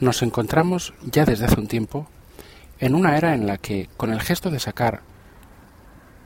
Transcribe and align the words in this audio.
Nos 0.00 0.22
encontramos 0.22 0.94
ya 1.02 1.24
desde 1.24 1.46
hace 1.46 1.58
un 1.58 1.66
tiempo 1.66 2.06
en 2.78 2.94
una 2.94 3.16
era 3.16 3.34
en 3.34 3.48
la 3.48 3.58
que 3.58 3.88
con 3.96 4.12
el 4.12 4.20
gesto 4.20 4.50
de 4.50 4.60
sacar 4.60 5.00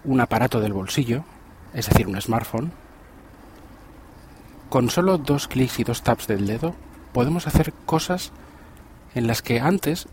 un 0.04 0.21
aparato 0.21 0.60
del 0.60 0.75
bolsillo, 0.75 1.25
es 1.72 1.88
decir, 1.88 2.06
un 2.06 2.21
smartphone, 2.21 2.71
con 4.69 4.90
solo 4.90 5.16
dos 5.16 5.48
clics 5.48 5.79
y 5.79 5.85
dos 5.85 6.03
taps 6.03 6.27
del 6.27 6.46
dedo 6.46 6.74
podemos 7.14 7.46
hacer 7.46 7.72
cosas 7.87 8.32
en 9.14 9.27
las 9.27 9.40
que 9.40 9.61
antes, 9.61 10.07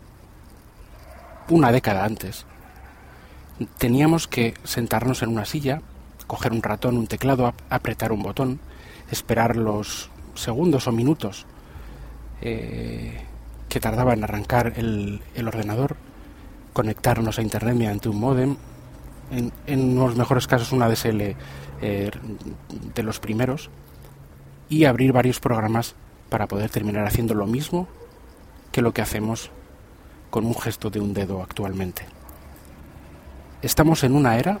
una 1.50 1.70
década 1.70 2.04
antes, 2.04 2.46
teníamos 3.76 4.26
que 4.26 4.54
sentarnos 4.64 5.22
en 5.22 5.28
una 5.28 5.44
silla, 5.44 5.82
coger 6.26 6.52
un 6.52 6.62
ratón, 6.62 6.96
un 6.96 7.06
teclado, 7.06 7.52
apretar 7.68 8.12
un 8.12 8.22
botón, 8.22 8.58
esperar 9.10 9.56
los 9.56 10.08
segundos 10.34 10.86
o 10.86 10.92
minutos 10.92 11.44
eh, 12.40 13.26
que 13.70 13.80
tardaba 13.80 14.12
en 14.12 14.24
arrancar 14.24 14.74
el, 14.76 15.22
ordenador, 15.46 15.96
conectarnos 16.74 17.38
a 17.38 17.42
internet 17.42 17.76
mediante 17.76 18.10
un 18.10 18.20
modem, 18.20 18.56
en, 19.66 19.94
los 19.94 20.16
mejores 20.16 20.48
casos 20.48 20.72
una 20.72 20.88
DSL 20.88 21.36
eh, 21.80 22.10
de 22.94 23.02
los 23.02 23.20
primeros, 23.20 23.70
y 24.68 24.84
abrir 24.84 25.12
varios 25.12 25.40
programas 25.40 25.94
para 26.28 26.48
poder 26.48 26.68
terminar 26.68 27.06
haciendo 27.06 27.34
lo 27.34 27.46
mismo 27.46 27.88
que 28.72 28.82
lo 28.82 28.92
que 28.92 29.02
hacemos 29.02 29.50
con 30.30 30.44
un 30.44 30.54
gesto 30.54 30.90
de 30.90 31.00
un 31.00 31.14
dedo 31.14 31.40
actualmente. 31.42 32.02
Estamos 33.62 34.02
en 34.04 34.14
una 34.14 34.36
era 34.36 34.58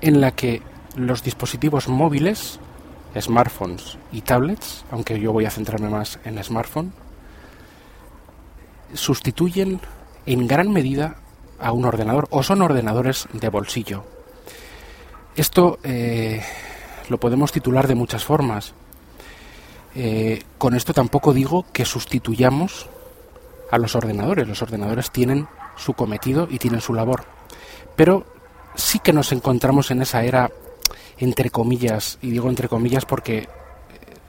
en 0.00 0.20
la 0.20 0.30
que 0.30 0.62
los 0.96 1.22
dispositivos 1.22 1.88
móviles, 1.88 2.58
smartphones 3.18 3.98
y 4.12 4.22
tablets, 4.22 4.84
aunque 4.90 5.20
yo 5.20 5.32
voy 5.32 5.44
a 5.44 5.50
centrarme 5.50 5.90
más 5.90 6.20
en 6.24 6.42
smartphone, 6.42 6.92
sustituyen 8.94 9.80
en 10.26 10.46
gran 10.46 10.70
medida 10.70 11.16
a 11.58 11.72
un 11.72 11.84
ordenador 11.84 12.28
o 12.30 12.42
son 12.42 12.62
ordenadores 12.62 13.26
de 13.32 13.48
bolsillo. 13.48 14.04
Esto 15.36 15.78
eh, 15.82 16.42
lo 17.08 17.18
podemos 17.18 17.52
titular 17.52 17.86
de 17.86 17.94
muchas 17.94 18.24
formas. 18.24 18.74
Eh, 19.94 20.42
con 20.58 20.74
esto 20.74 20.92
tampoco 20.92 21.32
digo 21.32 21.66
que 21.72 21.84
sustituyamos 21.84 22.88
a 23.70 23.78
los 23.78 23.94
ordenadores. 23.94 24.46
Los 24.46 24.62
ordenadores 24.62 25.10
tienen 25.10 25.48
su 25.76 25.94
cometido 25.94 26.48
y 26.50 26.58
tienen 26.58 26.80
su 26.80 26.94
labor. 26.94 27.24
Pero 27.96 28.26
sí 28.74 28.98
que 28.98 29.12
nos 29.12 29.32
encontramos 29.32 29.90
en 29.90 30.02
esa 30.02 30.22
era, 30.24 30.50
entre 31.18 31.50
comillas, 31.50 32.18
y 32.22 32.30
digo 32.30 32.48
entre 32.48 32.68
comillas 32.68 33.04
porque 33.04 33.48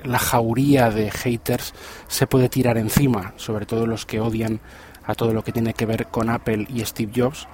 la 0.03 0.19
jauría 0.19 0.89
de 0.89 1.11
haters 1.11 1.73
se 2.07 2.27
puede 2.27 2.49
tirar 2.49 2.77
encima, 2.77 3.33
sobre 3.37 3.65
todo 3.65 3.85
los 3.85 4.05
que 4.05 4.19
odian 4.19 4.59
a 5.05 5.15
todo 5.15 5.33
lo 5.33 5.43
que 5.43 5.51
tiene 5.51 5.73
que 5.73 5.85
ver 5.85 6.07
con 6.07 6.29
Apple 6.29 6.67
y 6.69 6.85
Steve 6.85 7.11
Jobs, 7.15 7.47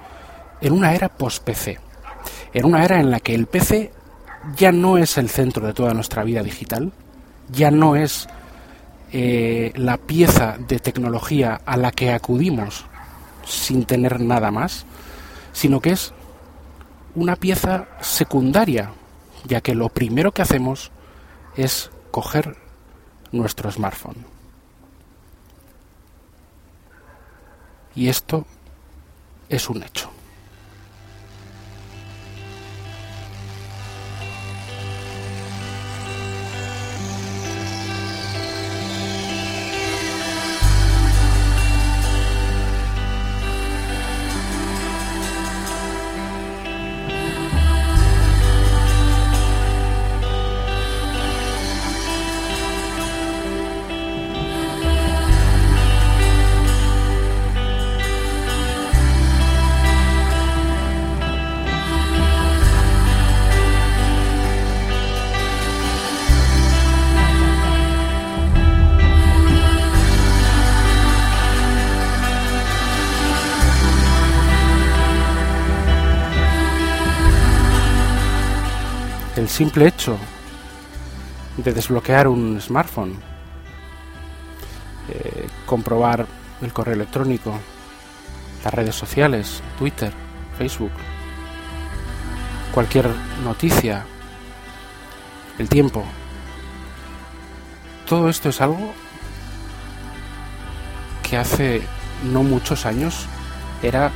en 0.60 0.72
una 0.72 0.94
era 0.94 1.08
post-PC, 1.08 1.78
en 2.52 2.64
una 2.64 2.84
era 2.84 3.00
en 3.00 3.10
la 3.10 3.20
que 3.20 3.34
el 3.34 3.46
PC 3.46 3.92
ya 4.56 4.72
no 4.72 4.98
es 4.98 5.18
el 5.18 5.28
centro 5.28 5.66
de 5.66 5.72
toda 5.72 5.94
nuestra 5.94 6.22
vida 6.22 6.42
digital, 6.42 6.92
ya 7.50 7.70
no 7.70 7.96
es 7.96 8.28
eh, 9.12 9.72
la 9.76 9.96
pieza 9.96 10.56
de 10.58 10.78
tecnología 10.78 11.60
a 11.64 11.76
la 11.76 11.92
que 11.92 12.12
acudimos 12.12 12.84
sin 13.44 13.84
tener 13.84 14.20
nada 14.20 14.50
más, 14.50 14.84
sino 15.52 15.80
que 15.80 15.90
es 15.90 16.12
una 17.14 17.36
pieza 17.36 17.86
secundaria, 18.00 18.90
ya 19.44 19.60
que 19.60 19.74
lo 19.74 19.88
primero 19.88 20.32
que 20.32 20.42
hacemos 20.42 20.90
es 21.56 21.90
coger 22.16 22.56
nuestro 23.30 23.70
smartphone. 23.70 24.24
Y 27.94 28.08
esto 28.08 28.46
es 29.50 29.68
un 29.68 29.82
hecho. 29.82 30.15
Simple 79.48 79.86
hecho 79.86 80.16
de 81.58 81.72
desbloquear 81.72 82.26
un 82.26 82.60
smartphone, 82.60 83.14
eh, 85.08 85.46
comprobar 85.66 86.26
el 86.62 86.72
correo 86.72 86.94
electrónico, 86.94 87.58
las 88.64 88.72
redes 88.72 88.94
sociales, 88.94 89.62
Twitter, 89.78 90.12
Facebook, 90.56 90.92
cualquier 92.72 93.08
noticia, 93.44 94.06
el 95.58 95.68
tiempo, 95.68 96.04
todo 98.06 98.28
esto 98.30 98.48
es 98.48 98.60
algo 98.60 98.94
que 101.22 101.36
hace 101.36 101.82
no 102.24 102.42
muchos 102.42 102.86
años 102.86 103.26
era 103.82 104.10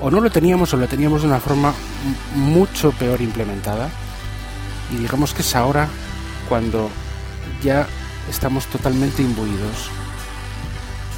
o 0.00 0.10
no 0.10 0.20
lo 0.20 0.30
teníamos 0.30 0.72
o 0.74 0.76
lo 0.76 0.88
teníamos 0.88 1.22
de 1.22 1.28
una 1.28 1.40
forma 1.40 1.72
mucho 2.34 2.90
peor 2.92 3.20
implementada 3.20 3.88
y 4.90 4.96
digamos 4.96 5.34
que 5.34 5.42
es 5.42 5.56
ahora 5.56 5.88
cuando 6.48 6.90
ya 7.62 7.86
estamos 8.30 8.66
totalmente 8.66 9.22
imbuidos 9.22 9.90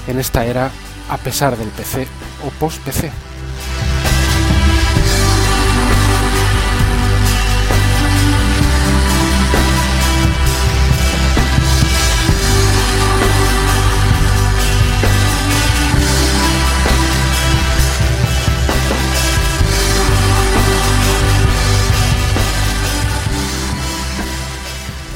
en 0.07 0.19
esta 0.19 0.45
era 0.45 0.71
a 1.11 1.17
pesar 1.19 1.57
del 1.57 1.69
PC 1.69 2.07
o 2.47 2.51
post-PC. 2.59 3.11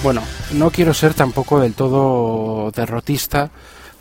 Bueno, 0.03 0.21
no 0.55 0.73
quiero 0.73 0.93
ser 0.95 1.15
tampoco 1.15 1.61
del 1.61 1.75
todo 1.75 2.73
derrotista 2.73 3.53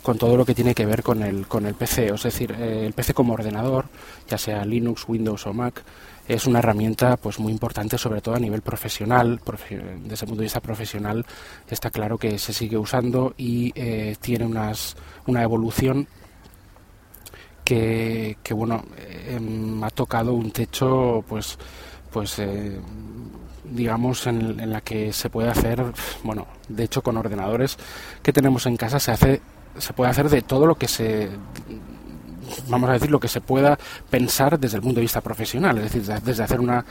con 0.02 0.18
todo 0.18 0.36
lo 0.36 0.44
que 0.44 0.52
tiene 0.52 0.74
que 0.74 0.84
ver 0.84 1.00
con 1.00 1.22
el, 1.22 1.46
con 1.46 1.64
el 1.64 1.74
PC. 1.74 2.08
Es 2.08 2.24
decir, 2.24 2.50
eh, 2.58 2.86
el 2.86 2.92
PC 2.92 3.14
como 3.14 3.34
ordenador, 3.34 3.84
ya 4.28 4.36
sea 4.36 4.64
Linux, 4.64 5.04
Windows 5.06 5.46
o 5.46 5.52
Mac, 5.52 5.84
es 6.26 6.46
una 6.48 6.58
herramienta 6.58 7.16
pues 7.16 7.38
muy 7.38 7.52
importante, 7.52 7.98
sobre 7.98 8.20
todo 8.20 8.34
a 8.34 8.40
nivel 8.40 8.62
profesional. 8.62 9.40
Desde 9.44 10.24
el 10.24 10.28
punto 10.28 10.40
de 10.40 10.46
vista 10.46 10.60
profesional 10.60 11.24
está 11.70 11.90
claro 11.90 12.18
que 12.18 12.36
se 12.36 12.52
sigue 12.52 12.76
usando 12.76 13.34
y 13.36 13.70
eh, 13.76 14.16
tiene 14.20 14.44
unas, 14.44 14.96
una 15.26 15.44
evolución 15.44 16.08
que, 17.62 18.38
que 18.42 18.54
bueno, 18.54 18.84
eh, 18.98 19.38
ha 19.82 19.90
tocado 19.90 20.32
un 20.32 20.50
techo 20.50 21.24
pues 21.28 21.56
pues 22.10 22.40
digamos, 23.64 24.26
en, 24.26 24.70
la 24.70 24.80
que 24.80 25.12
se 25.12 25.30
puede 25.30 25.48
hacer, 25.48 25.84
bueno, 26.24 26.46
de 26.68 26.84
hecho 26.84 27.02
con 27.02 27.16
ordenadores 27.16 27.78
que 28.22 28.32
tenemos 28.32 28.66
en 28.66 28.76
casa 28.76 28.98
se 28.98 29.12
hace, 29.12 29.42
se 29.78 29.92
puede 29.92 30.10
hacer 30.10 30.28
de 30.28 30.42
todo 30.42 30.66
lo 30.66 30.74
que 30.74 30.88
se 30.88 31.30
vamos 32.68 32.90
a 32.90 32.94
decir, 32.94 33.10
lo 33.10 33.20
que 33.20 33.28
se 33.28 33.40
pueda 33.40 33.78
pensar 34.10 34.58
desde 34.58 34.76
el 34.76 34.82
punto 34.82 34.96
de 34.96 35.02
vista 35.02 35.20
profesional, 35.20 35.78
es 35.78 35.84
decir, 35.84 36.02
desde 36.22 36.42
hacer 36.42 36.60
una, 36.60 36.84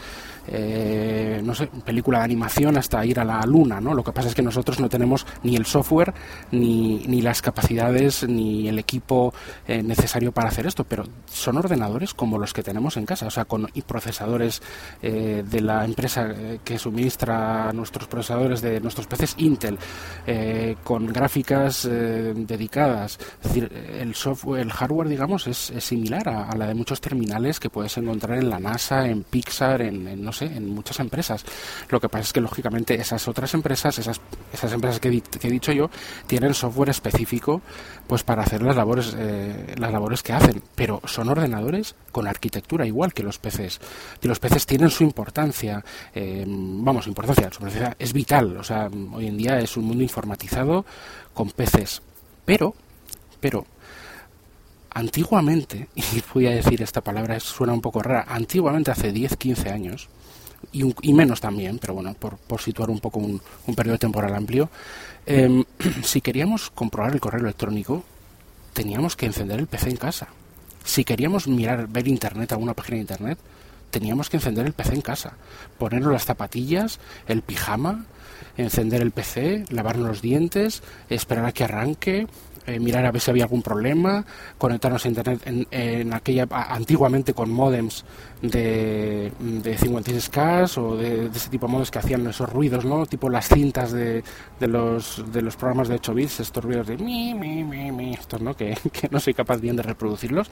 eh, 0.47 1.41
no 1.43 1.53
sé, 1.53 1.67
película 1.85 2.19
de 2.19 2.25
animación 2.25 2.77
hasta 2.77 3.05
ir 3.05 3.19
a 3.19 3.25
la 3.25 3.41
luna, 3.45 3.79
¿no? 3.79 3.93
Lo 3.93 4.03
que 4.03 4.11
pasa 4.11 4.29
es 4.29 4.35
que 4.35 4.41
nosotros 4.41 4.79
no 4.79 4.89
tenemos 4.89 5.25
ni 5.43 5.55
el 5.55 5.65
software, 5.65 6.13
ni, 6.51 7.03
ni 7.07 7.21
las 7.21 7.41
capacidades, 7.41 8.27
ni 8.27 8.67
el 8.67 8.79
equipo 8.79 9.33
eh, 9.67 9.83
necesario 9.83 10.31
para 10.31 10.49
hacer 10.49 10.65
esto, 10.65 10.83
pero 10.83 11.03
son 11.29 11.57
ordenadores 11.57 12.13
como 12.13 12.37
los 12.37 12.53
que 12.53 12.63
tenemos 12.63 12.97
en 12.97 13.05
casa, 13.05 13.27
o 13.27 13.31
sea, 13.31 13.45
con 13.45 13.67
procesadores 13.85 14.61
eh, 15.01 15.43
de 15.45 15.61
la 15.61 15.83
empresa 15.85 16.33
que 16.63 16.77
suministra 16.77 17.71
nuestros 17.73 18.07
procesadores 18.07 18.61
de 18.61 18.79
nuestros 18.79 19.07
PCs 19.07 19.35
Intel, 19.37 19.77
con 20.83 21.07
gráficas 21.07 21.87
dedicadas, 21.87 23.19
es 23.41 23.47
decir, 23.47 23.71
el 23.99 24.15
software, 24.15 24.61
el 24.61 24.71
hardware, 24.71 25.07
digamos, 25.07 25.47
es, 25.47 25.73
similar 25.79 26.29
a, 26.29 26.55
la 26.55 26.67
de 26.67 26.75
muchos 26.75 27.01
terminales 27.01 27.59
que 27.59 27.69
puedes 27.69 27.97
encontrar 27.97 28.37
en 28.37 28.49
la 28.49 28.59
NASA, 28.59 29.07
en 29.07 29.23
Pixar, 29.23 29.81
en 29.81 30.07
no 30.31 30.33
sé, 30.33 30.45
en 30.45 30.73
muchas 30.73 30.97
empresas. 31.01 31.43
Lo 31.89 31.99
que 31.99 32.07
pasa 32.07 32.23
es 32.23 32.31
que, 32.31 32.39
lógicamente, 32.39 32.95
esas 32.95 33.27
otras 33.27 33.53
empresas, 33.53 33.99
esas, 33.99 34.21
esas 34.53 34.71
empresas 34.71 35.01
que, 35.01 35.09
he 35.09 35.51
dicho 35.51 35.73
yo, 35.73 35.89
tienen 36.25 36.53
software 36.53 36.89
específico 36.89 37.61
pues 38.07 38.23
para 38.23 38.43
hacer 38.43 38.61
las 38.61 38.77
labores, 38.77 39.13
eh, 39.17 39.75
las 39.77 39.91
labores 39.91 40.23
que 40.23 40.31
hacen. 40.31 40.63
Pero 40.73 41.01
son 41.03 41.27
ordenadores 41.27 41.95
con 42.13 42.27
arquitectura 42.27 42.85
igual 42.85 43.13
que 43.13 43.23
los 43.23 43.39
PCs. 43.39 43.81
Y 44.21 44.27
los 44.29 44.39
PCs 44.39 44.65
tienen 44.65 44.89
su 44.89 45.03
importancia, 45.03 45.83
eh, 46.15 46.45
vamos, 46.47 47.07
importancia, 47.07 47.49
su 47.51 47.61
importancia 47.63 47.97
es 47.99 48.13
vital. 48.13 48.55
O 48.55 48.63
sea, 48.63 48.89
hoy 49.13 49.27
en 49.27 49.35
día 49.35 49.59
es 49.59 49.75
un 49.75 49.83
mundo 49.83 50.01
informatizado 50.01 50.85
con 51.33 51.49
PCs. 51.49 52.01
Pero, 52.45 52.73
pero, 53.41 53.65
antiguamente, 54.93 55.87
y 55.95 56.23
voy 56.33 56.47
a 56.47 56.51
decir 56.51 56.81
esta 56.81 57.01
palabra, 57.01 57.39
suena 57.39 57.73
un 57.73 57.81
poco 57.81 58.01
rara, 58.01 58.25
antiguamente 58.27 58.91
hace 58.91 59.11
10, 59.11 59.37
15 59.37 59.69
años, 59.69 60.09
y, 60.71 61.13
menos 61.13 61.41
también, 61.41 61.79
pero 61.79 61.95
bueno, 61.95 62.13
por, 62.13 62.61
situar 62.61 62.89
un 62.89 62.99
poco 62.99 63.19
un, 63.19 63.41
periodo 63.75 63.97
temporal 63.97 64.35
amplio, 64.35 64.69
em, 65.25 65.63
si 66.03 66.21
queríamos 66.21 66.69
comprobar 66.69 67.13
el 67.13 67.19
correo 67.19 67.41
electrónico, 67.41 68.03
teníamos 68.73 69.15
que 69.15 69.25
encender 69.25 69.59
el 69.59 69.67
PC 69.67 69.89
en 69.89 69.97
casa. 69.97 70.27
Si 70.83 71.03
queríamos 71.03 71.47
mirar, 71.47 71.87
ver 71.87 72.07
internet, 72.07 72.51
alguna 72.51 72.73
página 72.73 72.95
de 72.95 73.01
internet, 73.01 73.39
teníamos 73.89 74.29
que 74.29 74.37
encender 74.37 74.65
el 74.65 74.73
PC 74.73 74.95
en 74.95 75.01
casa, 75.01 75.33
ponernos 75.77 76.13
las 76.13 76.25
zapatillas, 76.25 76.99
el 77.27 77.41
pijama, 77.41 78.05
encender 78.57 79.01
el 79.01 79.11
PC, 79.11 79.65
lavarnos 79.69 80.07
los 80.07 80.21
dientes, 80.21 80.81
esperar 81.09 81.45
a 81.45 81.51
que 81.51 81.63
arranque, 81.63 82.27
eh, 82.67 82.79
mirar 82.79 83.05
a 83.05 83.11
ver 83.11 83.21
si 83.21 83.31
había 83.31 83.43
algún 83.43 83.61
problema, 83.61 84.25
conectarnos 84.57 85.05
a 85.05 85.07
internet 85.07 85.41
en, 85.45 86.13
aquella 86.13 86.47
antiguamente 86.51 87.33
con 87.33 87.49
modems 87.49 88.05
de, 88.41 89.31
de 89.39 89.77
56K 89.77 90.77
o 90.77 90.95
de, 90.95 91.27
ese 91.27 91.49
tipo 91.49 91.67
de 91.67 91.71
modems 91.71 91.91
que 91.91 91.99
hacían 91.99 92.27
esos 92.27 92.49
ruidos, 92.49 92.85
¿no? 92.85 93.05
Tipo 93.05 93.29
las 93.29 93.47
cintas 93.47 93.91
de, 93.91 94.23
de 94.59 94.67
los 94.67 95.23
de 95.31 95.41
los 95.41 95.55
programas 95.55 95.87
de 95.87 95.95
8 95.95 96.13
bits, 96.13 96.39
estos 96.41 96.63
ruidos 96.63 96.87
de 96.87 96.97
mi 96.97 97.33
mi 97.33 97.63
mi 97.63 97.91
mi, 97.91 98.13
estos, 98.13 98.41
¿no? 98.41 98.55
Que, 98.55 98.77
que 98.91 99.09
no 99.09 99.19
soy 99.19 99.33
capaz 99.33 99.59
bien 99.59 99.75
de 99.75 99.83
reproducirlos 99.83 100.49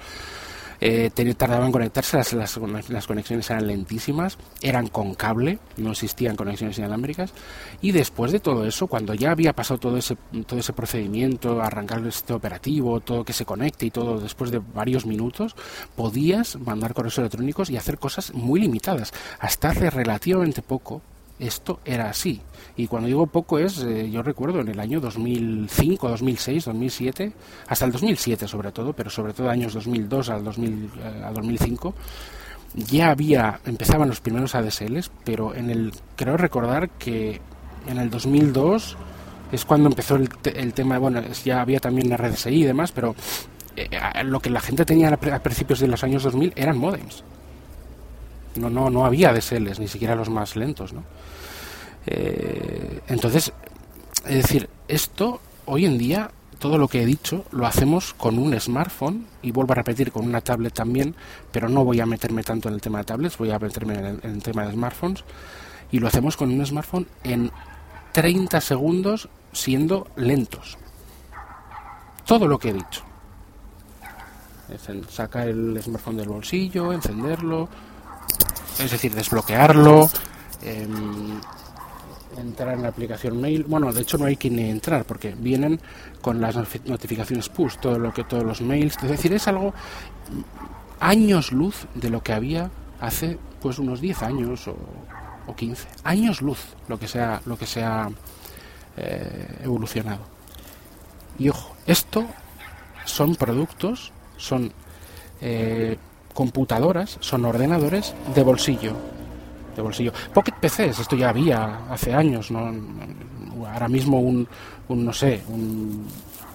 eh, 0.82 1.10
tardaban 1.38 1.68
en 1.68 1.72
conectarse, 1.72 2.18
las, 2.18 2.34
las, 2.34 3.08
conexiones 3.08 3.50
eran 3.50 3.68
lentísimas, 3.68 4.38
eran 4.62 4.88
con 4.88 5.14
cable, 5.14 5.60
no 5.78 5.92
existían 5.92 6.36
conexiones 6.36 6.78
inalámbricas, 6.78 7.34
y 7.82 7.92
después 7.92 8.32
de 8.32 8.40
todo 8.40 8.66
eso, 8.66 8.88
cuando 8.88 9.14
ya 9.14 9.32
había 9.32 9.54
pasado 9.54 9.80
todo 9.80 9.98
ese, 9.98 10.18
todo 10.46 10.60
ese 10.60 10.74
procedimiento, 10.74 11.62
arrancar 11.62 12.00
sistema 12.12 12.38
operativo, 12.38 13.00
todo 13.00 13.24
que 13.24 13.34
se 13.34 13.46
conecte 13.46 13.86
y 13.86 13.92
todo 13.92 14.20
después 14.20 14.52
de 14.52 14.60
varios 14.60 15.06
minutos, 15.06 15.56
podías 15.96 16.58
mandar 16.58 16.94
correos 16.94 17.18
electrónicos 17.18 17.70
y 17.70 17.78
hacer 17.78 17.98
cosas 17.98 18.34
muy 18.34 18.60
limitadas. 18.60 19.14
Hasta 19.40 19.70
hace 19.70 19.90
relativamente 19.90 20.62
poco, 20.62 21.02
esto 21.40 21.80
era 21.86 22.10
así. 22.10 22.42
Y 22.76 22.88
cuando 22.88 23.08
digo 23.08 23.28
poco 23.28 23.60
es, 23.60 23.80
eh, 23.80 24.10
yo 24.12 24.22
recuerdo 24.22 24.62
en 24.62 24.70
el 24.70 24.80
año 24.80 25.00
2005, 25.00 26.10
2006, 26.10 26.66
2007, 26.66 27.34
hasta 27.68 27.86
el 27.86 27.92
2007 27.92 28.48
sobre 28.48 28.72
todo, 28.72 28.94
pero 28.94 29.10
sobre 29.10 29.34
todo 29.34 29.50
años 29.50 29.74
2002 29.74 30.30
al, 30.30 30.44
2000, 30.44 30.92
eh, 30.98 31.24
al 31.26 31.34
2005, 31.34 31.94
ya 32.76 33.10
había, 33.10 33.60
empezaban 33.66 34.10
los 34.10 34.22
primeros 34.22 34.56
ADSLs, 34.56 35.12
pero 35.24 35.56
en 35.56 35.70
el, 35.70 35.94
creo 36.16 36.38
recordar 36.38 36.90
que 36.92 37.42
en 37.88 37.98
el 37.98 38.10
2002 38.10 38.98
es 39.52 39.66
cuando 39.66 39.90
empezó 39.90 40.16
el, 40.16 40.30
el 40.54 40.74
tema, 40.74 41.00
bueno, 41.00 41.22
ya 41.44 41.62
había 41.62 41.80
también 41.80 42.16
RDSI 42.16 42.50
y 42.50 42.66
demás, 42.66 42.92
pero 42.92 43.16
eh, 43.76 43.90
lo 44.24 44.40
que 44.40 44.50
la 44.50 44.60
gente 44.60 44.86
tenía 44.86 45.10
a 45.10 45.40
principios 45.40 45.80
de 45.80 45.88
los 45.88 46.04
años 46.04 46.24
2000 46.24 46.54
eran 46.56 46.78
modems. 46.78 47.24
No, 48.56 48.70
no, 48.70 48.90
no 48.90 49.06
había 49.06 49.30
ADSLs, 49.30 49.80
ni 49.80 49.88
siquiera 49.88 50.16
los 50.16 50.30
más 50.30 50.56
lentos, 50.56 50.94
¿no? 50.94 51.04
Eh, 52.06 53.02
entonces, 53.08 53.54
es 54.26 54.36
decir, 54.36 54.70
esto 54.88 55.42
hoy 55.66 55.86
en 55.86 55.98
día, 55.98 56.32
todo 56.58 56.78
lo 56.78 56.88
que 56.88 57.04
he 57.04 57.06
dicho, 57.06 57.46
lo 57.52 57.68
hacemos 57.68 58.14
con 58.14 58.40
un 58.40 58.60
smartphone 58.60 59.28
y 59.42 59.52
vuelvo 59.52 59.74
a 59.74 59.76
repetir 59.76 60.12
con 60.12 60.26
una 60.26 60.42
tablet 60.42 60.74
también, 60.74 61.16
pero 61.52 61.70
no 61.70 61.86
voy 61.86 62.00
a 62.00 62.06
meterme 62.06 62.44
tanto 62.44 62.68
en 62.68 62.76
el 62.76 62.82
tema 62.82 63.00
de 63.00 63.04
tablets, 63.06 63.38
voy 63.38 63.52
a 63.52 63.60
meterme 63.60 63.94
en 63.94 64.20
el, 64.24 64.44
tema 64.44 64.66
de 64.66 64.74
smartphones 64.74 65.24
y 65.92 66.00
lo 66.00 66.08
hacemos 66.08 66.36
con 66.36 66.50
un 66.52 66.66
smartphone 66.66 67.08
en 67.24 67.52
30 68.14 68.60
segundos 68.62 69.30
siendo 69.52 70.08
lentos. 70.16 70.78
Todo 72.26 72.48
lo 72.48 72.58
que 72.58 72.70
he 72.70 72.74
dicho. 72.74 73.04
Saca 75.10 75.46
el 75.46 75.80
smartphone 75.82 76.18
del 76.18 76.30
bolsillo, 76.30 76.94
encenderlo, 76.94 77.70
es 78.80 78.92
decir, 78.92 79.14
desbloquearlo, 79.14 80.10
em, 80.62 81.40
entrar 82.38 82.76
en 82.76 82.84
la 82.84 82.90
aplicación 82.90 83.40
mail. 83.40 83.66
Bueno, 83.66 83.92
de 83.92 84.02
hecho 84.02 84.18
no 84.18 84.26
hay 84.26 84.38
que 84.38 84.50
ni 84.50 84.70
entrar 84.70 85.06
porque 85.06 85.36
vienen 85.38 85.80
con 86.22 86.40
las 86.40 86.56
notificaciones 86.86 87.50
push, 87.50 87.78
todo 87.78 88.00
lo 88.00 88.14
que 88.14 88.24
todos 88.24 88.44
los 88.44 88.62
mails. 88.62 88.98
Es 89.04 89.10
decir, 89.10 89.34
es 89.34 89.48
algo 89.48 89.74
años 91.00 91.52
luz 91.52 91.88
de 91.96 92.10
lo 92.10 92.22
que 92.22 92.34
había 92.34 92.70
hace 93.00 93.38
pues 93.62 93.80
unos 93.80 94.02
10 94.02 94.24
años 94.24 94.68
o, 94.68 94.78
o 95.48 95.56
15. 95.56 95.88
Años 96.04 96.42
luz 96.42 96.60
lo 96.88 96.98
que 97.00 97.08
sea 97.08 97.42
lo 97.46 97.58
que 97.58 97.66
sea 97.66 98.10
eh, 98.98 99.60
evolucionado. 99.64 100.22
Y 101.38 101.50
ojo, 101.50 101.76
esto 101.86 102.26
son 103.06 103.36
productos, 103.36 104.12
son 104.38 104.72
eh, 105.42 105.98
computadoras, 106.40 107.18
son 107.20 107.44
ordenadores 107.44 108.16
de 108.34 108.44
bolsillo 108.44 108.96
bolsillo. 109.82 110.14
Pocket 110.34 110.54
PCs, 110.60 111.00
esto 111.00 111.16
ya 111.16 111.30
había 111.30 111.90
hace 111.90 112.14
años, 112.14 112.52
¿no? 112.52 112.72
Ahora 113.72 113.88
mismo 113.88 114.20
un, 114.20 114.48
un 114.88 115.06
no 115.06 115.14
sé, 115.14 115.42
un, 115.50 116.06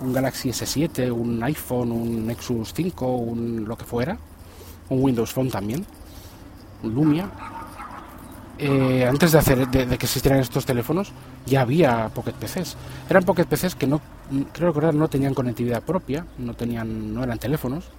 un, 0.01 0.13
Galaxy 0.13 0.51
S7, 0.51 1.11
un 1.13 1.43
iPhone, 1.43 1.93
un 1.93 2.27
Nexus 2.27 2.73
5, 2.75 3.07
un 3.07 3.65
lo 3.65 3.77
que 3.77 3.85
fuera, 3.85 4.17
un 4.89 5.03
Windows 5.03 5.33
Phone 5.33 5.51
también, 5.51 5.85
un 6.83 6.95
Lumia. 6.95 7.29
Eh, 8.57 9.05
antes 9.05 9.33
de 9.33 9.39
hacer 9.39 9.69
de, 9.69 9.87
que 9.99 10.07
existieran 10.07 10.39
estos 10.39 10.65
teléfonos 10.65 11.13
ya 11.45 11.63
había 11.63 12.09
Pocket 12.15 12.35
PCs. 12.35 12.77
Eran 13.11 13.25
Pocket 13.25 13.47
PCs 13.47 13.75
que 13.75 13.87
no 13.87 14.01
creo 14.53 14.73
que 14.73 14.93
no 14.93 15.09
tenían 15.09 15.35
conectividad 15.35 15.83
propia, 15.83 16.25
no 16.39 16.55
tenían 16.55 17.13
no 17.13 17.25
eran 17.25 17.39
teléfonos, 17.39 17.91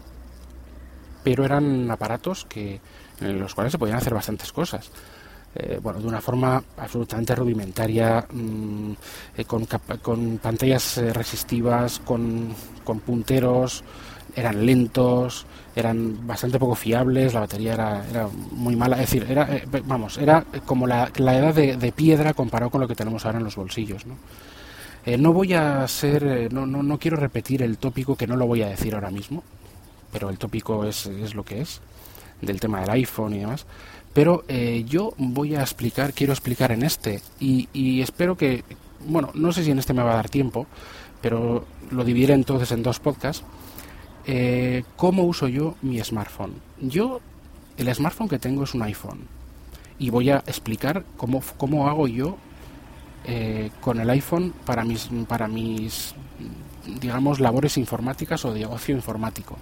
pero 1.25 1.43
eran 1.43 1.89
aparatos 1.89 2.45
que 2.45 2.79
en 3.19 3.39
los 3.39 3.55
cuales 3.55 3.71
se 3.71 3.79
podían 3.79 3.97
hacer 3.97 4.13
bastantes 4.13 4.53
cosas. 4.53 4.91
Eh, 5.55 5.79
bueno, 5.81 5.99
de 5.99 6.07
una 6.07 6.21
forma 6.21 6.61
absolutamente 6.77 7.33
rudimentaria, 7.33 8.27
mm, 8.31 8.91
eh, 9.37 9.45
con, 9.45 10.37
pantallas 10.37 10.99
eh, 10.99 11.11
resistivas, 11.11 11.99
con, 11.99 12.53
punteros, 13.03 13.83
eran 14.35 14.63
lentos, 14.65 15.47
eran 15.75 16.27
bastante 16.27 16.59
poco 16.59 16.75
fiables, 16.75 17.33
la 17.33 17.39
batería 17.39 17.73
era, 17.73 18.27
muy 18.51 18.75
mala, 18.75 18.97
es 18.97 19.09
decir, 19.09 19.25
era, 19.27 19.49
vamos, 19.85 20.19
era 20.19 20.45
como 20.65 20.85
la, 20.85 21.09
la 21.15 21.37
edad 21.37 21.55
de, 21.55 21.77
de, 21.77 21.91
piedra 21.91 22.33
comparado 22.33 22.69
con 22.69 22.81
lo 22.81 22.87
que 22.87 22.95
tenemos 22.95 23.25
ahora 23.25 23.39
en 23.39 23.45
los 23.45 23.55
bolsillos, 23.55 24.05
¿no? 24.05 24.17
no 25.17 25.33
voy 25.33 25.53
a 25.53 25.87
ser, 25.87 26.51
no, 26.51 26.65
no, 26.65 26.83
no 26.83 26.99
quiero 26.99 27.15
repetir 27.17 27.61
el 27.63 27.77
tópico 27.77 28.15
que 28.15 28.27
no 28.27 28.35
lo 28.35 28.45
voy 28.47 28.63
a 28.63 28.67
decir 28.67 28.93
ahora 28.93 29.11
mismo, 29.11 29.43
pero 30.15 30.29
el 30.29 30.37
tópico 30.37 30.85
es, 30.85 31.07
es 31.07 31.35
lo 31.35 31.43
que 31.43 31.59
es, 31.59 31.81
del 32.41 32.61
tema 32.61 32.79
del 32.79 32.89
iPhone 32.91 33.33
y 33.33 33.39
demás. 33.39 33.65
Pero 34.13 34.45
eh, 34.47 34.85
yo 34.87 35.13
voy 35.17 35.55
a 35.55 35.59
explicar, 35.59 36.13
quiero 36.13 36.31
explicar 36.31 36.71
en 36.71 36.83
este, 36.83 37.21
y, 37.37 37.99
espero 37.99 38.37
que, 38.37 38.63
bueno, 39.05 39.31
no 39.33 39.51
sé 39.51 39.65
si 39.65 39.71
en 39.71 39.79
este 39.79 39.93
me 39.93 40.03
va 40.03 40.13
a 40.13 40.15
dar 40.15 40.29
tiempo, 40.29 40.67
pero 41.19 41.65
lo 41.91 42.05
dividiré 42.05 42.33
entonces 42.33 42.71
en 42.71 42.81
dos 42.81 43.01
podcasts, 43.01 43.43
eh, 44.25 44.85
cómo 44.95 45.23
uso 45.23 45.49
yo 45.49 45.75
mi 45.81 46.01
smartphone. 46.01 46.53
Yo, 46.79 47.19
el 47.75 47.93
smartphone 47.93 48.29
que 48.29 48.39
tengo 48.39 48.63
es 48.63 48.73
un 48.73 48.83
iPhone, 48.83 49.27
y 49.99 50.11
voy 50.11 50.29
a 50.29 50.37
explicar 50.47 51.03
cómo, 51.17 51.43
cómo 51.57 51.89
hago 51.89 52.07
yo 52.07 52.37
eh, 53.25 53.69
con 53.81 53.99
el 53.99 54.09
iPhone 54.09 54.53
para 54.65 54.85
mis, 54.85 55.09
para 55.27 55.49
mis, 55.49 56.15
digamos, 56.87 57.39
labores 57.39 57.77
informáticas 57.77 58.43
o 58.45 58.53
de 58.53 58.65
ocio 58.65 58.95
informático. 58.95 59.57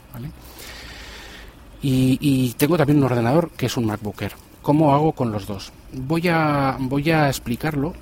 Y, 1.81 2.53
tengo 2.57 2.77
también 2.77 2.99
un 2.99 3.05
ordenador 3.05 3.51
que 3.51 3.65
es 3.65 3.77
un 3.77 3.85
MacBooker. 3.85 4.33
¿Cómo 4.61 4.93
hago 4.93 5.11
con 5.11 5.31
los 5.31 5.45
dos? 5.45 5.73
Voy 5.91 6.29
a, 6.29 6.77
voy 6.79 7.11
a 7.11 7.27
explicarlo 7.27 7.93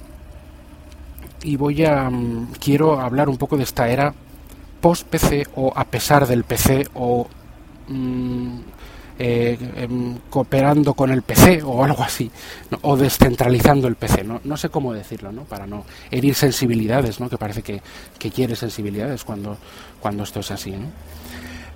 y 1.44 1.56
voy 1.56 1.84
a 1.84 2.10
mm, 2.10 2.54
quiero 2.60 3.00
hablar 3.00 3.30
un 3.30 3.38
poco 3.38 3.58
de 3.58 3.64
esta 3.64 3.90
era 3.90 4.14
post 4.80 5.08
PC 5.08 5.48
o 5.56 5.74
a 5.76 5.86
pesar 5.86 6.28
del 6.28 6.44
PC 6.44 6.88
o 6.94 7.28
mm, 7.88 8.60
eh, 9.20 9.58
em, 9.76 10.18
cooperando 10.30 10.94
con 10.94 11.12
el 11.12 11.22
PC 11.22 11.62
o 11.64 11.84
algo 11.84 12.04
así, 12.04 12.32
o 12.82 12.98
descentralizando 12.98 13.88
el 13.88 13.96
PC, 13.96 14.24
¿no? 14.24 14.42
no 14.44 14.58
sé 14.58 14.70
cómo 14.70 14.94
decirlo, 14.94 15.32
¿no? 15.32 15.44
para 15.44 15.68
no 15.68 15.86
herir 16.10 16.36
sensibilidades, 16.36 17.20
¿no? 17.20 17.30
que 17.30 17.38
parece 17.38 17.62
que, 17.62 17.82
que 18.18 18.32
quiere 18.32 18.56
sensibilidades 18.56 19.24
cuando, 19.24 19.58
cuando 20.00 20.24
esto 20.24 20.40
es 20.40 20.52
así. 20.52 20.72
¿no? 20.72 20.88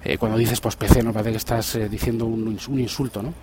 Eh, 0.05 0.19
cuando 0.19 0.37
dices 0.37 0.61
post 0.61 0.79
PC, 0.79 1.01
no 1.01 1.11
parece 1.11 1.31
que 1.31 1.37
estás 1.37 1.75
eh, 1.75 1.89
diciendo 1.89 2.27
un, 2.27 2.47
un, 2.47 2.79
insulto, 2.79 3.23
¿no? 3.23 3.33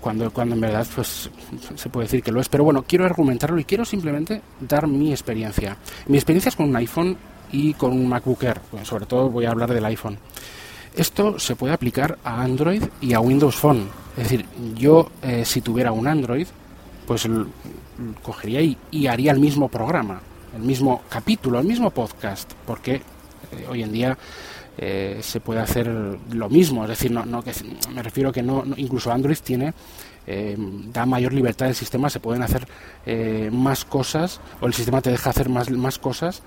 Cuando, 0.00 0.30
cuando 0.30 0.54
en 0.54 0.60
verdad 0.60 0.86
pues 0.94 1.28
se 1.74 1.88
puede 1.88 2.06
decir 2.06 2.22
que 2.22 2.30
lo 2.30 2.40
es. 2.40 2.48
Pero 2.48 2.62
bueno, 2.62 2.84
quiero 2.86 3.04
argumentarlo 3.04 3.58
y 3.58 3.64
quiero 3.64 3.84
simplemente 3.84 4.40
dar 4.60 4.86
mi 4.86 5.10
experiencia. 5.10 5.76
Mi 6.06 6.16
experiencia 6.16 6.50
es 6.50 6.56
con 6.56 6.68
un 6.68 6.76
iPhone 6.76 7.16
y 7.50 7.74
con 7.74 7.90
un 7.90 8.08
MacBook 8.08 8.44
Air. 8.44 8.60
sobre 8.84 9.06
todo 9.06 9.28
voy 9.28 9.46
a 9.46 9.50
hablar 9.50 9.74
del 9.74 9.84
iPhone. 9.86 10.18
Esto 10.98 11.38
se 11.38 11.54
puede 11.54 11.72
aplicar 11.72 12.18
a 12.24 12.42
Android 12.42 12.82
y 13.00 13.14
a 13.14 13.20
Windows 13.20 13.54
Phone. 13.54 13.88
Es 14.16 14.24
decir, 14.24 14.44
yo 14.74 15.08
eh, 15.22 15.44
si 15.44 15.60
tuviera 15.60 15.92
un 15.92 16.08
Android, 16.08 16.48
pues 17.06 17.28
cogería 18.20 18.76
y, 18.90 19.06
haría 19.06 19.30
el 19.30 19.38
mismo 19.38 19.68
programa, 19.68 20.20
el 20.56 20.62
mismo 20.62 21.02
capítulo, 21.08 21.60
el 21.60 21.66
mismo 21.66 21.90
podcast, 21.90 22.52
porque 22.66 22.96
eh, 22.96 23.02
hoy 23.70 23.84
en 23.84 23.92
día 23.92 24.18
eh, 24.76 25.20
se 25.22 25.38
puede 25.38 25.60
hacer 25.60 25.86
lo 25.86 26.48
mismo. 26.50 26.82
Es 26.82 26.88
decir, 26.88 27.12
no, 27.12 27.24
no 27.24 27.44
me 27.94 28.02
refiero 28.02 28.32
que 28.32 28.42
no, 28.42 28.64
incluso 28.76 29.12
Android 29.12 29.38
tiene 29.38 29.74
da 30.92 31.06
mayor 31.06 31.32
libertad 31.32 31.66
del 31.66 31.74
sistema, 31.74 32.10
se 32.10 32.20
pueden 32.20 32.42
hacer 32.42 32.68
más 33.50 33.86
cosas 33.86 34.42
o 34.60 34.66
el 34.66 34.74
sistema 34.74 35.00
te 35.00 35.08
deja 35.08 35.30
hacer 35.30 35.48
más, 35.48 35.70
más 35.70 35.98
cosas 35.98 36.42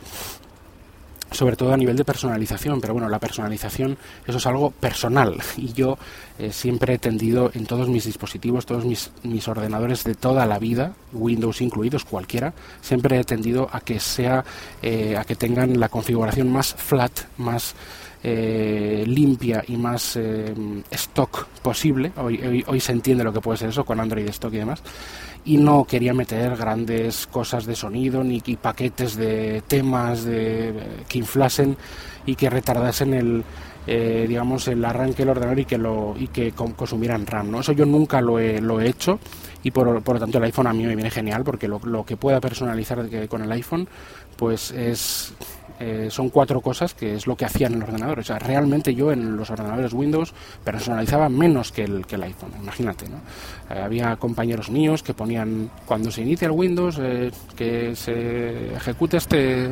sobre 1.32 1.56
todo 1.56 1.74
a 1.74 1.78
nivel 1.78 1.96
de 1.96 2.04
personalización, 2.04 2.82
pero 2.82 2.94
bueno, 2.94 3.08
la 3.10 3.20
personalización 3.20 3.98
eso 4.28 4.38
es 4.38 4.46
algo 4.46 4.72
personal 4.72 5.38
y 5.58 5.72
yo 5.74 5.98
eh, 6.38 6.52
siempre 6.52 6.96
he 6.96 6.98
tendido 6.98 7.52
en 7.54 7.66
todos 7.66 7.88
mis 7.88 8.06
dispositivos, 8.06 8.66
todos 8.66 8.86
mis, 8.86 9.12
mis 9.24 9.48
ordenadores 9.48 10.04
de 10.04 10.16
toda 10.16 10.46
la 10.46 10.60
vida, 10.60 10.94
Windows 11.14 11.62
incluidos, 11.62 12.04
cualquiera, 12.04 12.54
siempre 12.82 13.20
he 13.20 13.24
tendido 13.24 13.70
a 13.72 13.80
que 13.80 14.00
sea, 14.00 14.44
eh, 14.82 15.16
a 15.18 15.24
que 15.24 15.36
tengan 15.36 15.80
la 15.80 15.90
configuración 15.90 16.52
más 16.52 16.74
flat, 16.74 17.12
más 17.38 17.76
eh, 18.24 19.04
limpia 19.08 19.64
y 19.68 19.78
más 19.78 20.20
stock 20.92 21.48
posible. 21.64 22.12
Hoy, 22.18 22.64
hoy, 22.68 22.80
se 22.80 22.92
entiende 22.92 23.24
lo 23.24 23.34
que 23.34 23.42
puede 23.42 23.58
ser 23.58 23.70
eso 23.70 23.84
con 23.84 24.00
Android 24.00 24.28
stock 24.28 24.54
y 24.54 24.58
demás 24.58 24.84
y 25.44 25.58
no 25.58 25.86
quería 25.86 26.14
meter 26.14 26.56
grandes 26.56 27.28
cosas 27.28 27.66
de 27.66 27.76
sonido 27.76 28.24
ni 28.24 28.42
paquetes 28.42 29.16
de 29.16 29.64
temas 29.68 30.24
de, 30.24 30.74
que 31.08 31.18
inflasen 31.18 31.78
y 32.26 32.36
que 32.36 32.50
retardasen 32.50 33.14
el 33.14 33.44
eh, 33.88 34.26
digamos 34.28 34.68
el 34.68 34.86
arranque 34.86 35.24
del 35.24 35.30
ordenador 35.30 35.60
y 35.60 35.66
que 35.66 35.78
lo 35.80 36.16
y 36.18 36.28
que 36.28 36.52
consumieran 36.52 37.26
RAM 37.26 37.50
no 37.50 37.62
eso 37.62 37.72
yo 37.72 37.86
nunca 37.86 38.22
lo 38.22 38.38
he, 38.38 38.62
lo 38.62 38.80
he 38.80 38.88
hecho 38.88 39.20
y 39.64 39.72
por, 39.72 40.02
por 40.04 40.16
lo 40.16 40.20
tanto 40.20 40.38
el 40.38 40.46
iPhone 40.46 40.68
a 40.68 40.74
mí 40.74 40.84
me 40.86 40.96
viene 40.96 41.12
genial 41.12 41.44
porque 41.44 41.68
lo, 41.68 41.80
lo 41.80 42.06
que 42.06 42.18
pueda 42.18 42.40
personalizar 42.40 43.08
con 43.28 43.44
el 43.44 43.52
iPhone 43.52 43.88
pues 44.38 44.72
es 44.72 45.34
eh, 45.84 46.10
son 46.12 46.30
cuatro 46.30 46.62
cosas 46.62 46.94
que 46.94 47.16
es 47.16 47.26
lo 47.26 47.36
que 47.36 47.46
hacía 47.46 47.66
en 47.66 47.74
el 47.74 47.84
ordenador. 47.84 48.20
O 48.20 48.24
sea, 48.24 48.38
realmente 48.38 48.94
yo 48.94 49.12
en 49.12 49.36
los 49.36 49.50
ordenadores 49.50 49.94
Windows 49.94 50.32
personalizaba 50.64 51.28
menos 51.28 51.72
que 51.72 51.84
el, 51.84 52.06
que 52.06 52.16
el 52.16 52.24
iPhone, 52.24 52.52
imagínate. 52.62 53.10
¿no? 53.10 53.18
Eh, 53.74 53.82
había 53.82 54.16
compañeros 54.18 54.70
míos 54.70 55.02
que 55.02 55.16
ponían, 55.16 55.72
cuando 55.88 56.12
se 56.12 56.22
inicia 56.22 56.46
el 56.46 56.52
Windows, 56.52 57.00
eh, 57.02 57.32
que 57.56 57.96
se 57.96 58.76
ejecute 58.76 59.18
este 59.18 59.72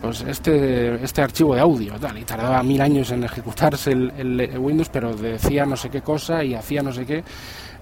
pues 0.00 0.22
este, 0.22 1.02
este 1.02 1.22
archivo 1.22 1.54
de 1.54 1.60
audio 1.60 1.94
tal, 1.94 2.18
y 2.18 2.24
tardaba 2.24 2.60
mil 2.64 2.80
años 2.80 3.12
en 3.12 3.22
ejecutarse 3.22 3.92
el, 3.92 4.10
el, 4.40 4.58
Windows 4.58 4.88
pero 4.88 5.14
decía 5.14 5.64
no 5.64 5.76
sé 5.76 5.90
qué 5.90 6.02
cosa 6.02 6.42
y 6.42 6.54
hacía 6.54 6.82
no 6.82 6.92
sé 6.92 7.06
qué 7.06 7.22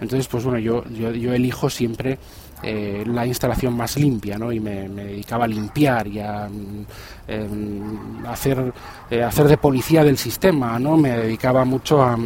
entonces 0.01 0.27
pues 0.29 0.45
bueno 0.45 0.59
yo, 0.59 0.85
elijo 1.33 1.69
siempre 1.71 2.19
eh, 2.63 3.05
la 3.07 3.27
instalación 3.27 3.75
más 3.75 3.97
limpia, 3.97 4.39
¿no? 4.39 4.53
Y 4.53 4.61
me, 4.61 4.89
dedicaba 4.89 5.45
a 5.45 5.49
limpiar 5.49 6.07
y 6.07 6.21
a 6.21 6.49
mm, 6.49 6.87
em, 7.29 8.27
hacer, 8.27 8.73
eh, 9.11 9.23
hacer 9.23 9.49
de 9.49 9.57
policía 9.57 10.05
del 10.05 10.19
sistema, 10.19 10.79
¿no? 10.79 10.97
Me 10.97 11.11
dedicaba 11.17 11.65
mucho 11.65 12.03
a, 12.03 12.19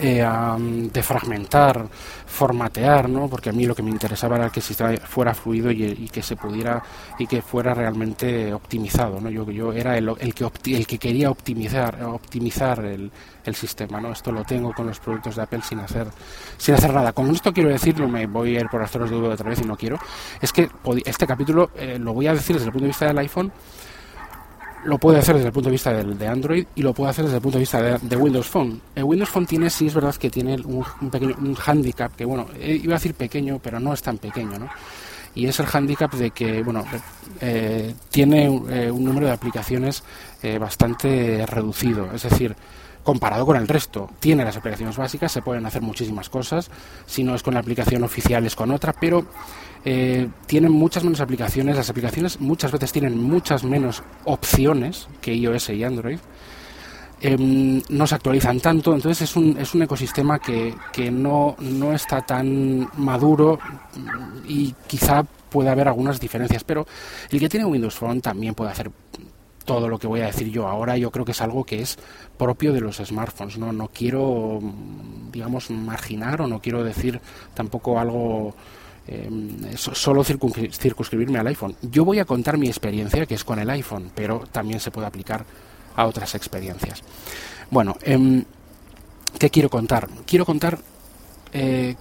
eh, 0.00 0.22
a 0.22 0.56
mm, 0.58 0.88
defragmentar, 0.92 1.88
formatear, 2.26 3.08
¿no? 3.08 3.28
Porque 3.28 3.50
a 3.50 3.52
mí 3.52 3.66
lo 3.66 3.74
que 3.74 3.82
me 3.82 3.90
interesaba 3.90 4.36
era 4.36 4.50
que 4.50 4.60
el 4.60 4.64
sistema 4.64 4.96
fuera 4.98 5.34
fluido 5.34 5.70
y, 5.70 6.08
que 6.08 6.22
se 6.22 6.36
pudiera 6.36 6.82
y 7.18 7.26
que 7.26 7.42
fuera 7.42 7.74
realmente 7.74 8.52
optimizado, 8.52 9.20
¿no? 9.20 9.30
Yo, 9.30 9.50
yo 9.50 9.72
era 9.72 9.96
el, 9.96 10.08
el 10.18 10.34
que 10.34 10.44
el 10.66 10.86
que 10.86 10.98
quería 10.98 11.30
optimizar 11.30 12.02
optimizar 12.04 12.84
el, 12.84 13.10
el, 13.44 13.54
sistema, 13.54 14.00
¿no? 14.00 14.12
Esto 14.12 14.32
lo 14.32 14.44
tengo 14.44 14.72
con 14.72 14.86
los 14.86 14.98
productos 14.98 15.36
de 15.36 15.42
Apple 15.42 15.62
sin 15.62 15.80
hacer 15.80 16.08
sin 16.56 16.74
hacer 16.74 16.92
nada. 16.92 17.12
Con 17.12 17.30
esto 17.30 17.52
quiero 17.52 17.70
decir, 17.70 17.98
no 17.98 18.08
me 18.08 18.26
voy 18.26 18.56
a 18.56 18.60
ir 18.60 18.68
por 18.68 18.80
las 18.80 18.92
de 18.92 18.98
duda 18.98 19.34
otra 19.34 19.50
vez 19.50 19.60
y 19.60 19.64
no 19.64 19.76
quiero, 19.76 19.98
es 20.40 20.52
que 20.52 20.68
este 21.04 21.26
capítulo 21.26 21.70
eh, 21.76 21.98
lo 21.98 22.12
voy 22.12 22.26
a 22.26 22.34
decir 22.34 22.56
desde 22.56 22.66
el 22.66 22.72
punto 22.72 22.84
de 22.84 22.88
vista 22.88 23.06
del 23.06 23.18
iPhone 23.18 23.52
lo 24.86 24.98
puede 24.98 25.18
hacer 25.18 25.34
desde 25.34 25.48
el 25.48 25.52
punto 25.52 25.68
de 25.68 25.72
vista 25.72 25.92
de, 25.92 26.28
Android 26.28 26.66
y 26.74 26.82
lo 26.82 26.94
puede 26.94 27.10
hacer 27.10 27.24
desde 27.24 27.36
el 27.36 27.42
punto 27.42 27.58
de 27.58 27.62
vista 27.62 27.98
de, 27.98 28.16
Windows 28.16 28.46
Phone. 28.46 28.80
El 28.94 29.04
Windows 29.04 29.30
Phone 29.30 29.46
tiene, 29.46 29.68
sí 29.68 29.86
es 29.86 29.94
verdad 29.94 30.14
que 30.14 30.30
tiene 30.30 30.56
un, 30.64 30.84
pequeño 31.10 31.34
un 31.38 31.56
handicap, 31.64 32.14
que 32.14 32.24
bueno, 32.24 32.46
eh, 32.58 32.80
iba 32.82 32.94
a 32.94 32.98
decir 32.98 33.14
pequeño, 33.14 33.58
pero 33.62 33.80
no 33.80 33.92
es 33.92 34.02
tan 34.02 34.18
pequeño, 34.18 34.58
¿no? 34.58 34.68
Y 35.34 35.46
es 35.46 35.60
el 35.60 35.66
handicap 35.70 36.12
de 36.14 36.30
que, 36.30 36.62
bueno, 36.62 36.84
eh, 37.40 37.94
tiene 38.10 38.44
eh, 38.46 38.90
un 38.90 39.04
número 39.04 39.26
de 39.26 39.32
aplicaciones 39.32 40.02
bastante 40.60 41.44
reducido, 41.44 42.08
es 42.14 42.22
decir, 42.22 42.54
comparado 43.06 43.46
con 43.46 43.56
el 43.56 43.68
resto. 43.68 44.10
Tiene 44.20 44.44
las 44.44 44.56
aplicaciones 44.56 44.96
básicas, 44.96 45.32
se 45.32 45.40
pueden 45.40 45.64
hacer 45.64 45.80
muchísimas 45.80 46.28
cosas, 46.28 46.70
si 47.06 47.22
no 47.24 47.34
es 47.34 47.42
con 47.42 47.54
la 47.54 47.60
aplicación 47.60 48.02
oficial 48.02 48.44
es 48.44 48.56
con 48.56 48.72
otra, 48.72 48.92
pero 48.92 49.24
eh, 49.84 50.28
tienen 50.46 50.72
muchas 50.72 51.04
menos 51.04 51.20
aplicaciones, 51.20 51.76
las 51.76 51.88
aplicaciones 51.88 52.40
muchas 52.40 52.72
veces 52.72 52.92
tienen 52.92 53.16
muchas 53.16 53.62
menos 53.62 54.02
opciones 54.24 55.08
que 55.20 55.32
iOS 55.34 55.70
y 55.70 55.84
Android. 55.84 56.18
Em, 57.20 57.80
no 57.88 58.06
se 58.06 58.14
actualizan 58.14 58.60
tanto, 58.60 58.92
entonces 58.92 59.30
es 59.30 59.36
un, 59.36 59.56
es 59.56 59.74
un 59.74 59.82
ecosistema 59.82 60.38
que, 60.38 60.74
que 60.92 61.10
no, 61.10 61.56
no 61.60 61.94
está 61.94 62.20
tan 62.20 62.90
maduro 62.98 63.58
y 64.46 64.74
quizá 64.86 65.24
pueda 65.48 65.72
haber 65.72 65.88
algunas 65.88 66.20
diferencias, 66.20 66.64
pero 66.64 66.86
el 67.30 67.38
que 67.38 67.48
tiene 67.48 67.64
Windows 67.64 67.94
Phone 67.94 68.20
también 68.20 68.54
puede 68.54 68.72
hacer 68.72 68.90
todo 69.66 69.88
lo 69.88 69.98
que 69.98 70.06
voy 70.06 70.20
a 70.20 70.26
decir 70.26 70.50
yo 70.50 70.66
ahora 70.66 70.96
yo 70.96 71.10
creo 71.10 71.26
que 71.26 71.32
es 71.32 71.42
algo 71.42 71.64
que 71.64 71.82
es 71.82 71.98
propio 72.38 72.72
de 72.72 72.80
los 72.80 72.96
smartphones 72.96 73.58
no 73.58 73.72
no 73.72 73.88
quiero 73.88 74.60
digamos 75.30 75.70
marginar 75.70 76.40
o 76.40 76.46
no 76.46 76.62
quiero 76.62 76.82
decir 76.82 77.20
tampoco 77.54 77.98
algo 77.98 78.54
eh, 79.08 79.30
solo 79.76 80.24
circunscribirme 80.24 81.38
al 81.38 81.46
iPhone. 81.46 81.76
Yo 81.80 82.04
voy 82.04 82.18
a 82.18 82.24
contar 82.24 82.58
mi 82.58 82.66
experiencia, 82.66 83.24
que 83.24 83.34
es 83.36 83.44
con 83.44 83.60
el 83.60 83.70
iPhone, 83.70 84.10
pero 84.12 84.42
también 84.50 84.80
se 84.80 84.90
puede 84.90 85.06
aplicar 85.06 85.44
a 85.94 86.06
otras 86.06 86.34
experiencias. 86.34 87.04
Bueno, 87.70 87.96
eh, 88.02 88.42
¿qué 89.38 89.48
quiero 89.50 89.70
contar? 89.70 90.08
Quiero 90.26 90.44
contar 90.44 90.78
eh, 91.52 91.94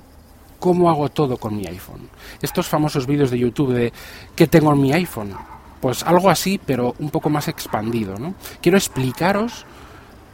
cómo 0.60 0.90
hago 0.90 1.10
todo 1.10 1.38
con 1.38 1.56
mi 1.56 1.68
iPhone. 1.68 2.10
Estos 2.42 2.68
famosos 2.68 3.06
vídeos 3.06 3.30
de 3.30 3.38
YouTube 3.38 3.74
de 3.74 3.94
¿qué 4.36 4.48
tengo 4.48 4.74
en 4.74 4.82
mi 4.82 4.92
iPhone? 4.92 5.36
Pues 5.86 6.02
algo 6.02 6.32
así, 6.32 6.60
pero 6.66 6.96
un 6.98 7.12
poco 7.12 7.30
más 7.30 7.48
expandido. 7.48 8.18
¿no? 8.18 8.34
Quiero 8.60 8.76
explicaros 8.76 9.68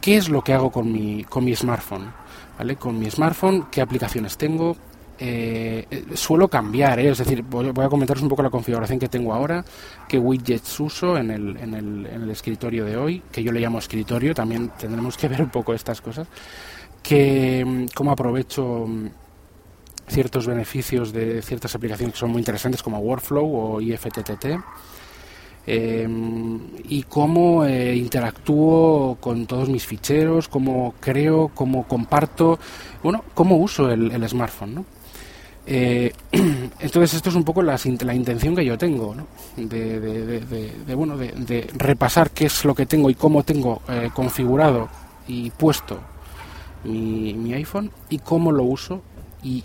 qué 0.00 0.16
es 0.16 0.30
lo 0.30 0.40
que 0.40 0.54
hago 0.54 0.70
con 0.70 0.90
mi, 0.90 1.24
con 1.24 1.44
mi 1.44 1.54
smartphone. 1.54 2.10
¿vale? 2.56 2.76
Con 2.76 2.98
mi 2.98 3.10
smartphone, 3.10 3.66
qué 3.70 3.82
aplicaciones 3.82 4.38
tengo, 4.38 4.74
eh, 5.18 6.06
suelo 6.14 6.48
cambiar, 6.48 7.00
¿eh? 7.00 7.10
es 7.10 7.18
decir, 7.18 7.42
voy, 7.42 7.68
a 7.68 7.88
comentaros 7.90 8.22
un 8.22 8.30
poco 8.30 8.42
la 8.42 8.48
configuración 8.48 8.98
que 8.98 9.10
tengo 9.10 9.34
ahora, 9.34 9.62
qué 10.08 10.18
widgets 10.18 10.80
uso 10.80 11.18
en 11.18 11.30
el, 11.30 11.54
en, 11.58 11.74
el, 11.74 12.06
en 12.06 12.22
el 12.22 12.30
escritorio 12.30 12.86
de 12.86 12.96
hoy, 12.96 13.22
que 13.30 13.42
yo 13.42 13.52
le 13.52 13.60
llamo 13.60 13.78
escritorio, 13.78 14.32
también 14.32 14.70
tendremos 14.78 15.18
que 15.18 15.28
ver 15.28 15.42
un 15.42 15.50
poco 15.50 15.74
estas 15.74 16.00
cosas, 16.00 16.28
que 17.02 17.62
mm, 17.62 17.88
cómo 17.94 18.12
aprovecho 18.12 18.86
mm, 18.86 19.06
ciertos 20.08 20.46
beneficios 20.46 21.12
de 21.12 21.42
ciertas 21.42 21.74
aplicaciones 21.74 22.14
que 22.14 22.20
son 22.20 22.30
muy 22.30 22.38
interesantes 22.38 22.82
como 22.82 23.00
Workflow 23.00 23.54
o 23.54 23.80
IFTTT. 23.82 24.46
Eh, 25.66 26.08
y 26.88 27.04
cómo 27.04 27.64
eh, 27.64 27.94
interactúo 27.94 29.16
con 29.20 29.46
todos 29.46 29.68
mis 29.68 29.86
ficheros, 29.86 30.48
cómo 30.48 30.94
creo, 30.98 31.50
cómo 31.54 31.86
comparto, 31.86 32.58
bueno, 33.02 33.24
cómo 33.34 33.56
uso 33.56 33.90
el, 33.90 34.28
smartphone. 34.28 34.74
¿no? 34.74 34.84
Eh, 35.66 36.12
entonces 36.80 37.14
esto 37.14 37.30
es 37.30 37.36
un 37.36 37.44
poco 37.44 37.62
la, 37.62 37.78
intención 37.84 38.56
que 38.56 38.64
yo 38.64 38.76
tengo, 38.76 39.14
¿no? 39.14 39.26
de, 39.56 40.94
bueno, 40.96 41.16
de, 41.16 41.70
repasar 41.74 42.30
qué 42.30 42.46
es 42.46 42.64
lo 42.64 42.74
que 42.74 42.86
tengo 42.86 43.08
y 43.08 43.14
cómo 43.14 43.44
tengo 43.44 43.82
eh, 43.88 44.10
configurado 44.12 44.88
y 45.28 45.50
puesto 45.50 46.00
mi 46.84 47.54
iPhone 47.54 47.92
y 48.10 48.18
cómo 48.18 48.50
lo 48.50 48.64
uso 48.64 49.02
y 49.44 49.62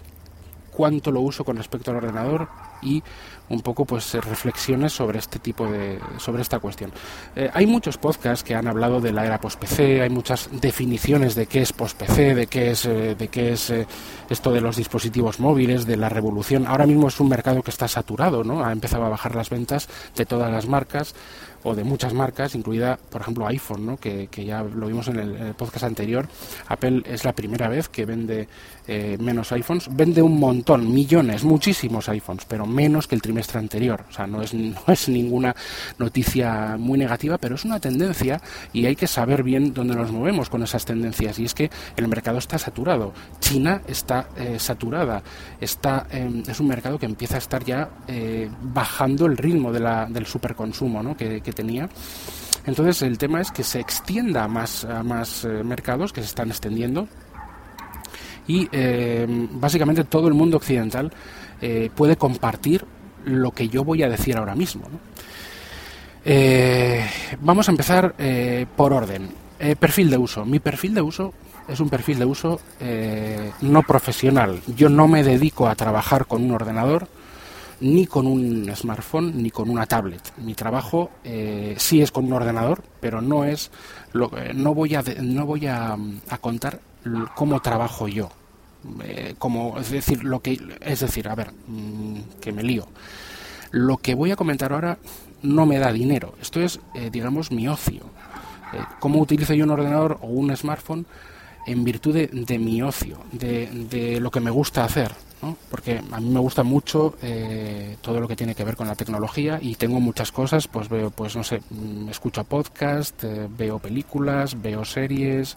cuánto 0.72 1.12
lo 1.12 1.22
uso 1.22 1.44
con 1.44 1.58
respecto 1.58 1.90
al 1.90 1.98
ordenador 1.98 2.48
y 2.88 3.04
un 3.50 3.62
poco 3.62 3.86
pues 3.86 4.14
reflexiones 4.14 4.94
sobre 4.94 5.20
este 5.20 5.40
tipo 5.40 5.70
de 5.70 6.00
sobre 6.18 6.42
esta 6.42 6.60
cuestión 6.60 6.92
eh, 7.36 7.50
hay 7.54 7.66
muchos 7.66 7.98
podcasts 7.98 8.44
que 8.44 8.56
han 8.56 8.68
hablado 8.68 9.00
de 9.00 9.14
la 9.14 9.26
era 9.26 9.40
post 9.40 9.60
PC 9.60 10.02
hay 10.02 10.10
muchas 10.10 10.50
definiciones 10.52 11.36
de 11.36 11.46
qué 11.46 11.62
es 11.62 11.72
post 11.72 11.98
PC 11.98 12.36
de 12.36 12.48
qué 12.48 12.72
es 12.72 12.86
eh, 12.86 13.16
de 13.16 13.28
qué 13.30 13.54
es 13.54 13.70
eh, 13.70 13.88
esto 14.30 14.52
de 14.52 14.62
los 14.62 14.76
dispositivos 14.76 15.40
móviles 15.40 15.86
de 15.86 15.96
la 15.96 16.10
revolución 16.10 16.68
ahora 16.68 16.86
mismo 16.86 17.08
es 17.08 17.20
un 17.20 17.30
mercado 17.30 17.62
que 17.62 17.72
está 17.72 17.88
saturado 17.88 18.44
no 18.44 18.66
ha 18.66 18.72
empezado 18.72 19.06
a 19.06 19.10
bajar 19.10 19.36
las 19.36 19.50
ventas 19.50 19.88
de 20.16 20.26
todas 20.26 20.52
las 20.52 20.68
marcas 20.68 21.16
o 21.64 21.76
de 21.76 21.84
muchas 21.84 22.14
marcas, 22.14 22.56
incluida, 22.56 22.98
por 23.10 23.22
ejemplo, 23.22 23.46
iPhone, 23.48 23.86
¿no? 23.86 23.98
que, 23.98 24.30
ya 24.32 24.64
lo 24.64 24.88
vimos 24.88 25.08
en 25.10 25.20
el, 25.20 25.54
podcast 25.56 25.84
anterior. 25.84 26.28
Apple 26.68 27.02
es 27.06 27.26
la 27.26 27.34
primera 27.34 27.68
vez 27.68 27.90
que 27.90 28.06
vende 28.06 28.48
eh, 28.88 29.18
menos 29.20 29.52
iPhones. 29.52 29.90
Vende 29.92 30.22
un 30.22 30.40
montón, 30.40 30.92
millones, 30.92 31.44
muchísimos 31.44 32.10
iPhones, 32.10 32.46
pero 32.46 32.66
menos 32.66 33.08
que 33.08 33.16
el 33.16 33.22
trimestre 33.22 33.60
anterior. 33.60 34.06
O 34.10 34.12
sea, 34.12 34.28
no 34.28 34.42
es, 34.42 34.54
no 34.54 34.82
es 34.88 35.10
ninguna 35.10 35.56
noticia 35.98 36.78
muy 36.78 36.98
negativa, 36.98 37.38
pero 37.38 37.56
es 37.56 37.66
una 37.66 37.80
tendencia 37.80 38.42
y 38.74 38.86
hay 38.86 38.96
que 38.96 39.08
saber 39.08 39.44
bien 39.44 39.74
dónde 39.74 39.96
nos 39.96 40.12
movemos 40.12 40.50
con 40.50 40.64
esas 40.64 40.86
tendencias. 40.86 41.40
Y 41.40 41.46
es 41.46 41.54
que 41.54 41.70
el 41.96 42.08
mercado 42.08 42.38
está 42.38 42.58
saturado. 42.58 43.14
China 43.40 43.82
está 43.88 44.30
eh, 44.38 44.58
saturada. 44.60 45.22
Está, 45.60 46.08
em, 46.12 46.44
es 46.48 46.60
un 46.60 46.68
mercado 46.68 46.98
que 46.98 47.06
empieza 47.06 47.36
a 47.36 47.40
estar 47.40 47.64
ya 47.64 47.90
eh, 48.08 48.50
bajando 48.62 49.26
el 49.26 49.38
ritmo 49.38 49.72
del 49.72 50.26
superconsumo 50.26 51.04
¿no? 51.04 51.16
que, 51.16 51.42
que 51.42 51.52
tenía. 51.54 51.90
Entonces 52.68 53.02
el 53.02 53.18
tema 53.18 53.40
es 53.40 53.50
que 53.50 53.64
se 53.64 53.80
extienda 53.80 54.44
a 54.44 54.48
más, 54.50 54.84
a 54.84 55.02
más 55.02 55.46
eh, 55.46 55.64
mercados 55.64 56.12
que 56.12 56.22
se 56.22 56.28
están 56.28 56.50
extendiendo 56.50 57.08
y 58.48 58.68
eh, 58.72 59.26
básicamente 59.28 60.04
todo 60.04 60.28
el 60.28 60.34
mundo 60.34 60.58
occidental 60.58 61.12
eh, 61.62 61.90
puede 61.94 62.16
compartir 62.16 62.86
lo 63.26 63.52
que 63.52 63.68
yo 63.68 63.84
voy 63.84 64.04
a 64.04 64.10
decir 64.10 64.38
ahora 64.38 64.56
mismo. 64.56 64.84
vamos 67.42 67.68
a 67.68 67.72
empezar 67.72 68.16
por 68.76 68.94
orden. 68.94 69.30
perfil 69.80 70.10
de 70.10 70.18
uso. 70.18 70.46
Mi 70.46 70.60
perfil 70.60 70.94
de 70.94 71.02
uso 71.02 71.34
es 71.68 71.80
un 71.80 71.90
perfil 71.90 72.20
de 72.20 72.26
uso 72.26 72.62
no 73.62 73.84
profesional. 73.84 74.62
Yo 74.76 74.88
no 74.88 75.08
me 75.08 75.24
dedico 75.24 75.68
a 75.68 75.76
trabajar 75.76 76.26
con 76.26 76.44
un 76.44 76.52
ordenador 76.52 77.10
ni 77.80 78.08
con 78.08 78.26
un 78.28 78.72
smartphone 78.76 79.42
ni 79.42 79.52
con 79.52 79.70
una 79.70 79.86
tablet. 79.86 80.34
Mi 80.38 80.54
trabajo 80.54 81.12
eh, 81.24 81.76
sí 81.78 82.02
es 82.02 82.12
con 82.12 82.26
un 82.26 82.34
ordenador, 82.34 82.84
pero 83.00 83.22
no 83.22 83.44
es 83.44 83.72
lo, 84.14 84.32
no 84.54 84.74
voy 84.74 84.96
a 84.96 85.04
no 85.22 85.46
voy 85.46 85.68
a, 85.68 85.98
contar 86.42 86.80
cómo 87.36 87.60
trabajo 87.62 88.08
yo. 88.08 88.30
Eh, 89.04 89.36
como 89.38 89.80
es 89.80 89.92
decir 89.92 90.24
lo 90.24 90.42
que 90.42 90.60
es 90.82 91.00
decir 91.00 91.28
a 91.28 91.36
ver 91.36 91.52
mm, 91.68 92.40
que 92.42 92.52
me 92.52 92.64
lío. 92.64 92.88
Lo 93.72 93.98
que 93.98 94.16
voy 94.16 94.32
a 94.32 94.36
comentar 94.36 94.74
ahora 94.74 94.98
no 95.42 95.66
me 95.66 95.78
da 95.78 95.92
dinero. 95.92 96.36
Esto 96.42 96.62
es 96.62 96.80
eh, 96.96 97.10
digamos 97.12 97.52
mi 97.52 97.68
ocio. 97.68 98.04
Cómo 99.00 99.22
utilizo 99.22 99.54
yo 99.54 99.64
un 99.64 99.72
ordenador 99.72 100.20
o 100.22 100.28
un 100.28 100.56
smartphone 100.56 101.06
en 101.66 101.86
virtud 101.86 102.16
de, 102.16 102.60
mi 102.60 102.82
ocio 102.82 103.18
de, 103.32 103.68
de, 103.90 104.20
lo 104.20 104.30
que 104.30 104.42
me 104.42 104.52
gusta 104.52 104.84
hacer 104.84 105.14
porque 105.70 106.02
a 106.12 106.20
mí 106.20 106.30
me 106.30 106.40
gusta 106.40 106.64
mucho 106.64 107.16
eh, 107.22 107.98
todo 108.02 108.20
lo 108.20 108.28
que 108.28 108.36
tiene 108.36 108.56
que 108.56 108.64
ver 108.64 108.76
con 108.76 108.88
la 108.88 108.96
tecnología 108.96 109.60
y 109.62 109.76
tengo 109.76 110.00
muchas 110.00 110.32
cosas, 110.32 110.68
pues 110.68 110.90
veo, 110.90 111.12
pues 111.12 111.36
no 111.36 111.44
sé, 111.44 111.62
mm, 111.70 112.10
escucho 112.10 112.44
podcast, 112.44 113.24
eh, 113.24 113.48
veo 113.56 113.80
películas, 113.80 114.60
veo 114.60 114.84
series, 114.84 115.56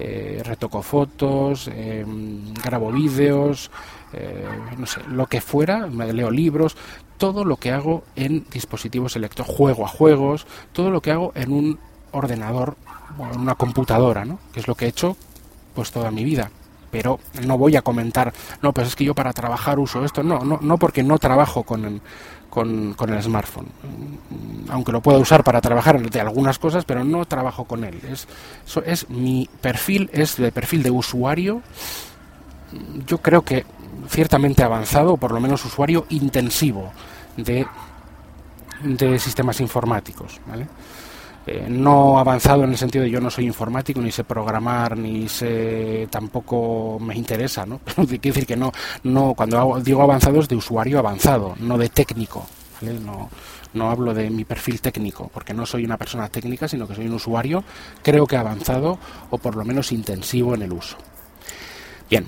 eh, 0.00 0.42
retoco 0.44 0.82
fotos, 0.82 1.70
grabo 2.62 2.92
vídeos, 2.92 3.70
no 4.78 4.86
sé, 4.86 5.00
lo 5.08 5.26
que 5.26 5.40
fuera, 5.40 5.86
me 5.86 6.12
leo 6.12 6.30
libros, 6.30 6.76
todo 7.18 7.44
lo 7.44 7.56
que 7.56 7.72
hago 7.72 8.04
en 8.16 8.46
dispositivos 8.50 9.16
electrónicos, 9.16 9.56
juego 9.56 9.84
a 9.84 9.88
juegos, 9.88 10.46
todo 10.72 10.90
lo 10.90 11.00
que 11.00 11.10
hago 11.10 11.32
en 11.34 11.52
un 11.52 11.78
ordenador 12.12 12.76
o 13.18 13.26
en 13.26 13.40
una 13.40 13.56
computadora, 13.56 14.24
¿no? 14.24 14.38
que 14.52 14.60
es 14.60 14.68
lo 14.68 14.74
que 14.74 14.86
he 14.86 14.88
hecho 14.88 15.16
pues 15.74 15.90
toda 15.90 16.10
mi 16.10 16.24
vida 16.24 16.50
pero 16.90 17.20
no 17.46 17.58
voy 17.58 17.76
a 17.76 17.82
comentar, 17.82 18.32
no, 18.62 18.72
pues 18.72 18.88
es 18.88 18.96
que 18.96 19.04
yo 19.04 19.14
para 19.14 19.32
trabajar 19.32 19.78
uso 19.78 20.04
esto, 20.04 20.22
no, 20.22 20.40
no, 20.40 20.58
no 20.60 20.78
porque 20.78 21.02
no 21.02 21.18
trabajo 21.18 21.62
con 21.62 22.00
con, 22.48 22.94
el 23.12 23.22
smartphone, 23.22 23.66
mm, 23.66 24.70
aunque 24.70 24.92
lo 24.92 25.00
pueda 25.00 25.18
usar 25.18 25.44
para 25.44 25.60
trabajar 25.60 26.00
de 26.00 26.20
algunas 26.20 26.58
cosas, 26.58 26.84
pero 26.84 27.04
no 27.04 27.24
trabajo 27.24 27.64
con 27.64 27.84
él. 27.84 28.00
Es, 28.10 28.26
eso 28.66 28.82
es 28.84 29.08
mi 29.10 29.48
perfil, 29.60 30.10
es 30.12 30.36
de 30.36 30.50
perfil 30.50 30.82
de 30.82 30.90
usuario, 30.90 31.62
yo 33.06 33.18
creo 33.18 33.42
que 33.42 33.64
ciertamente 34.08 34.62
avanzado, 34.62 35.14
o 35.14 35.16
por 35.16 35.32
lo 35.32 35.40
menos 35.40 35.64
usuario 35.64 36.06
intensivo 36.08 36.92
de, 37.36 37.66
de 38.82 39.18
sistemas 39.18 39.60
informáticos, 39.60 40.40
¿vale? 40.46 40.66
Eh, 41.50 41.64
no 41.66 42.18
avanzado 42.18 42.64
en 42.64 42.70
el 42.70 42.76
sentido 42.76 43.04
de 43.04 43.10
yo 43.10 43.22
no 43.22 43.30
soy 43.30 43.46
informático, 43.46 44.02
ni 44.02 44.12
sé 44.12 44.22
programar, 44.22 44.98
ni 44.98 45.26
sé 45.28 46.06
tampoco 46.10 46.98
me 47.00 47.16
interesa, 47.16 47.64
¿no? 47.64 47.78
Pero 47.84 48.06
quiere 48.06 48.20
decir 48.20 48.46
que 48.46 48.56
no, 48.56 48.70
no 49.04 49.32
cuando 49.34 49.80
digo 49.80 50.02
avanzado 50.02 50.40
es 50.40 50.48
de 50.48 50.56
usuario 50.56 50.98
avanzado, 50.98 51.54
no 51.60 51.78
de 51.78 51.88
técnico, 51.88 52.46
No, 52.82 53.30
no 53.72 53.90
hablo 53.90 54.12
de 54.12 54.28
mi 54.28 54.44
perfil 54.44 54.82
técnico, 54.82 55.30
porque 55.32 55.54
no 55.54 55.64
soy 55.64 55.86
una 55.86 55.96
persona 55.96 56.28
técnica, 56.28 56.68
sino 56.68 56.86
que 56.86 56.94
soy 56.94 57.06
un 57.06 57.14
usuario, 57.14 57.64
creo 58.02 58.26
que 58.26 58.36
avanzado 58.36 58.98
o 59.30 59.38
por 59.38 59.56
lo 59.56 59.64
menos 59.64 59.90
intensivo 59.90 60.54
en 60.54 60.62
el 60.62 60.72
uso. 60.72 60.98
Bien, 62.10 62.26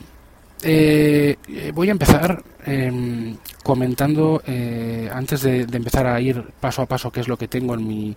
eh, 0.63 1.37
voy 1.75 1.89
a 1.89 1.93
empezar 1.93 2.43
em, 2.65 3.37
comentando, 3.63 4.43
eh, 4.47 5.11
antes 5.13 5.43
de, 5.43 5.61
empezar 5.61 6.07
a 6.07 6.19
ir 6.23 6.43
paso 6.59 6.81
a 6.81 6.87
paso, 6.87 7.11
qué 7.11 7.21
es 7.21 7.29
lo 7.29 7.37
que 7.37 7.49
tengo 7.49 7.75
en 7.75 7.87
mi, 7.87 8.17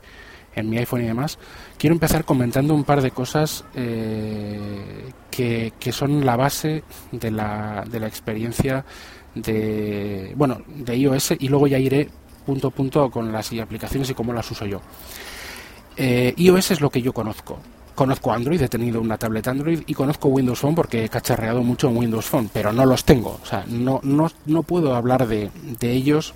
en 0.56 0.70
mi 0.70 0.78
iPhone 0.78 1.04
y 1.04 1.08
demás, 1.08 1.38
quiero 1.78 1.94
empezar 1.94 2.26
comentando 2.26 2.74
un 2.74 2.84
par 2.84 3.02
de 3.02 3.12
cosas 3.12 3.66
eh, 3.76 5.12
que, 5.32 5.74
que, 5.80 5.92
son 5.92 6.26
la 6.26 6.36
base 6.36 6.84
de 7.12 7.32
la, 7.32 7.84
de 7.90 8.00
la 8.00 8.08
experiencia 8.08 8.86
de, 9.36 10.34
bueno, 10.36 10.62
de 10.68 10.96
iOS 10.96 11.34
y 11.40 11.48
luego 11.48 11.68
ya 11.68 11.80
iré 11.80 12.10
punto 12.46 12.68
a 12.68 12.72
punto 12.72 13.10
con 13.10 13.32
las 13.32 13.52
aplicaciones 13.54 14.10
y 14.10 14.14
cómo 14.14 14.34
las 14.34 14.50
uso 14.52 14.66
yo. 14.66 14.82
Eh, 15.96 16.34
iOS 16.38 16.72
es 16.72 16.82
lo 16.82 16.90
que 16.90 17.02
yo 17.02 17.14
conozco. 17.14 17.60
Conozco 17.96 18.34
Android, 18.34 18.60
he 18.60 18.68
tenido 18.68 19.00
una 19.00 19.18
tablet 19.18 19.48
Android 19.48 19.84
y 19.86 19.94
conozco 19.94 20.28
Windows 20.30 20.60
Phone 20.60 20.74
porque 20.74 21.06
he 21.06 21.10
cacharreado 21.10 21.62
mucho 21.62 21.90
en 21.90 21.98
Windows 21.98 22.26
Phone, 22.26 22.50
pero 22.52 22.74
no 22.74 22.86
los 22.86 23.06
tengo. 23.06 23.40
O 23.42 23.46
sea, 23.46 23.66
no, 23.68 24.00
no, 24.04 24.32
no 24.48 24.64
puedo 24.64 24.96
hablar 24.96 25.28
de, 25.28 25.52
de 25.80 25.92
ellos 25.92 26.34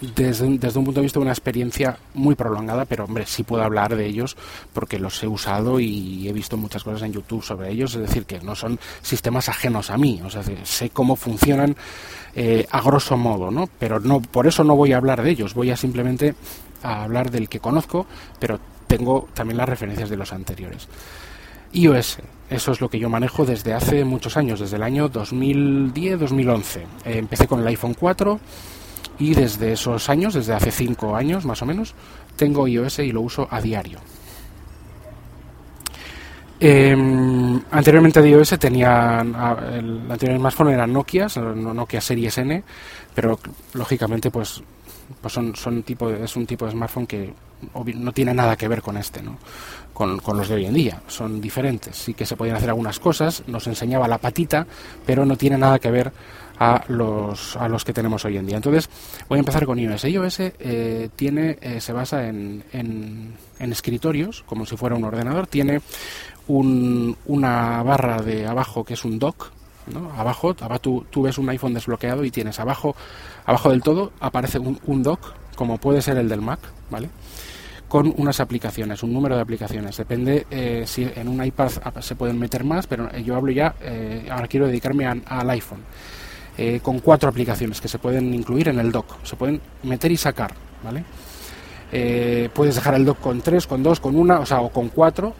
desde, 0.00 0.46
un 0.46 0.58
punto 0.58 1.00
de 1.00 1.02
vista 1.02 1.18
de 1.18 1.22
una 1.22 1.32
experiencia 1.32 1.98
muy 2.14 2.34
prolongada, 2.34 2.84
pero 2.86 3.04
hombre, 3.04 3.26
sí 3.26 3.42
puedo 3.42 3.62
hablar 3.62 3.96
de 3.96 4.06
ellos 4.06 4.36
porque 4.72 4.98
los 4.98 5.22
he 5.22 5.26
usado 5.26 5.78
y 5.78 6.26
he 6.28 6.32
visto 6.32 6.56
muchas 6.56 6.84
cosas 6.84 7.02
en 7.02 7.12
YouTube 7.12 7.42
sobre 7.42 7.70
ellos, 7.70 7.94
es 7.94 8.02
decir, 8.02 8.24
que 8.24 8.40
no 8.40 8.54
son 8.54 8.78
sistemas 9.02 9.48
ajenos 9.48 9.90
a 9.90 9.98
mí, 9.98 10.20
o 10.24 10.30
sea, 10.30 10.42
sé 10.64 10.90
cómo 10.90 11.16
funcionan 11.16 11.76
eh, 12.34 12.66
a 12.70 12.80
grosso 12.80 13.16
modo, 13.16 13.50
¿no? 13.50 13.68
Pero 13.78 14.00
no, 14.00 14.20
por 14.20 14.46
eso 14.46 14.64
no 14.64 14.74
voy 14.74 14.92
a 14.92 14.96
hablar 14.96 15.22
de 15.22 15.30
ellos, 15.30 15.54
voy 15.54 15.70
a 15.70 15.76
simplemente 15.76 16.34
a 16.82 17.04
hablar 17.04 17.30
del 17.30 17.48
que 17.48 17.60
conozco, 17.60 18.06
pero 18.38 18.58
tengo 18.86 19.28
también 19.34 19.58
las 19.58 19.68
referencias 19.68 20.08
de 20.08 20.16
los 20.16 20.32
anteriores. 20.32 20.88
iOS, 21.72 22.18
eso 22.48 22.72
es 22.72 22.80
lo 22.80 22.88
que 22.88 22.98
yo 22.98 23.08
manejo 23.08 23.44
desde 23.44 23.74
hace 23.74 24.04
muchos 24.04 24.36
años, 24.36 24.60
desde 24.60 24.76
el 24.76 24.82
año 24.82 25.10
2010-2011. 25.10 26.78
Eh, 26.78 26.84
empecé 27.18 27.46
con 27.46 27.60
el 27.60 27.66
iPhone 27.66 27.94
4 27.94 28.40
y 29.20 29.34
desde 29.34 29.72
esos 29.72 30.08
años, 30.08 30.34
desde 30.34 30.54
hace 30.54 30.72
cinco 30.72 31.14
años 31.14 31.44
más 31.44 31.62
o 31.62 31.66
menos, 31.66 31.94
tengo 32.36 32.66
iOS 32.66 33.00
y 33.00 33.12
lo 33.12 33.20
uso 33.20 33.46
a 33.50 33.60
diario. 33.60 34.00
Em, 36.58 37.60
anteriormente 37.70 38.20
de 38.20 38.30
iOS 38.30 38.58
tenía 38.58 39.20
el 39.20 40.10
anterior 40.10 40.38
smartphone 40.38 40.72
era 40.72 40.86
Nokia, 40.86 41.28
Nokia 41.36 42.00
Series 42.00 42.38
N, 42.38 42.64
pero 43.14 43.38
lógicamente 43.74 44.30
pues, 44.30 44.62
pues 45.20 45.34
son, 45.34 45.82
tipo 45.82 46.10
es 46.10 46.36
un 46.36 46.46
tipo 46.46 46.64
de 46.64 46.72
smartphone 46.72 47.06
que 47.06 47.32
no 47.74 48.12
tiene 48.12 48.32
nada 48.32 48.56
que 48.56 48.68
ver 48.68 48.80
con 48.80 48.96
este, 48.96 49.22
¿no? 49.22 49.36
Con, 49.92 50.18
con, 50.20 50.38
los 50.38 50.48
de 50.48 50.54
hoy 50.54 50.64
en 50.64 50.74
día. 50.74 51.02
Son 51.08 51.42
diferentes. 51.42 51.94
Sí 51.94 52.14
que 52.14 52.24
se 52.24 52.36
podían 52.36 52.56
hacer 52.56 52.70
algunas 52.70 52.98
cosas, 52.98 53.42
nos 53.46 53.66
enseñaba 53.66 54.08
la 54.08 54.16
patita, 54.16 54.66
pero 55.04 55.26
no 55.26 55.36
tiene 55.36 55.58
nada 55.58 55.78
que 55.78 55.90
ver 55.90 56.10
a 56.60 56.84
los, 56.88 57.56
a 57.56 57.68
los 57.68 57.84
que 57.84 57.94
tenemos 57.94 58.24
hoy 58.26 58.36
en 58.36 58.46
día. 58.46 58.56
Entonces, 58.56 58.88
voy 59.28 59.38
a 59.38 59.40
empezar 59.40 59.64
con 59.64 59.78
iOS. 59.78 60.04
iOS 60.04 60.40
eh, 60.40 61.08
tiene, 61.16 61.58
eh, 61.60 61.80
se 61.80 61.92
basa 61.92 62.28
en, 62.28 62.62
en, 62.72 63.34
escritorios, 63.58 64.44
como 64.46 64.66
si 64.66 64.76
fuera 64.76 64.94
un 64.94 65.04
ordenador. 65.04 65.46
Tiene 65.46 65.80
un, 66.48 67.16
una 67.26 67.82
barra 67.82 68.20
de 68.20 68.46
abajo 68.46 68.84
que 68.84 68.92
es 68.92 69.04
un 69.06 69.18
dock, 69.18 69.50
¿no? 69.92 70.12
Abajo, 70.12 70.54
abajo 70.60 71.04
tú, 71.10 71.22
ves 71.22 71.38
un 71.38 71.48
iPhone 71.48 71.72
desbloqueado 71.72 72.24
y 72.24 72.30
tienes 72.30 72.60
abajo, 72.60 72.94
abajo 73.46 73.70
del 73.70 73.82
todo 73.82 74.12
aparece 74.20 74.58
un, 74.58 74.78
un 74.84 75.02
dock, 75.02 75.32
como 75.56 75.78
puede 75.78 76.02
ser 76.02 76.18
el 76.18 76.28
del 76.28 76.42
Mac, 76.42 76.60
¿vale? 76.90 77.08
con 77.88 78.14
unas 78.18 78.38
aplicaciones, 78.38 79.02
un 79.02 79.12
número 79.12 79.34
de 79.34 79.42
aplicaciones. 79.42 79.96
Depende 79.96 80.46
eh, 80.48 80.84
si 80.86 81.02
en 81.02 81.26
un 81.26 81.44
iPad 81.44 81.70
se 82.00 82.14
pueden 82.14 82.38
meter 82.38 82.62
más, 82.62 82.86
pero 82.86 83.10
yo 83.18 83.34
hablo 83.34 83.50
ya, 83.50 83.74
eh, 83.80 84.28
ahora 84.30 84.46
quiero 84.46 84.68
dedicarme 84.68 85.06
al 85.06 85.50
iPhone, 85.50 85.80
eh, 86.60 86.80
con 86.82 87.00
cuatro 87.00 87.28
aplicaciones 87.28 87.80
que 87.80 87.88
se 87.88 87.98
pueden 87.98 88.34
incluir 88.34 88.68
en 88.68 88.78
el 88.78 88.92
dock, 88.92 89.24
se 89.24 89.36
pueden 89.36 89.60
meter 89.82 90.12
y 90.12 90.16
sacar, 90.16 90.54
¿vale? 90.84 91.04
puedes 92.54 92.76
dejar 92.76 92.94
el 92.94 93.04
dock 93.04 93.18
con 93.18 93.40
tres, 93.40 93.66
con 93.66 93.82
dos, 93.82 93.98
con 93.98 94.14
una, 94.14 94.38
o 94.38 94.46
sea, 94.46 94.60
o 94.60 94.68
con 94.70 94.90
cuatro, 94.90 95.34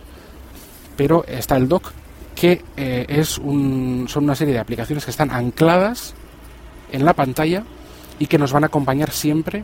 pero 0.96 1.24
está 1.28 1.56
el 1.56 1.68
dock 1.68 1.92
que 2.34 2.64
es 2.76 3.38
un, 3.38 4.06
son 4.08 4.24
una 4.24 4.34
serie 4.34 4.54
de 4.54 4.58
aplicaciones 4.58 5.04
que 5.04 5.12
están 5.12 5.30
ancladas 5.30 6.12
en 6.90 7.04
la 7.04 7.12
pantalla 7.12 7.62
y 8.18 8.26
que 8.26 8.36
nos 8.36 8.52
van 8.52 8.64
a 8.64 8.66
acompañar 8.66 9.12
siempre 9.12 9.62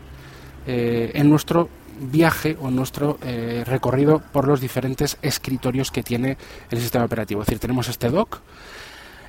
en 0.64 1.29
nuestro 1.29 1.69
viaje 2.01 2.57
o 2.61 2.71
nuestro 2.71 3.19
eh, 3.23 3.64
recorrido 3.66 4.21
por 4.33 4.47
los 4.47 4.61
diferentes 4.61 5.19
escritorios 5.23 5.90
que 5.90 6.03
tiene 6.03 6.37
el 6.71 6.81
sistema 6.81 7.05
operativo. 7.05 7.40
Es 7.40 7.47
decir, 7.47 7.61
tenemos 7.61 7.88
este 7.88 8.11
dock 8.11 8.40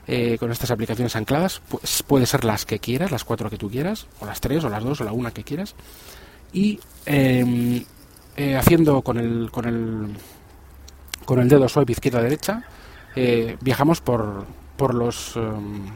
eh, 0.07 0.37
con 0.39 0.51
estas 0.51 0.71
aplicaciones 0.71 1.15
ancladas, 1.15 1.61
pues 1.67 2.03
puede 2.03 2.25
ser 2.25 2.43
las 2.43 2.65
que 2.65 2.79
quieras, 2.79 3.11
las 3.11 3.23
cuatro 3.23 3.49
que 3.49 3.57
tú 3.57 3.69
quieras, 3.69 4.07
o 4.19 4.25
las 4.25 4.41
tres, 4.41 4.63
o 4.63 4.69
las 4.69 4.83
dos, 4.83 5.01
o 5.01 5.03
la 5.03 5.11
una 5.11 5.31
que 5.31 5.43
quieras, 5.43 5.75
y 6.53 6.79
em, 7.05 7.83
eh, 8.35 8.55
haciendo 8.55 9.01
con 9.01 9.17
el, 9.17 9.51
con 9.51 9.65
el 9.65 10.15
con 11.25 11.39
el 11.39 11.49
dedo 11.49 11.67
swipe 11.67 11.91
izquierda 11.91 12.21
derecha 12.21 12.63
viajamos 13.61 13.99
por, 13.99 14.45
por 14.77 14.93
los 14.93 15.35
em, 15.35 15.87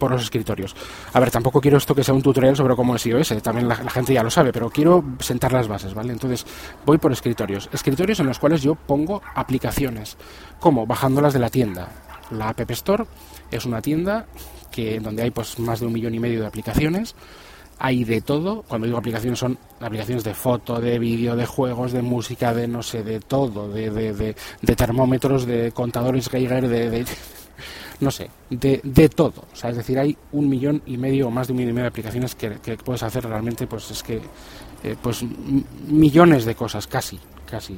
por 0.00 0.10
los 0.10 0.22
escritorios. 0.22 0.74
A 1.12 1.20
ver, 1.20 1.30
tampoco 1.30 1.60
quiero 1.60 1.76
esto 1.76 1.94
que 1.94 2.02
sea 2.02 2.14
un 2.14 2.22
tutorial 2.22 2.56
sobre 2.56 2.74
cómo 2.74 2.96
es 2.96 3.06
iOS, 3.06 3.40
también 3.42 3.68
la, 3.68 3.76
gente 3.76 4.12
ya 4.12 4.24
lo 4.24 4.30
sabe, 4.30 4.52
pero 4.52 4.70
quiero 4.70 5.04
sentar 5.20 5.52
las 5.52 5.68
bases, 5.68 5.94
¿vale? 5.94 6.12
Entonces, 6.12 6.44
voy 6.84 6.98
por 6.98 7.12
escritorios. 7.12 7.68
Escritorios 7.72 8.18
en 8.18 8.26
los 8.26 8.40
cuales 8.40 8.62
yo 8.62 8.74
pongo 8.74 9.22
aplicaciones, 9.34 10.16
como 10.58 10.86
bajándolas 10.86 11.34
de 11.34 11.38
la 11.38 11.50
tienda. 11.50 11.88
La 12.30 12.48
App 12.48 12.70
Store 12.70 13.04
es 13.50 13.64
una 13.64 13.80
tienda 13.80 14.26
que 14.70 15.00
donde 15.00 15.22
hay 15.22 15.30
pues 15.30 15.58
más 15.58 15.80
de 15.80 15.86
un 15.86 15.92
millón 15.92 16.14
y 16.14 16.20
medio 16.20 16.40
de 16.40 16.46
aplicaciones. 16.46 17.14
Hay 17.78 18.04
de 18.04 18.20
todo, 18.20 18.62
cuando 18.62 18.86
digo 18.86 18.98
aplicaciones 18.98 19.38
son 19.38 19.58
aplicaciones 19.80 20.22
de 20.22 20.34
foto, 20.34 20.80
de 20.80 20.98
vídeo, 20.98 21.34
de 21.34 21.46
juegos, 21.46 21.92
de 21.92 22.02
música, 22.02 22.52
de 22.52 22.68
no 22.68 22.82
sé, 22.82 23.02
de 23.02 23.20
todo, 23.20 23.70
de, 23.70 23.90
de, 23.90 24.36
de 24.60 24.76
termómetros, 24.76 25.46
de 25.46 25.72
contadores 25.72 26.28
Geiger, 26.28 26.68
de 26.68 27.06
no 28.00 28.10
sé, 28.10 28.30
de, 28.48 28.80
de 28.82 29.08
todo. 29.08 29.44
O 29.52 29.56
sea, 29.56 29.70
es 29.70 29.76
decir, 29.76 29.98
hay 29.98 30.16
un 30.32 30.48
millón 30.48 30.82
y 30.86 30.96
medio 30.96 31.28
o 31.28 31.30
más 31.30 31.46
de 31.46 31.52
un 31.52 31.58
millón 31.58 31.70
y 31.70 31.74
medio 31.74 31.84
de 31.84 31.88
aplicaciones 31.88 32.34
que, 32.34 32.50
puedes 32.84 33.02
hacer 33.02 33.24
realmente, 33.24 33.66
pues 33.66 33.90
es 33.90 34.02
que, 34.02 34.20
eh, 34.82 34.96
pues 35.00 35.22
millones 35.88 36.44
de 36.44 36.54
cosas, 36.54 36.86
casi, 36.86 37.18
casi 37.46 37.74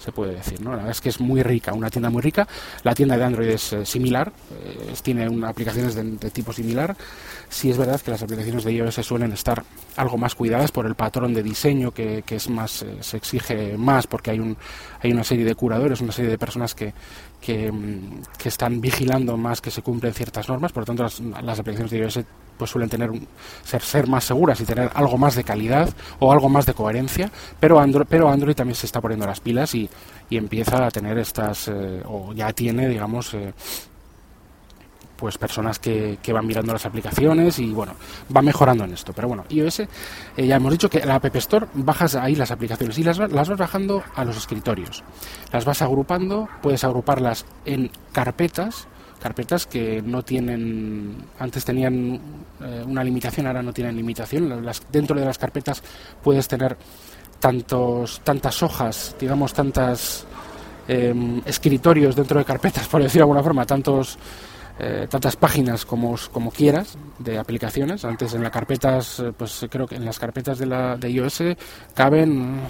se, 0.00 0.12
puede 0.12 0.34
decir, 0.34 0.60
¿no? 0.60 0.70
La 0.70 0.76
verdad 0.76 0.92
es 0.92 1.00
que 1.00 1.08
es 1.10 1.20
muy 1.20 1.42
rica, 1.42 1.72
una 1.72 1.90
tienda 1.90 2.10
muy 2.10 2.22
rica. 2.22 2.46
La 2.82 2.94
tienda 2.94 3.16
de 3.16 3.24
Android 3.24 3.48
es 3.48 3.72
eh, 3.72 3.86
similar, 3.86 4.32
eh, 4.52 4.94
tiene 5.02 5.28
una, 5.28 5.48
aplicaciones 5.48 5.94
de, 5.94 6.02
de, 6.02 6.30
tipo 6.30 6.52
similar. 6.52 6.96
Sí 7.48 7.70
es 7.70 7.78
verdad 7.78 8.00
que 8.00 8.10
las 8.10 8.22
aplicaciones 8.22 8.64
de 8.64 8.72
iOS 8.72 8.94
suelen 8.94 9.32
estar 9.32 9.62
algo 9.96 10.16
más 10.16 10.34
cuidadas 10.34 10.72
por 10.72 10.86
el 10.86 10.94
patrón 10.94 11.34
de 11.34 11.42
diseño 11.42 11.90
que, 11.90 12.22
que 12.24 12.36
es 12.36 12.48
más, 12.48 12.84
se 13.00 13.16
exige 13.16 13.76
más 13.76 14.06
porque 14.06 14.30
hay 14.30 14.40
un, 14.40 14.56
hay 15.02 15.12
una 15.12 15.24
serie 15.24 15.44
de 15.44 15.54
curadores, 15.54 16.00
una 16.00 16.12
serie 16.12 16.30
de 16.30 16.38
personas 16.38 16.74
que, 16.74 16.92
que, 17.40 17.70
están 18.44 18.80
vigilando 18.80 19.36
más 19.36 19.60
que 19.60 19.70
se 19.70 19.82
cumplen 19.82 20.12
ciertas 20.14 20.48
normas, 20.48 20.72
por 20.72 20.82
lo 20.82 20.86
tanto 20.86 21.02
las, 21.02 21.58
aplicaciones 21.58 21.90
de 21.90 21.98
iOS 21.98 22.20
pues 22.56 22.70
suelen 22.70 22.90
tener 22.90 23.10
ser, 23.64 23.80
ser 23.80 24.06
más 24.06 24.24
seguras 24.24 24.60
y 24.60 24.64
tener 24.64 24.90
algo 24.94 25.16
más 25.16 25.34
de 25.34 25.44
calidad 25.44 25.88
o 26.18 26.30
algo 26.30 26.48
más 26.48 26.66
de 26.66 26.74
coherencia, 26.74 27.30
pero 27.58 27.80
Android, 27.80 28.06
pero 28.08 28.28
Android 28.28 28.54
también 28.54 28.74
se 28.74 28.86
está 28.86 29.00
poniendo 29.00 29.26
las 29.26 29.40
pilas 29.40 29.74
y, 29.74 29.88
y 30.28 30.36
empieza 30.36 30.86
a 30.86 30.90
tener 30.90 31.18
estas, 31.18 31.68
eh, 31.68 32.02
o 32.04 32.32
ya 32.32 32.52
tiene, 32.52 32.88
digamos, 32.88 33.34
eh, 33.34 33.52
pues 35.20 35.36
personas 35.36 35.78
que, 35.78 36.18
que, 36.22 36.32
van 36.32 36.46
mirando 36.46 36.72
las 36.72 36.86
aplicaciones 36.86 37.58
y 37.58 37.70
bueno, 37.72 37.92
va 38.34 38.40
mejorando 38.40 38.84
en 38.84 38.94
esto. 38.94 39.12
Pero 39.12 39.28
bueno, 39.28 39.44
iOS, 39.50 39.80
eh, 39.80 39.88
ya 40.38 40.56
hemos 40.56 40.72
dicho 40.72 40.88
que 40.88 41.04
la 41.04 41.16
App 41.16 41.36
Store 41.36 41.66
bajas 41.74 42.14
ahí 42.14 42.34
las 42.34 42.50
aplicaciones 42.50 42.96
y 42.98 43.04
las, 43.04 43.18
las 43.18 43.48
vas 43.48 43.58
bajando 43.58 44.02
a 44.16 44.24
los 44.24 44.38
escritorios. 44.38 45.04
Las 45.52 45.66
vas 45.66 45.82
agrupando, 45.82 46.48
puedes 46.62 46.84
agruparlas 46.84 47.44
en 47.66 47.90
carpetas, 48.12 48.88
carpetas 49.20 49.66
que 49.66 50.00
no 50.00 50.22
tienen, 50.22 51.16
antes 51.38 51.66
tenían 51.66 52.18
eh, 52.62 52.82
una 52.86 53.04
limitación, 53.04 53.46
ahora 53.46 53.62
no 53.62 53.74
tienen 53.74 53.96
limitación. 53.96 54.64
Las, 54.64 54.82
dentro 54.90 55.20
de 55.20 55.26
las 55.26 55.36
carpetas 55.36 55.82
puedes 56.22 56.48
tener 56.48 56.78
tantos, 57.40 58.20
tantas 58.22 58.62
hojas, 58.62 59.16
digamos, 59.18 59.52
tantas 59.52 60.26
em, 60.86 61.40
escritorios 61.44 62.14
dentro 62.14 62.38
de 62.38 62.44
carpetas, 62.44 62.86
por 62.90 63.02
decir 63.02 63.18
de 63.18 63.22
alguna 63.22 63.42
forma, 63.42 63.66
tantos 63.66 64.18
eh, 64.82 65.08
tantas 65.10 65.36
páginas 65.36 65.84
como, 65.84 66.16
como 66.32 66.50
quieras 66.50 66.96
de 67.18 67.38
aplicaciones. 67.38 68.04
Antes 68.04 68.32
en 68.32 68.42
las 68.42 68.50
carpetas, 68.50 69.20
eh, 69.20 69.32
pues 69.36 69.66
creo 69.68 69.86
que 69.86 69.96
en 69.96 70.06
las 70.06 70.18
carpetas 70.18 70.58
de, 70.58 70.66
la, 70.66 70.96
de 70.96 71.10
iOS 71.10 71.42
caben 71.92 72.60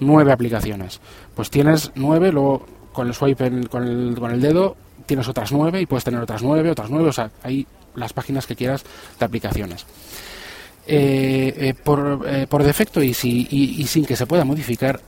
nueve 0.00 0.32
aplicaciones. 0.32 1.00
Pues 1.34 1.48
tienes 1.48 1.92
nueve, 1.94 2.30
luego 2.30 2.66
con 2.92 3.06
el 3.06 3.14
swipe 3.14 3.68
con, 3.68 3.86
el, 3.86 4.18
con 4.18 4.32
el 4.32 4.40
dedo 4.40 4.76
tienes 5.06 5.28
otras 5.28 5.52
nueve 5.52 5.80
y 5.80 5.86
puedes 5.86 6.04
tener 6.04 6.20
otras 6.20 6.42
nueve, 6.42 6.70
otras 6.70 6.90
nueve, 6.90 7.08
o 7.08 7.12
sea, 7.12 7.30
hay 7.42 7.66
las 7.94 8.12
páginas 8.12 8.46
que 8.46 8.56
quieras 8.56 8.84
de 9.18 9.24
aplicaciones. 9.24 9.86
Eh, 10.88 11.74
por, 11.82 12.24
por, 12.48 12.62
defecto 12.62 13.02
y, 13.02 13.12
si, 13.12 13.48
y, 13.50 13.84
sin 13.86 14.04
que 14.04 14.14
se 14.14 14.26
pueda 14.26 14.44
modificar, 14.44 15.00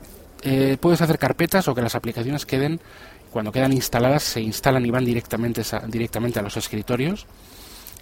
puedes 0.80 1.00
hacer 1.00 1.18
carpetas 1.18 1.68
o 1.68 1.74
que 1.74 1.82
las 1.82 1.94
aplicaciones 1.94 2.44
queden 2.46 2.80
cuando 3.30 3.52
quedan 3.52 3.72
instaladas 3.72 4.22
se 4.22 4.40
instalan 4.40 4.84
y 4.86 4.90
van 4.90 5.04
directamente, 5.04 5.62
directamente 5.88 6.38
a 6.38 6.42
los 6.42 6.56
escritorios, 6.56 7.26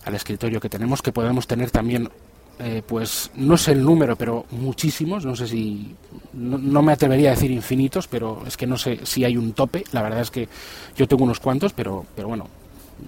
al 0.04 0.14
escritorio 0.14 0.60
que 0.60 0.68
tenemos, 0.68 1.02
que 1.02 1.12
podemos 1.12 1.46
tener 1.46 1.70
también, 1.70 2.08
eh, 2.58 2.82
pues 2.86 3.30
no 3.34 3.56
sé 3.56 3.72
el 3.72 3.82
número, 3.82 4.16
pero 4.16 4.46
muchísimos, 4.52 5.26
no 5.26 5.34
sé 5.34 5.48
si, 5.48 5.94
no, 6.32 6.82
me 6.82 6.92
atrevería 6.92 7.30
a 7.30 7.34
decir 7.34 7.50
infinitos, 7.50 8.06
pero 8.06 8.44
es 8.46 8.56
que 8.56 8.66
no 8.66 8.78
sé 8.78 9.00
si 9.04 9.24
hay 9.24 9.36
un 9.36 9.52
tope, 9.52 9.84
la 9.92 10.02
verdad 10.02 10.20
es 10.20 10.30
que 10.30 10.48
yo 10.96 11.08
tengo 11.08 11.24
unos 11.24 11.40
cuantos, 11.40 11.72
pero, 11.72 12.06
pero 12.14 12.28
bueno, 12.28 12.48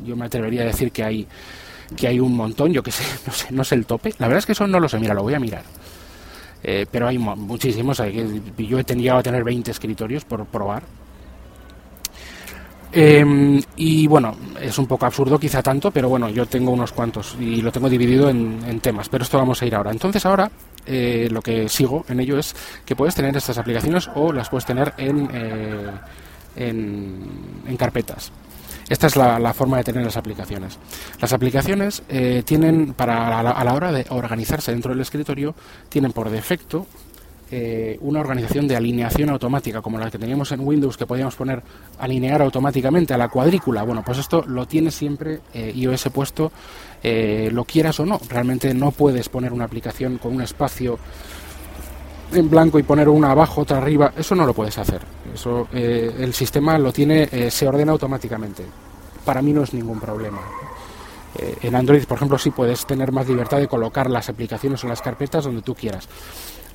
yo 0.05 0.17
me 0.17 0.27
atrevería 0.27 0.63
a 0.63 0.67
decir 0.67 0.91
que 0.91 1.05
hay 1.05 1.27
que 1.97 2.09
hay 2.09 2.21
un 2.21 2.37
montón, 2.37 2.73
yo 2.73 2.83
que 2.83 2.91
sé, 2.91 3.05
no 3.27 3.33
sé, 3.33 3.47
no 3.51 3.65
sé 3.65 3.75
el 3.75 3.87
tope. 3.87 4.15
La 4.19 4.29
verdad 4.29 4.39
es 4.39 4.47
que 4.47 4.53
eso 4.53 4.67
no 4.67 4.81
lo 4.81 4.89
sé, 4.89 4.99
mira, 4.99 5.15
lo 5.15 5.23
voy 5.23 5.35
a 5.35 5.41
mirar. 5.41 5.63
Eh, 6.63 6.87
pero 6.91 7.07
hay 7.07 7.19
muchísimos, 7.19 8.03
yo 8.57 8.79
he 8.79 8.85
tenido 8.85 9.17
a 9.17 9.23
tener 9.23 9.45
20 9.45 9.71
escritorios 9.71 10.25
por 10.25 10.45
probar, 10.47 10.83
Em, 12.91 13.61
y 13.77 14.07
bueno, 14.07 14.35
es 14.61 14.79
un 14.79 14.87
poco 14.87 15.05
absurdo 15.05 15.39
quizá 15.39 15.63
tanto, 15.63 15.91
pero 15.91 16.09
bueno, 16.09 16.31
yo 16.31 16.47
tengo 16.47 16.71
unos 16.71 16.93
cuantos 16.93 17.37
y 17.39 17.61
lo 17.61 17.71
tengo 17.71 17.89
dividido 17.89 18.31
en, 18.31 18.81
temas, 18.81 19.09
pero 19.09 19.25
esto 19.25 19.37
vamos 19.37 19.61
a 19.61 19.67
ir 19.67 19.75
ahora. 19.75 19.91
Entonces 19.91 20.25
ahora 20.25 20.51
eh, 20.87 21.29
lo 21.31 21.43
que 21.43 21.69
sigo 21.69 22.05
en 22.09 22.21
ello 22.21 22.39
es 22.39 22.55
que 22.87 22.97
puedes 22.97 23.15
tener 23.15 23.37
estas 23.37 23.59
aplicaciones 23.59 24.09
o 24.15 24.33
las 24.33 24.49
puedes 24.49 24.65
tener 24.65 24.95
en, 24.97 25.29
eh, 25.33 25.91
en, 26.57 27.77
carpetas. 27.77 28.33
Esta 28.89 29.07
es 29.07 29.17
la, 29.17 29.53
forma 29.53 29.79
de 29.79 29.85
tener 29.85 30.05
las 30.05 30.17
aplicaciones. 30.17 30.79
Las 31.21 31.33
aplicaciones 31.33 32.03
eh, 32.09 32.43
tienen, 32.45 32.95
para 32.95 33.39
a 33.39 33.65
la 33.65 33.75
hora 33.75 33.93
de 33.93 34.07
organizarse 34.09 34.73
dentro 34.73 34.93
del 34.93 35.01
escritorio, 35.01 35.55
tienen 35.89 36.13
por 36.13 36.31
defecto 36.31 36.87
eh, 37.51 37.97
una 38.03 38.21
organización 38.21 38.69
de 38.69 38.77
alineación 38.77 39.31
automática, 39.31 39.81
como 39.81 39.99
la 39.99 40.11
que 40.11 40.19
teníamos 40.19 40.53
en 40.53 40.61
Windows, 40.61 40.99
que 40.99 41.07
podíamos 41.07 41.35
poner 41.35 41.63
alinear 41.99 42.43
automáticamente 42.43 43.15
a 43.15 43.19
la 43.19 43.29
cuadrícula. 43.29 43.85
Bueno, 43.85 44.03
pues 44.05 44.19
esto 44.19 44.45
lo 44.47 44.67
tiene 44.67 44.91
siempre 44.91 45.41
eh, 45.55 45.73
iOS 45.75 46.11
puesto, 46.13 46.53
eh, 47.03 47.49
lo 47.51 47.65
quieras 47.65 48.01
o 48.01 48.07
no. 48.07 48.21
Realmente 48.29 48.75
no 48.75 48.91
puedes 48.91 49.31
poner 49.31 49.55
una 49.55 49.65
aplicación 49.65 50.19
con 50.19 50.35
un 50.35 50.43
espacio 50.43 50.99
en 52.33 52.51
blanco 52.51 52.79
y 52.79 52.83
poner 52.83 53.09
una 53.09 53.31
abajo, 53.31 53.63
otra 53.63 53.79
arriba. 53.79 54.13
Eso 54.17 54.35
no 54.35 54.47
lo 54.47 54.55
puedes 54.55 54.79
hacer. 54.79 55.03
Eso 55.33 55.69
el 55.73 56.33
sistema 56.35 56.79
lo 56.79 56.93
tiene, 56.93 57.51
se 57.51 57.67
ordena 57.69 57.93
automáticamente. 57.93 58.65
Para 59.25 59.43
mí 59.43 59.53
no 59.53 59.63
es 59.63 59.75
ningún 59.75 60.01
problema. 60.01 60.41
en 61.63 61.75
Android, 61.75 62.05
por 62.05 62.17
ejemplo, 62.17 62.39
sí 62.39 62.51
puedes 62.51 62.87
tener 62.87 63.13
más 63.13 63.29
libertad 63.29 63.59
de 63.59 63.69
colocar 63.69 64.11
las 64.11 64.29
aplicaciones 64.29 64.83
o 64.85 64.89
las 64.89 65.01
carpetas 65.01 65.45
donde 65.45 65.63
tú 65.63 65.75
quieras. 65.75 66.09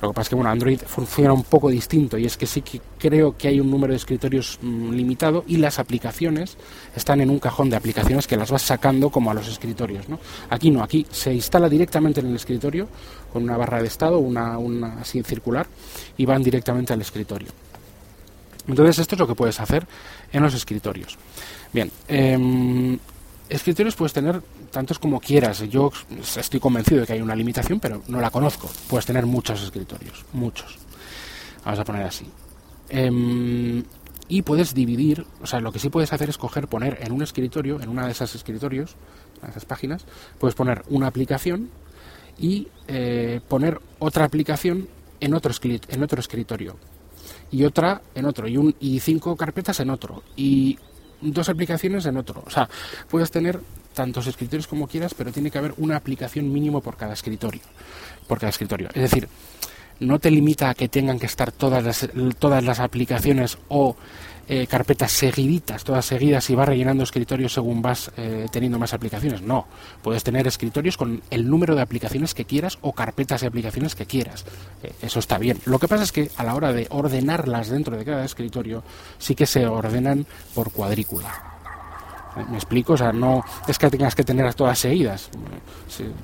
Lo 0.04 0.10
que 0.10 0.16
pasa 0.16 0.22
es 0.24 0.28
que 0.28 0.34
bueno, 0.34 0.50
Android 0.50 0.80
funciona 0.86 1.32
un 1.32 1.44
poco 1.44 1.70
distinto 1.70 2.18
y 2.18 2.26
es 2.26 2.36
que 2.36 2.46
sí 2.46 2.60
que 2.60 2.78
creo 2.98 3.36
que 3.38 3.48
hay 3.48 3.58
un 3.58 3.70
número 3.70 3.92
de 3.92 3.96
escritorios 3.96 4.58
mm, 4.60 4.90
limitado 4.90 5.44
y 5.46 5.56
las 5.56 5.78
aplicaciones 5.78 6.58
están 6.94 7.22
en 7.22 7.30
un 7.30 7.38
cajón 7.38 7.70
de 7.70 7.76
aplicaciones 7.76 8.26
que 8.26 8.36
las 8.36 8.50
vas 8.50 8.60
sacando 8.60 9.08
como 9.08 9.30
a 9.30 9.34
los 9.34 9.48
escritorios. 9.48 10.06
¿no? 10.08 10.18
Aquí 10.50 10.70
no, 10.70 10.82
aquí 10.82 11.06
se 11.10 11.32
instala 11.32 11.70
directamente 11.70 12.20
en 12.20 12.26
el 12.26 12.36
escritorio 12.36 12.86
con 13.32 13.44
una 13.44 13.56
barra 13.56 13.80
de 13.80 13.88
estado, 13.88 14.18
una, 14.18 14.58
una 14.58 15.00
así 15.00 15.22
circular 15.22 15.66
y 16.18 16.26
van 16.26 16.42
directamente 16.42 16.92
al 16.92 17.00
escritorio. 17.00 17.48
Entonces 18.68 18.98
esto 18.98 19.14
es 19.14 19.18
lo 19.18 19.26
que 19.26 19.34
puedes 19.34 19.58
hacer 19.58 19.86
en 20.32 20.42
los 20.42 20.54
escritorios. 20.54 21.16
Bien, 21.72 21.90
em, 22.08 22.98
escritorios 23.48 23.94
puedes 23.96 24.12
tener 24.12 24.42
tantos 24.74 24.98
como 24.98 25.20
quieras. 25.20 25.60
Yo 25.70 25.90
estoy 26.36 26.60
convencido 26.60 27.00
de 27.00 27.06
que 27.06 27.14
hay 27.14 27.22
una 27.22 27.34
limitación, 27.34 27.80
pero 27.80 28.02
no 28.08 28.20
la 28.20 28.30
conozco. 28.30 28.68
Puedes 28.88 29.06
tener 29.06 29.24
muchos 29.24 29.62
escritorios, 29.62 30.26
muchos. 30.32 30.76
Vamos 31.64 31.80
a 31.80 31.84
poner 31.84 32.02
así. 32.02 32.26
Em, 32.90 33.82
y 34.28 34.42
puedes 34.42 34.74
dividir, 34.74 35.24
o 35.40 35.46
sea, 35.46 35.60
lo 35.60 35.72
que 35.72 35.78
sí 35.78 35.88
puedes 35.88 36.12
hacer 36.12 36.28
es 36.28 36.36
coger, 36.36 36.66
poner 36.68 36.98
en 37.00 37.12
un 37.12 37.22
escritorio, 37.22 37.80
en 37.80 37.88
una 37.88 38.04
de 38.04 38.12
esas 38.12 38.34
escritorios, 38.34 38.96
en 39.42 39.50
esas 39.50 39.64
páginas, 39.64 40.04
puedes 40.38 40.54
poner 40.54 40.82
una 40.88 41.06
aplicación 41.06 41.70
y 42.38 42.68
eh, 42.88 43.40
poner 43.48 43.80
otra 44.00 44.24
aplicación 44.24 44.88
en 45.20 45.34
otro, 45.34 45.52
en 45.62 46.02
otro 46.02 46.20
escritorio 46.20 46.76
y 47.50 47.64
otra 47.64 48.02
en 48.14 48.26
otro 48.26 48.48
y, 48.48 48.56
un, 48.56 48.74
y 48.80 48.98
cinco 49.00 49.36
carpetas 49.36 49.78
en 49.80 49.90
otro 49.90 50.24
y 50.36 50.78
dos 51.20 51.48
aplicaciones 51.48 52.06
en 52.06 52.16
otro. 52.16 52.42
O 52.46 52.50
sea, 52.50 52.68
puedes 53.08 53.30
tener 53.30 53.60
tantos 53.94 54.26
escritorios 54.26 54.66
como 54.66 54.86
quieras, 54.86 55.14
pero 55.14 55.32
tiene 55.32 55.50
que 55.50 55.58
haber 55.58 55.74
una 55.78 55.96
aplicación 55.96 56.52
mínimo 56.52 56.82
por 56.82 56.96
cada 56.96 57.14
escritorio. 57.14 57.62
Por 58.28 58.38
cada 58.38 58.50
escritorio. 58.50 58.88
Es 58.92 59.02
decir, 59.02 59.28
no 60.00 60.18
te 60.18 60.30
limita 60.30 60.70
a 60.70 60.74
que 60.74 60.88
tengan 60.88 61.18
que 61.18 61.26
estar 61.26 61.52
todas 61.52 61.82
las, 61.82 62.08
todas 62.38 62.62
las 62.62 62.80
aplicaciones 62.80 63.58
o 63.68 63.96
eh, 64.46 64.66
carpetas 64.66 65.10
seguiditas, 65.10 65.84
todas 65.84 66.04
seguidas 66.04 66.50
y 66.50 66.54
vas 66.54 66.68
rellenando 66.68 67.02
escritorios 67.02 67.54
según 67.54 67.80
vas 67.80 68.10
eh, 68.18 68.46
teniendo 68.50 68.78
más 68.78 68.92
aplicaciones. 68.92 69.40
No, 69.40 69.66
puedes 70.02 70.22
tener 70.22 70.46
escritorios 70.46 70.98
con 70.98 71.22
el 71.30 71.48
número 71.48 71.74
de 71.74 71.80
aplicaciones 71.80 72.34
que 72.34 72.44
quieras 72.44 72.78
o 72.82 72.92
carpetas 72.92 73.40
de 73.40 73.46
aplicaciones 73.46 73.94
que 73.94 74.04
quieras. 74.04 74.44
Eh, 74.82 74.92
eso 75.00 75.18
está 75.18 75.38
bien. 75.38 75.58
Lo 75.64 75.78
que 75.78 75.88
pasa 75.88 76.04
es 76.04 76.12
que 76.12 76.30
a 76.36 76.44
la 76.44 76.54
hora 76.54 76.74
de 76.74 76.86
ordenarlas 76.90 77.70
dentro 77.70 77.96
de 77.96 78.04
cada 78.04 78.24
escritorio 78.24 78.82
sí 79.18 79.34
que 79.34 79.46
se 79.46 79.66
ordenan 79.66 80.26
por 80.54 80.72
cuadrícula. 80.72 81.53
¿Me 82.50 82.56
explico? 82.56 82.94
O 82.94 82.96
sea, 82.96 83.12
no 83.12 83.44
es 83.68 83.78
que 83.78 83.88
tengas 83.90 84.14
que 84.14 84.24
tenerlas 84.24 84.56
todas 84.56 84.78
seguidas, 84.78 85.30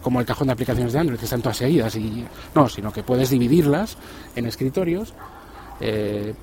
como 0.03 0.21
el 0.21 0.27
cajón 0.27 0.49
de 0.49 0.55
aplicaciones 0.55 0.93
de 0.93 0.99
Android, 0.99 1.19
que 1.19 1.25
están 1.25 1.41
todas 1.41 1.57
seguidas, 1.57 1.95
y 1.97 2.25
no, 2.55 2.69
sino 2.69 2.93
que 2.93 3.03
puedes 3.03 3.31
dividirlas 3.31 3.97
en 4.35 4.47
escritorios 4.47 5.15
eh, 5.81 6.35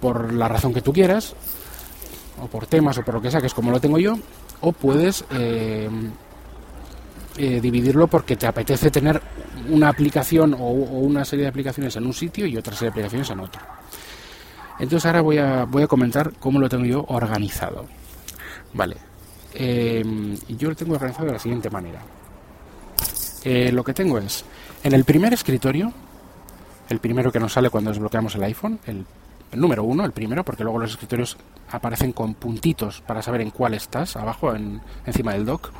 por 0.00 0.32
la 0.32 0.48
razón 0.48 0.74
que 0.74 0.82
tú 0.82 0.92
quieras, 0.92 1.34
o 2.42 2.46
por 2.46 2.66
temas, 2.66 2.98
o 2.98 3.02
por 3.02 3.14
lo 3.14 3.22
que 3.22 3.30
sea, 3.30 3.40
que 3.40 3.46
es 3.46 3.54
como 3.54 3.70
lo 3.70 3.80
tengo 3.80 3.98
yo, 3.98 4.18
o 4.60 4.72
puedes 4.72 5.24
eh, 5.30 5.88
eh, 7.38 7.60
dividirlo 7.60 8.06
porque 8.06 8.36
te 8.36 8.46
apetece 8.46 8.90
tener 8.90 9.20
una 9.68 9.88
aplicación 9.88 10.54
o, 10.54 10.70
una 10.70 11.24
serie 11.24 11.44
de 11.44 11.50
aplicaciones 11.50 11.94
en 11.96 12.06
un 12.06 12.12
sitio 12.12 12.46
y 12.46 12.56
otra 12.56 12.74
serie 12.74 12.86
de 12.86 12.92
aplicaciones 12.92 13.30
en 13.30 13.40
otro. 13.40 13.60
Entonces 14.78 15.06
ahora 15.06 15.20
voy 15.20 15.38
a, 15.38 15.64
voy 15.64 15.82
a 15.82 15.86
comentar 15.86 16.32
cómo 16.38 16.58
lo 16.58 16.68
tengo 16.68 16.84
yo 16.84 17.04
organizado. 17.08 17.86
Vale. 18.76 18.96
yo 20.48 20.68
lo 20.68 20.76
tengo 20.76 20.94
organizado 20.94 21.26
de 21.26 21.32
la 21.32 21.38
siguiente 21.38 21.70
manera. 21.70 22.00
lo 23.44 23.82
que 23.82 23.94
tengo 23.94 24.18
es, 24.18 24.44
en 24.84 24.92
el 24.92 25.04
primer 25.04 25.32
escritorio, 25.32 25.92
el 26.88 27.00
primero 27.00 27.32
que 27.32 27.40
nos 27.40 27.52
sale 27.52 27.70
cuando 27.70 27.90
desbloqueamos 27.90 28.34
el 28.36 28.44
iPhone, 28.44 28.78
el, 28.86 29.04
número 29.52 29.84
uno, 29.84 30.04
el 30.04 30.12
primero, 30.12 30.44
porque 30.44 30.62
luego 30.64 30.78
los 30.78 30.90
escritorios 30.92 31.36
aparecen 31.70 32.12
con 32.12 32.34
puntitos 32.34 33.00
para 33.00 33.22
saber 33.22 33.40
en 33.40 33.50
cuál 33.50 33.74
estás, 33.74 34.16
abajo, 34.16 34.54
en, 34.54 34.80
encima 35.06 35.32
del 35.32 35.46
dock. 35.46 35.70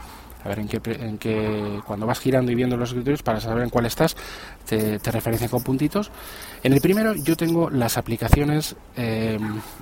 A 0.47 0.49
ver 0.49 0.61
en 0.61 0.69
qué, 0.69 0.81
en 0.85 1.19
qué, 1.19 1.81
cuando 1.85 2.07
vas 2.07 2.21
girando 2.21 2.53
y 2.53 2.55
viendo 2.55 2.77
los 2.77 2.91
escritorios 2.91 3.25
para 3.25 3.41
saber 3.41 3.65
en 3.65 3.71
cuál 3.71 3.87
estás, 3.87 4.17
te, 4.65 5.01
te 5.01 5.11
referencian 5.11 5.51
con 5.51 5.65
puntitos. 5.65 6.13
En 6.63 6.73
el 6.73 6.81
primero 6.81 7.15
yo 7.17 7.37
tengo 7.37 7.69
las 7.69 7.99
aplicaciones 7.99 8.77
eh, 8.97 9.39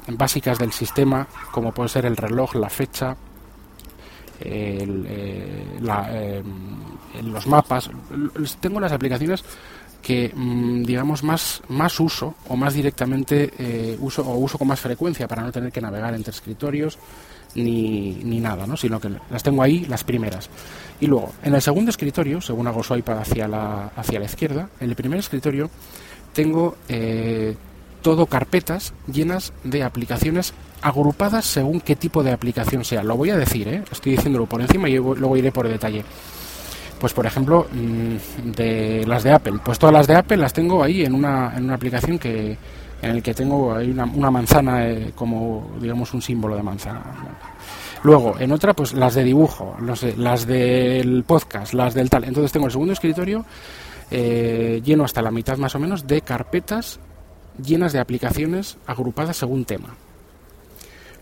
básicas 0.09 0.59
del 0.59 0.73
sistema, 0.73 1.29
como 1.53 1.73
puede 1.73 1.91
ser 1.91 2.07
el 2.07 2.17
reloj, 2.17 2.55
la 2.55 2.71
fecha, 2.71 3.15
eh, 4.41 4.87
eh, 5.83 6.43
los 7.23 7.47
mapas. 7.47 7.91
Tengo 8.61 8.81
las 8.81 8.93
aplicaciones 8.93 9.45
que 10.03 10.31
mm, 10.35 10.83
digamos 10.85 11.23
más 11.23 11.63
más 11.69 11.99
uso 11.99 12.35
o 12.49 12.57
más 12.57 12.75
directamente 12.75 13.51
eh, 13.59 13.97
uso 13.99 14.23
o 14.23 14.37
uso 14.37 14.59
con 14.59 14.69
más 14.69 14.79
frecuencia 14.79 15.27
para 15.27 15.43
no 15.43 15.51
tener 15.51 15.73
que 15.73 15.81
navegar 15.81 16.15
entre 16.15 16.31
escritorios 16.31 16.99
ni, 17.55 18.13
ni 18.25 18.41
nada, 18.41 18.67
¿no? 18.67 18.77
sino 18.77 19.01
que 19.01 19.11
las 19.31 19.43
tengo 19.43 19.63
ahí 19.63 19.85
las 19.87 20.05
primeras. 20.05 20.49
Y 21.01 21.07
luego, 21.07 21.33
en 21.43 21.55
el 21.55 21.63
segundo 21.63 21.91
escritorio, 21.91 22.41
según 22.41 22.67
hago 22.67 22.83
swipe 22.83 23.13
hacia 23.13 23.49
la, 23.49 23.93
hacia 23.97 24.19
la 24.19 24.27
izquierda, 24.27 24.69
en 24.81 24.91
el 24.91 24.97
primer 24.97 25.19
escritorio 25.19 25.71
tengo 26.33 26.77
eh, 26.89 27.57
todo 28.03 28.27
carpetas 28.27 28.93
llenas 29.07 29.53
de 29.63 29.83
aplicaciones 29.83 30.53
agrupadas 30.83 31.45
según 31.47 31.81
qué 31.81 31.97
tipo 31.97 32.23
de 32.23 32.33
aplicación 32.33 32.85
sea. 32.85 33.03
Lo 33.03 33.17
voy 33.17 33.31
a 33.31 33.37
decir, 33.37 33.69
¿eh? 33.69 33.83
estoy 33.91 34.13
diciéndolo 34.13 34.47
por 34.47 34.61
encima 34.61 34.89
y 34.89 34.95
luego 34.97 35.37
iré 35.37 35.51
por 35.51 35.69
detalle 35.69 36.05
pues 37.05 37.13
por 37.13 37.27
ejemplo, 37.27 37.67
mm, 37.71 38.53
de 38.53 39.05
las 39.07 39.23
de 39.25 39.33
Apple. 39.33 39.59
Pues 39.63 39.79
todas 39.79 39.93
las 39.93 40.07
de 40.07 40.15
Apple 40.15 40.39
las 40.39 40.55
tengo 40.55 40.83
ahí 40.83 41.05
en 41.05 41.15
una, 41.15 41.53
en 41.55 41.65
una 41.65 41.75
aplicación 41.75 42.19
que 42.19 42.57
en 43.03 43.11
el 43.11 43.23
que 43.23 43.35
tengo 43.35 43.75
ahí 43.75 43.91
una, 43.91 44.05
una 44.05 44.31
manzana 44.31 44.89
eh, 44.89 45.13
como, 45.15 45.73
digamos, 45.81 46.13
un 46.15 46.23
símbolo 46.23 46.57
de 46.57 46.63
manzana. 46.63 47.03
Luego, 48.03 48.39
en 48.39 48.53
otra, 48.53 48.75
pues 48.75 48.93
las 48.93 49.15
de 49.15 49.25
dibujo, 49.25 49.77
las 50.17 50.47
del 50.47 51.25
podcast, 51.25 51.73
las 51.73 51.95
del 51.95 52.11
tal. 52.11 52.25
Entonces 52.25 52.53
tengo 52.53 52.67
el 52.67 52.73
segundo 52.73 52.93
escritorio 52.93 53.45
eh, 54.11 54.83
lleno 54.85 55.05
hasta 55.05 55.23
la 55.23 55.31
mitad 55.31 55.57
más 55.57 55.75
o 55.75 55.79
menos 55.79 56.07
de 56.07 56.21
carpetas 56.21 57.01
llenas 57.63 57.93
de 57.93 58.01
aplicaciones 58.01 58.77
agrupadas 58.87 59.37
según 59.37 59.65
tema. 59.65 59.95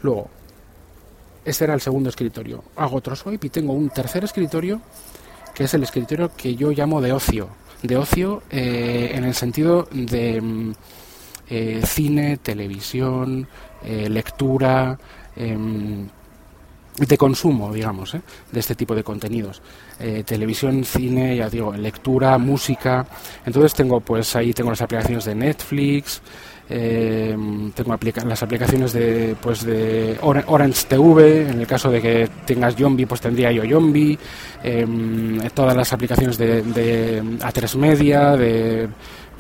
Luego, 0.03 0.29
este 1.45 1.65
era 1.65 1.75
el 1.75 1.81
segundo 1.81 2.09
escritorio. 2.09 2.65
Hago 2.77 2.97
otro 2.97 3.15
swipe 3.15 3.47
y 3.47 3.51
tengo 3.51 3.73
un 3.73 3.89
tercer 3.91 4.25
escritorio 4.25 4.81
que 5.55 5.65
es 5.65 5.75
el 5.75 5.83
escritorio 5.83 6.31
que 6.37 6.55
yo 6.55 6.71
llamo 6.73 7.01
de 7.01 7.13
ocio. 7.13 7.49
De 7.83 7.97
ocio 7.97 8.43
eh, 8.51 9.13
en 9.15 9.25
el 9.25 9.35
sentido 9.35 9.89
de 9.93 10.41
mm, 10.41 10.73
eh, 11.49 11.83
cine, 11.85 12.39
televisión, 12.39 13.47
eh, 13.85 14.09
lectura, 14.09 14.99
em, 15.37 16.09
de 16.97 17.17
consumo, 17.17 17.73
digamos, 17.73 18.13
de 18.13 18.61
este 18.61 18.75
tipo 18.75 18.95
de 18.95 19.03
contenidos. 19.03 19.63
televisión, 20.27 20.85
cine, 20.85 21.37
ya 21.37 21.49
digo, 21.49 21.73
lectura, 21.73 22.37
música. 22.37 23.07
Entonces 23.47 23.73
tengo, 23.73 24.01
pues 24.01 24.35
ahí 24.35 24.53
tengo 24.53 24.71
las 24.71 24.83
aplicaciones 24.83 25.25
de 25.25 25.35
Netflix, 25.37 26.21
eh, 26.75 27.37
tengo 27.75 27.99
las 28.25 28.43
aplicaciones 28.43 28.95
de, 28.95 29.37
pues 29.41 29.63
de 29.63 30.17
Orange 30.23 30.87
TV, 30.89 31.51
en 31.51 31.61
el 31.61 31.67
caso 31.67 31.91
de 31.91 32.01
que 32.01 32.31
tengas 32.47 32.77
Yombi, 32.77 33.05
pues 33.05 33.21
tendría 33.21 33.53
yo 33.53 33.63
Yombi, 33.63 34.19
em, 34.63 35.39
todas 35.51 35.77
las 35.77 35.93
aplicaciones 35.93 36.39
de, 36.39 37.23
A3 37.41 37.77
Media, 37.77 38.37
de 38.37 38.89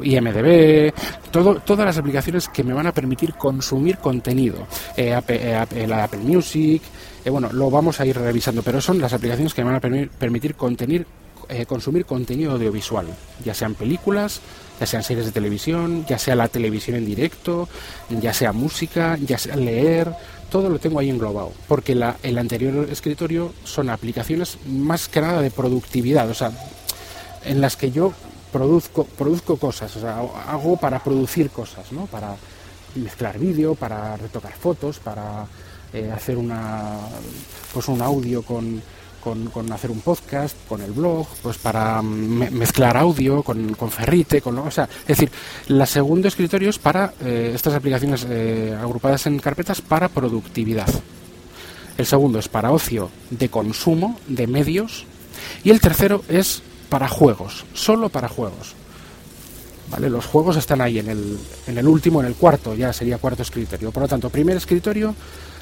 IMDB, 0.00 0.92
todo, 1.30 1.56
todas 1.56 1.86
las 1.86 1.98
aplicaciones 1.98 2.48
que 2.48 2.64
me 2.64 2.72
van 2.72 2.86
a 2.86 2.92
permitir 2.92 3.34
consumir 3.34 3.98
contenido, 3.98 4.66
eh, 4.96 5.18
eh, 5.28 5.86
la 5.86 6.04
Apple 6.04 6.20
Music, 6.20 6.82
eh, 7.24 7.30
bueno, 7.30 7.50
lo 7.52 7.70
vamos 7.70 8.00
a 8.00 8.06
ir 8.06 8.16
revisando, 8.16 8.62
pero 8.62 8.80
son 8.80 9.00
las 9.00 9.12
aplicaciones 9.12 9.54
que 9.54 9.62
me 9.64 9.70
van 9.70 9.76
a 9.76 10.08
permitir 10.18 10.54
consumir 10.54 11.06
contenido 12.06 12.52
audiovisual, 12.52 13.06
ya 13.44 13.54
sean 13.54 13.74
películas, 13.74 14.40
ya 14.80 14.86
sean 14.86 15.02
series 15.02 15.26
de 15.26 15.32
televisión, 15.32 16.04
ya 16.06 16.18
sea 16.18 16.34
la 16.34 16.48
televisión 16.48 16.96
en 16.96 17.06
directo, 17.06 17.68
ya 18.08 18.32
sea 18.32 18.52
música, 18.52 19.18
ya 19.20 19.38
sea 19.38 19.56
leer, 19.56 20.12
todo 20.50 20.68
lo 20.68 20.78
tengo 20.78 20.98
ahí 20.98 21.08
englobado, 21.08 21.52
porque 21.68 21.94
la, 21.94 22.16
el 22.22 22.36
anterior 22.36 22.86
escritorio 22.90 23.52
son 23.64 23.90
aplicaciones 23.90 24.58
más 24.66 25.08
que 25.08 25.20
nada 25.20 25.40
de 25.40 25.50
productividad, 25.50 26.28
o 26.28 26.34
sea, 26.34 26.52
en 27.44 27.60
las 27.60 27.76
que 27.76 27.90
yo 27.90 28.12
produzco, 28.52 29.04
produzco 29.04 29.56
cosas, 29.56 29.96
o 29.96 30.00
sea, 30.00 30.18
hago 30.48 30.76
para 30.76 31.02
producir 31.02 31.50
cosas, 31.50 31.90
¿no? 31.92 32.06
Para 32.06 32.36
mezclar 32.94 33.38
vídeo, 33.38 33.74
para 33.74 34.16
retocar 34.16 34.52
fotos, 34.52 34.98
para 34.98 35.46
eh, 35.92 36.10
hacer 36.14 36.36
una, 36.36 36.98
pues 37.72 37.88
un 37.88 38.02
audio 38.02 38.42
con, 38.42 38.82
con, 39.22 39.72
hacer 39.72 39.90
un 39.90 40.00
podcast, 40.00 40.56
con 40.68 40.82
el 40.82 40.92
blog, 40.92 41.26
pues 41.42 41.56
para 41.58 42.02
mezclar 42.02 42.96
audio 42.96 43.42
con, 43.42 43.74
con 43.74 43.90
Ferrite, 43.90 44.40
con 44.40 44.58
o 44.58 44.70
sea, 44.70 44.88
es 45.02 45.06
decir, 45.06 45.30
la 45.68 45.86
segundo 45.86 46.28
escritorio 46.28 46.70
es 46.70 46.78
para 46.78 47.14
eh, 47.20 47.52
estas 47.54 47.74
aplicaciones 47.74 48.26
eh, 48.28 48.76
agrupadas 48.80 49.26
en 49.26 49.38
carpetas 49.38 49.80
para 49.80 50.08
productividad. 50.08 50.88
El 51.96 52.06
segundo 52.06 52.38
es 52.38 52.48
para 52.48 52.72
ocio 52.72 53.10
de 53.30 53.48
consumo 53.48 54.18
de 54.26 54.46
medios 54.46 55.04
y 55.62 55.70
el 55.70 55.80
tercero 55.80 56.24
es 56.28 56.62
para 56.92 57.08
juegos, 57.08 57.64
solo 57.72 58.10
para 58.10 58.28
juegos. 58.28 58.74
¿Vale? 59.90 60.10
Los 60.10 60.26
juegos 60.26 60.56
están 60.56 60.82
ahí 60.82 60.98
en 60.98 61.08
el, 61.08 61.38
en 61.66 61.78
el 61.78 61.88
último, 61.88 62.20
en 62.20 62.26
el 62.26 62.34
cuarto, 62.34 62.74
ya 62.74 62.92
sería 62.92 63.16
cuarto 63.16 63.40
escritorio. 63.40 63.90
Por 63.90 64.02
lo 64.02 64.08
tanto, 64.10 64.28
primer 64.28 64.58
escritorio, 64.58 65.14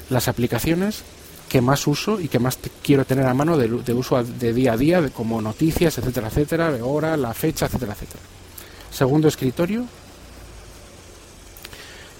las 0.09 0.27
aplicaciones 0.27 1.03
que 1.47 1.61
más 1.61 1.87
uso 1.87 2.19
y 2.19 2.27
que 2.27 2.37
más 2.37 2.59
quiero 2.83 3.05
tener 3.05 3.25
a 3.25 3.33
mano 3.33 3.57
de, 3.57 3.93
uso 3.93 4.21
de 4.21 4.51
día 4.51 4.73
a 4.73 4.77
día, 4.77 5.09
como 5.11 5.41
noticias, 5.41 5.97
etcétera, 5.97 6.27
etcétera, 6.27 6.77
hora, 6.83 7.15
la 7.15 7.33
fecha, 7.33 7.67
etcétera, 7.67 7.93
etcétera. 7.93 8.19
Segundo 8.91 9.29
escritorio, 9.29 9.85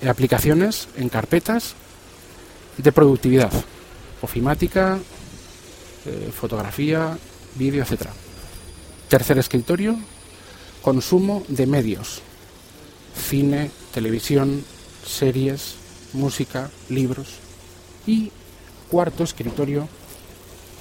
aplicaciones 0.07 0.87
en 0.95 1.09
carpetas 1.09 1.73
de 2.77 2.91
productividad, 2.93 3.51
ofimática, 4.21 4.99
eh, 6.05 6.31
fotografía, 6.33 7.17
vídeo, 7.57 7.83
etc. 7.83 8.07
Tercer 9.11 9.37
escritorio, 9.39 9.97
consumo 10.81 11.43
de 11.49 11.65
medios, 11.67 12.21
cine, 13.13 13.69
televisión, 13.93 14.63
series, 15.05 15.75
música, 16.13 16.69
libros. 16.87 17.33
Y 18.07 18.31
cuarto 18.89 19.25
escritorio, 19.25 19.89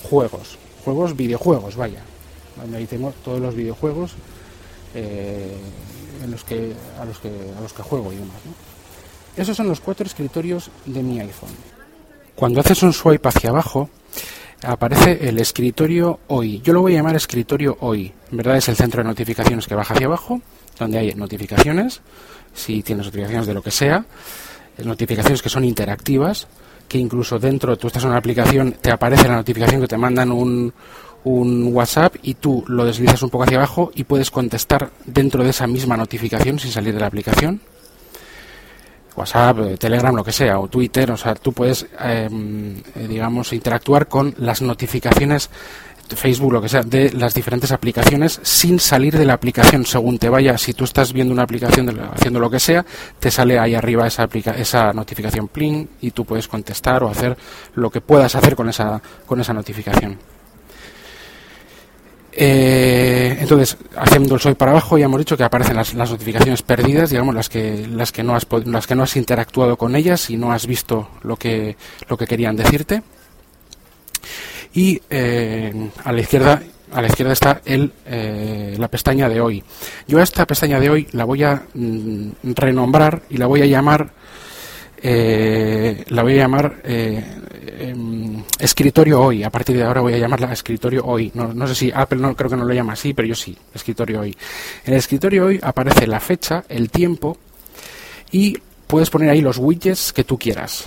juegos, 0.08 0.58
juegos, 0.84 1.16
videojuegos, 1.16 1.74
vaya. 1.74 2.04
Ahí 2.72 2.86
tengo 2.86 3.12
todos 3.24 3.40
los 3.40 3.56
videojuegos 3.56 4.12
eh, 4.94 5.56
en 6.22 6.30
los 6.30 6.44
que, 6.44 6.72
a, 7.00 7.04
los 7.04 7.18
que, 7.18 7.30
a 7.58 7.60
los 7.60 7.72
que 7.72 7.82
juego 7.82 8.12
y 8.12 8.14
demás. 8.14 8.36
Esos 9.36 9.56
son 9.56 9.66
los 9.66 9.80
cuatro 9.80 10.06
escritorios 10.06 10.70
de 10.86 11.02
mi 11.02 11.18
iPhone. 11.18 11.50
Cuando 12.36 12.60
haces 12.60 12.80
un 12.84 12.92
swipe 12.92 13.28
hacia 13.28 13.50
abajo, 13.50 13.90
aparece 14.62 15.28
el 15.28 15.38
escritorio 15.38 16.20
hoy. 16.28 16.60
Yo 16.62 16.72
lo 16.72 16.82
voy 16.82 16.92
a 16.92 16.96
llamar 16.96 17.16
escritorio 17.16 17.76
hoy. 17.80 18.12
En 18.30 18.36
verdad 18.36 18.56
es 18.56 18.68
el 18.68 18.76
centro 18.76 19.02
de 19.02 19.08
notificaciones 19.08 19.66
que 19.66 19.74
baja 19.74 19.94
hacia 19.94 20.06
abajo, 20.06 20.40
donde 20.78 20.98
hay 20.98 21.14
notificaciones, 21.14 22.00
si 22.54 22.82
tienes 22.82 23.06
notificaciones 23.06 23.46
de 23.46 23.54
lo 23.54 23.62
que 23.62 23.70
sea, 23.70 24.04
notificaciones 24.84 25.42
que 25.42 25.48
son 25.48 25.64
interactivas, 25.64 26.46
que 26.88 26.98
incluso 26.98 27.38
dentro, 27.38 27.76
tú 27.76 27.86
estás 27.86 28.02
en 28.02 28.10
una 28.10 28.18
aplicación, 28.18 28.72
te 28.80 28.90
aparece 28.90 29.28
la 29.28 29.36
notificación 29.36 29.80
que 29.80 29.88
te 29.88 29.96
mandan 29.96 30.32
un, 30.32 30.72
un 31.24 31.74
WhatsApp 31.74 32.16
y 32.22 32.34
tú 32.34 32.64
lo 32.66 32.84
deslizas 32.84 33.22
un 33.22 33.30
poco 33.30 33.44
hacia 33.44 33.58
abajo 33.58 33.92
y 33.94 34.04
puedes 34.04 34.30
contestar 34.30 34.90
dentro 35.04 35.44
de 35.44 35.50
esa 35.50 35.66
misma 35.66 35.96
notificación 35.96 36.58
sin 36.58 36.72
salir 36.72 36.94
de 36.94 37.00
la 37.00 37.06
aplicación. 37.06 37.60
WhatsApp, 39.16 39.58
eh, 39.60 39.76
Telegram, 39.76 40.14
lo 40.14 40.24
que 40.24 40.32
sea, 40.32 40.58
o 40.58 40.68
Twitter, 40.68 41.10
o 41.10 41.16
sea, 41.16 41.34
tú 41.34 41.52
puedes, 41.52 41.86
em, 41.98 42.76
eh, 42.94 43.06
digamos, 43.08 43.52
interactuar 43.52 44.08
con 44.08 44.34
las 44.38 44.62
notificaciones 44.62 45.50
Facebook, 46.16 46.52
lo 46.52 46.62
que 46.62 46.68
sea, 46.68 46.82
de 46.82 47.12
las 47.12 47.34
diferentes 47.34 47.72
aplicaciones 47.72 48.40
sin 48.42 48.78
salir 48.80 49.16
de 49.16 49.24
la 49.24 49.34
aplicación. 49.34 49.84
Según 49.84 50.18
te 50.18 50.28
vaya, 50.28 50.56
si 50.58 50.72
tú 50.72 50.84
estás 50.84 51.12
viendo 51.12 51.32
una 51.32 51.42
aplicación 51.42 51.88
haciendo 52.12 52.40
lo 52.40 52.50
que 52.50 52.60
sea, 52.60 52.84
te 53.18 53.30
sale 53.30 53.58
ahí 53.58 53.74
arriba 53.74 54.06
esa, 54.06 54.28
esa 54.56 54.92
notificación 54.92 55.48
pling 55.48 55.88
y 56.00 56.10
tú 56.10 56.24
puedes 56.24 56.48
contestar 56.48 57.02
o 57.02 57.08
hacer 57.08 57.36
lo 57.74 57.90
que 57.90 58.00
puedas 58.00 58.34
hacer 58.34 58.56
con 58.56 58.68
esa, 58.68 59.00
con 59.26 59.40
esa 59.40 59.52
notificación. 59.52 60.18
Eh, 62.32 63.36
entonces, 63.40 63.76
haciendo 63.96 64.34
el 64.34 64.40
swipe 64.40 64.56
para 64.56 64.70
abajo, 64.70 64.96
ya 64.96 65.06
hemos 65.06 65.18
dicho 65.18 65.36
que 65.36 65.44
aparecen 65.44 65.76
las, 65.76 65.94
notificaciones 65.94 66.62
perdidas, 66.62 67.10
digamos, 67.10 67.34
las 67.34 67.48
que, 67.48 67.86
las, 67.88 68.12
que 68.12 68.22
no 68.22 68.36
has, 68.36 68.46
las 68.66 68.86
que 68.86 68.94
no 68.94 69.02
has 69.02 69.16
interactuado 69.16 69.76
con 69.76 69.96
ellas 69.96 70.30
y 70.30 70.36
no 70.36 70.52
has 70.52 70.66
visto 70.66 71.08
lo 71.22 71.36
que, 71.36 71.76
lo 72.08 72.16
que 72.16 72.26
querían 72.26 72.56
decirte. 72.56 73.02
Y 74.72 75.00
eh, 75.10 75.90
a 76.04 76.12
la 76.12 76.20
izquierda 76.20 76.62
a 76.92 77.00
la 77.00 77.06
izquierda 77.06 77.32
está 77.32 77.60
el, 77.64 77.92
eh, 78.04 78.74
la 78.76 78.88
pestaña 78.88 79.28
de 79.28 79.40
hoy. 79.40 79.62
Yo 80.08 80.18
a 80.18 80.24
esta 80.24 80.44
pestaña 80.44 80.80
de 80.80 80.90
hoy 80.90 81.06
la 81.12 81.24
voy 81.24 81.44
a 81.44 81.62
mm, 81.72 82.30
renombrar 82.42 83.22
y 83.30 83.36
la 83.36 83.46
voy 83.46 83.62
a 83.62 83.66
llamar 83.66 84.10
la 85.02 86.22
voy 86.22 86.34
a 86.34 86.36
llamar 86.36 86.82
eh, 86.84 87.24
em, 87.80 88.42
escritorio 88.58 89.20
hoy. 89.20 89.42
A 89.42 89.50
partir 89.50 89.76
de 89.76 89.82
ahora 89.82 90.00
voy 90.00 90.14
a 90.14 90.18
llamarla 90.18 90.52
escritorio 90.52 91.04
hoy. 91.04 91.32
No, 91.34 91.66
sé 91.66 91.74
si 91.74 91.92
Apple 91.92 92.18
no 92.18 92.34
creo 92.36 92.50
que 92.50 92.56
no 92.56 92.64
lo 92.64 92.74
llama 92.74 92.92
así, 92.92 93.14
pero 93.14 93.26
yo 93.26 93.34
sí, 93.34 93.56
escritorio 93.74 94.20
hoy. 94.20 94.36
En 94.84 94.92
el 94.92 94.98
escritorio 94.98 95.46
hoy 95.46 95.60
aparece 95.62 96.06
la 96.06 96.20
fecha, 96.20 96.64
el 96.68 96.90
tiempo 96.90 97.36
y 98.30 98.58
puedes 98.86 99.10
poner 99.10 99.30
ahí 99.30 99.40
los 99.40 99.58
widgets 99.58 100.12
que 100.12 100.24
tú 100.24 100.38
quieras. 100.38 100.84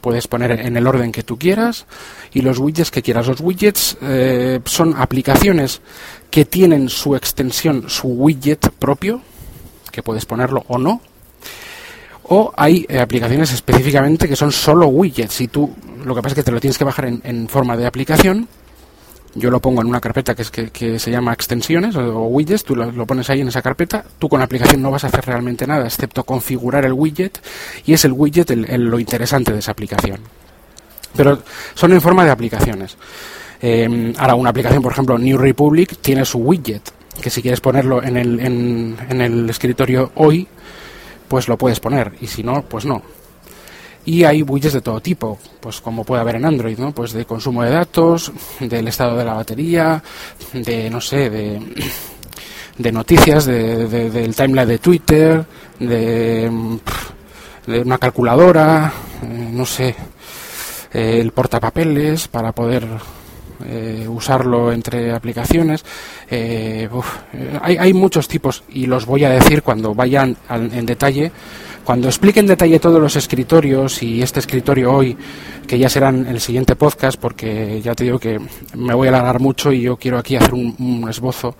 Puedes 0.00 0.28
poner 0.28 0.52
en 0.52 0.76
el 0.76 0.86
orden 0.86 1.10
que 1.10 1.24
tú 1.24 1.38
quieras 1.38 1.86
y 2.32 2.42
los 2.42 2.58
widgets 2.58 2.90
que 2.90 3.02
quieras. 3.02 3.26
Los 3.26 3.40
widgets 3.40 3.96
eh, 4.00 4.60
son 4.64 4.94
aplicaciones 4.96 5.80
que 6.30 6.44
tienen 6.44 6.88
su 6.88 7.16
extensión, 7.16 7.90
su 7.90 8.08
widget 8.08 8.70
propio, 8.78 9.20
que 9.90 10.02
puedes 10.02 10.24
ponerlo 10.24 10.64
o 10.68 10.78
no, 10.78 11.00
o 12.28 12.52
hay 12.56 12.86
eh, 12.88 12.98
aplicaciones 12.98 13.52
específicamente 13.52 14.28
que 14.28 14.36
son 14.36 14.52
solo 14.52 14.88
widgets 14.88 15.40
y 15.40 15.48
tú 15.48 15.74
lo 16.04 16.14
que 16.14 16.22
pasa 16.22 16.32
es 16.32 16.36
que 16.36 16.42
te 16.42 16.52
lo 16.52 16.60
tienes 16.60 16.78
que 16.78 16.84
bajar 16.84 17.06
en, 17.06 17.48
forma 17.48 17.76
de 17.76 17.86
aplicación. 17.86 18.48
Yo 19.34 19.50
lo 19.50 19.60
pongo 19.60 19.82
en 19.82 19.88
una 19.88 20.00
carpeta 20.00 20.34
que, 20.34 20.42
es 20.42 20.50
que, 20.50 20.98
se 20.98 21.10
llama 21.10 21.32
extensiones 21.32 21.96
o, 21.96 22.24
widgets, 22.26 22.64
tú 22.64 22.76
lo, 22.76 23.06
pones 23.06 23.28
ahí 23.30 23.40
en 23.40 23.48
esa 23.48 23.62
carpeta, 23.62 24.04
tú 24.18 24.28
con 24.28 24.38
la 24.38 24.44
aplicación 24.44 24.80
no 24.80 24.90
vas 24.90 25.04
a 25.04 25.08
hacer 25.08 25.24
realmente 25.26 25.66
nada 25.66 25.84
excepto 25.84 26.24
configurar 26.24 26.84
el 26.84 26.92
widget 26.92 27.40
y 27.84 27.92
es 27.92 28.04
el 28.04 28.12
widget 28.12 28.50
lo 28.50 28.98
interesante 28.98 29.52
de 29.52 29.58
esa 29.58 29.72
aplicación. 29.72 30.20
Pero 31.16 31.42
son 31.74 31.92
en 31.92 32.00
forma 32.00 32.24
de 32.24 32.30
aplicaciones. 32.30 32.96
Eh, 33.60 34.14
ahora, 34.18 34.34
una 34.34 34.50
aplicación, 34.50 34.82
por 34.82 34.92
ejemplo, 34.92 35.18
New 35.18 35.36
Republic, 35.36 35.96
tiene 36.00 36.24
su 36.24 36.38
widget, 36.38 36.92
que 37.20 37.30
si 37.30 37.42
quieres 37.42 37.60
ponerlo 37.60 38.02
en 38.02 38.16
el, 38.16 38.40
en 38.40 39.20
el 39.20 39.50
escritorio 39.50 40.12
hoy, 40.14 40.46
pues 41.28 41.48
lo 41.48 41.56
puedes 41.56 41.80
poner 41.80 42.14
y 42.20 42.26
si 42.26 42.42
no, 42.42 42.62
pues 42.62 42.84
no. 42.84 43.02
Y 44.04 44.24
hay 44.24 44.42
widgets 44.42 44.74
de 44.74 44.80
todo 44.80 45.00
tipo, 45.00 45.38
pues 45.60 45.80
como 45.80 46.04
puede 46.04 46.22
haber 46.22 46.36
en 46.36 46.46
Android, 46.46 46.78
¿no? 46.78 46.92
Pues 46.92 47.12
de 47.12 47.26
consumo 47.26 47.62
de 47.62 47.70
datos, 47.70 48.32
del 48.58 48.88
estado 48.88 49.16
de 49.16 49.24
la 49.24 49.34
batería, 49.34 50.02
de 50.54 50.88
no 50.88 51.00
sé, 51.00 51.28
de, 51.28 51.60
de 52.78 52.92
noticias, 52.92 53.44
de, 53.44 53.86
del 53.86 54.34
timeline 54.34 54.68
de 54.68 54.78
Twitter, 54.78 55.44
de, 55.78 56.50
de 57.66 57.80
una 57.80 57.98
calculadora, 57.98 58.92
eh, 59.22 59.50
no 59.52 59.66
sé, 59.66 59.94
el 60.92 61.30
portapapeles 61.32 62.28
para 62.28 62.52
poder 62.52 62.86
eh, 63.64 64.06
usarlo 64.08 64.72
entre 64.72 65.12
aplicaciones. 65.12 65.84
Eh, 66.30 66.88
hay, 67.60 67.76
hay, 67.76 67.92
muchos 67.92 68.28
tipos 68.28 68.62
y 68.70 68.86
los 68.86 69.06
voy 69.06 69.24
a 69.24 69.30
decir 69.30 69.62
cuando 69.62 69.94
vayan 69.94 70.36
en 70.48 70.86
detalle. 70.86 71.32
Cuando 71.84 72.08
explique 72.08 72.40
en 72.40 72.46
detalle 72.46 72.78
todos 72.78 73.00
los 73.00 73.16
escritorios 73.16 74.02
y 74.02 74.22
este 74.22 74.40
escritorio 74.40 74.92
hoy, 74.92 75.16
que 75.66 75.78
ya 75.78 75.88
serán 75.88 76.26
el 76.26 76.40
siguiente 76.40 76.76
podcast, 76.76 77.18
porque 77.18 77.80
ya 77.82 77.94
te 77.94 78.04
digo 78.04 78.18
que 78.18 78.38
me 78.74 78.94
voy 78.94 79.08
a 79.08 79.10
alargar 79.10 79.40
mucho 79.40 79.72
y 79.72 79.80
yo 79.80 79.96
quiero 79.96 80.18
aquí 80.18 80.36
hacer 80.36 80.52
un, 80.52 81.06
esbozo 81.08 81.56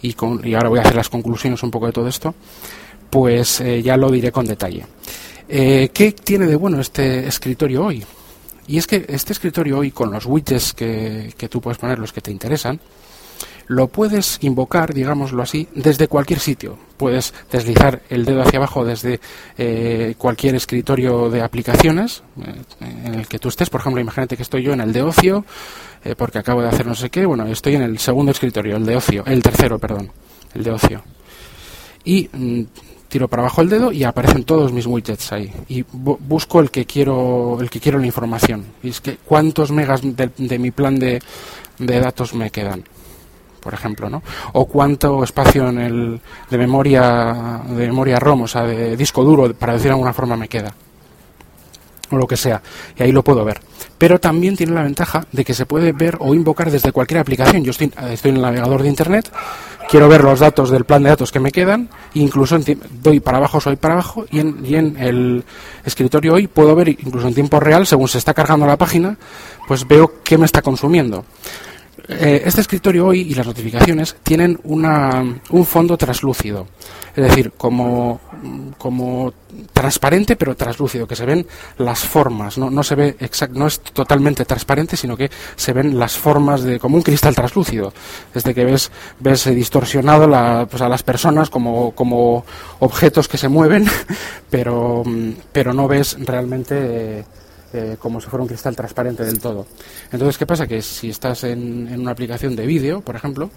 y, 0.00 0.12
con, 0.12 0.46
y 0.46 0.54
ahora 0.54 0.68
voy 0.68 0.78
a 0.78 0.82
hacer 0.82 0.94
las 0.94 1.08
conclusiones 1.08 1.62
un 1.62 1.72
poco 1.72 1.86
de 1.86 1.92
todo 1.92 2.06
esto, 2.06 2.34
pues 3.10 3.60
eh, 3.60 3.82
ya 3.82 3.96
lo 3.96 4.10
diré 4.10 4.30
con 4.30 4.46
detalle. 4.46 4.86
¿Qué 5.46 6.16
tiene 6.24 6.46
de 6.46 6.56
bueno 6.56 6.80
este 6.80 7.26
escritorio 7.26 7.84
hoy? 7.84 8.04
Y 8.66 8.78
es 8.78 8.86
que 8.86 9.04
este 9.08 9.32
escritorio 9.32 9.78
hoy, 9.78 9.90
con 9.90 10.10
los 10.10 10.26
widgets 10.26 10.72
que, 10.72 11.48
tú 11.50 11.60
puedes 11.60 11.78
poner, 11.78 11.98
los 11.98 12.12
que 12.12 12.20
te 12.20 12.30
interesan, 12.30 12.80
lo 13.66 13.88
puedes 13.88 14.38
invocar, 14.42 14.92
digámoslo 14.92 15.42
así, 15.42 15.68
desde 15.74 16.08
cualquier 16.08 16.38
sitio. 16.38 16.78
Puedes 16.96 17.32
deslizar 17.50 18.02
el 18.10 18.24
dedo 18.24 18.42
hacia 18.42 18.58
abajo 18.58 18.84
desde 18.84 19.20
eh, 19.56 20.14
cualquier 20.18 20.54
escritorio 20.54 21.30
de 21.30 21.42
aplicaciones 21.42 22.22
eh, 22.42 23.06
en 23.06 23.14
el 23.14 23.26
que 23.26 23.38
tú 23.38 23.48
estés. 23.48 23.70
Por 23.70 23.80
ejemplo, 23.80 24.00
imagínate 24.00 24.36
que 24.36 24.42
estoy 24.42 24.62
yo 24.62 24.72
en 24.72 24.80
el 24.80 24.92
de 24.92 25.02
ocio, 25.02 25.44
eh, 26.04 26.14
porque 26.16 26.38
acabo 26.38 26.60
de 26.62 26.68
hacer 26.68 26.86
no 26.86 26.94
sé 26.94 27.10
qué. 27.10 27.24
Bueno, 27.24 27.46
estoy 27.46 27.74
en 27.76 27.82
el 27.82 27.98
segundo 27.98 28.32
escritorio, 28.32 28.76
el 28.76 28.84
de 28.84 28.96
ocio, 28.96 29.24
el 29.26 29.42
tercero, 29.42 29.78
perdón, 29.78 30.10
el 30.54 30.62
de 30.62 30.70
ocio. 30.70 31.02
Y 32.04 32.28
mm, 32.32 32.62
tiro 33.14 33.28
para 33.28 33.42
abajo 33.42 33.60
el 33.62 33.68
dedo 33.68 33.92
y 33.92 34.02
aparecen 34.02 34.42
todos 34.42 34.72
mis 34.72 34.86
widgets 34.86 35.30
ahí. 35.30 35.52
Y 35.68 35.84
busco 35.92 36.58
el 36.58 36.72
que 36.72 36.84
quiero 36.84 37.58
el 37.60 37.70
que 37.70 37.78
quiero 37.78 38.00
la 38.00 38.06
información. 38.06 38.64
Y 38.82 38.88
es 38.88 39.00
que 39.00 39.18
cuántos 39.18 39.70
megas 39.70 40.00
de, 40.02 40.58
mi 40.58 40.72
plan 40.72 40.98
de, 40.98 41.22
de, 41.78 42.00
datos 42.00 42.34
me 42.34 42.50
quedan 42.50 42.82
por 43.60 43.72
ejemplo 43.72 44.10
no 44.10 44.20
o 44.52 44.66
cuánto 44.66 45.22
espacio 45.22 45.68
en 45.68 45.78
el 45.78 46.20
de 46.50 46.58
memoria 46.58 47.62
de 47.68 47.86
memoria 47.86 48.18
ROM 48.18 48.42
o 48.42 48.48
sea 48.48 48.64
de 48.64 48.96
disco 48.96 49.22
duro 49.22 49.54
para 49.54 49.74
decir 49.74 49.86
de 49.86 49.92
alguna 49.92 50.12
forma 50.12 50.36
me 50.36 50.48
queda. 50.48 50.74
O 52.10 52.16
lo 52.16 52.26
que 52.26 52.36
sea. 52.36 52.60
Y 52.98 53.04
ahí 53.04 53.12
lo 53.12 53.22
puedo 53.22 53.44
ver 53.44 53.60
pero 53.98 54.18
también 54.18 54.56
tiene 54.56 54.72
la 54.72 54.82
ventaja 54.82 55.26
de 55.32 55.44
que 55.44 55.54
se 55.54 55.66
puede 55.66 55.92
ver 55.92 56.16
o 56.20 56.34
invocar 56.34 56.70
desde 56.70 56.92
cualquier 56.92 57.20
aplicación 57.20 57.64
yo 57.64 57.70
estoy, 57.70 57.92
estoy 58.10 58.30
en 58.30 58.36
el 58.36 58.42
navegador 58.42 58.82
de 58.82 58.88
internet 58.88 59.30
quiero 59.88 60.08
ver 60.08 60.24
los 60.24 60.40
datos 60.40 60.70
del 60.70 60.84
plan 60.84 61.02
de 61.02 61.10
datos 61.10 61.30
que 61.30 61.40
me 61.40 61.50
quedan, 61.50 61.88
incluso 62.14 62.58
doy 63.02 63.20
para 63.20 63.38
abajo, 63.38 63.60
soy 63.60 63.76
para 63.76 63.94
abajo, 63.94 64.26
y 64.30 64.40
en, 64.40 64.64
y 64.64 64.74
en 64.76 64.96
el 64.98 65.44
escritorio 65.84 66.34
hoy 66.34 66.46
puedo 66.46 66.74
ver 66.74 66.88
incluso 66.88 67.28
en 67.28 67.34
tiempo 67.34 67.60
real, 67.60 67.86
según 67.86 68.08
se 68.08 68.18
está 68.18 68.34
cargando 68.34 68.66
la 68.66 68.76
página, 68.76 69.16
pues 69.66 69.86
veo 69.86 70.22
qué 70.22 70.38
me 70.38 70.46
está 70.46 70.62
consumiendo. 70.62 71.24
Eh, 72.08 72.42
este 72.44 72.60
escritorio 72.60 73.06
hoy 73.06 73.20
y 73.20 73.34
las 73.34 73.46
notificaciones 73.46 74.16
tienen 74.22 74.58
una, 74.64 75.24
un 75.50 75.64
fondo 75.64 75.96
traslúcido, 75.96 76.66
es 77.14 77.24
decir, 77.24 77.52
como, 77.56 78.20
como 78.78 79.32
transparente 79.72 80.36
pero 80.36 80.56
traslúcido, 80.56 81.06
que 81.06 81.16
se 81.16 81.26
ven 81.26 81.46
las 81.78 82.00
formas, 82.00 82.58
no, 82.58 82.70
no 82.70 82.82
se 82.82 82.94
ve 82.94 83.16
exact, 83.20 83.54
no 83.54 83.66
es 83.66 83.80
totalmente 83.80 84.44
transparente, 84.44 84.96
sino 84.96 85.16
que 85.16 85.30
se 85.56 85.72
ven 85.72 85.98
las 85.98 86.16
formas 86.16 86.62
de 86.62 86.78
como 86.78 86.96
un 86.96 87.02
cristal 87.02 87.34
traslúcido, 87.34 87.92
desde 88.32 88.54
que 88.54 88.64
ves 88.64 88.90
ves 89.20 89.44
distorsionado 89.54 90.26
la, 90.26 90.66
pues 90.70 90.82
a 90.82 90.88
las 90.88 91.02
personas 91.02 91.50
como, 91.50 91.92
como 91.92 92.44
objetos 92.80 93.28
que 93.28 93.38
se 93.38 93.48
mueven, 93.48 93.86
pero 94.50 95.02
pero 95.52 95.72
no 95.72 95.88
ves 95.88 96.16
realmente 96.20 97.24
eh, 97.74 97.96
como 97.98 98.20
si 98.20 98.28
fuera 98.28 98.42
un 98.42 98.48
cristal 98.48 98.76
transparente 98.76 99.24
del 99.24 99.40
todo. 99.40 99.66
Entonces, 100.12 100.38
¿qué 100.38 100.46
pasa? 100.46 100.66
Que 100.66 100.80
si 100.80 101.10
estás 101.10 101.42
en, 101.42 102.00
una 102.00 102.12
aplicación 102.12 102.54
de 102.54 102.66
vídeo, 102.66 103.00
por 103.00 103.16
ejemplo, 103.16 103.50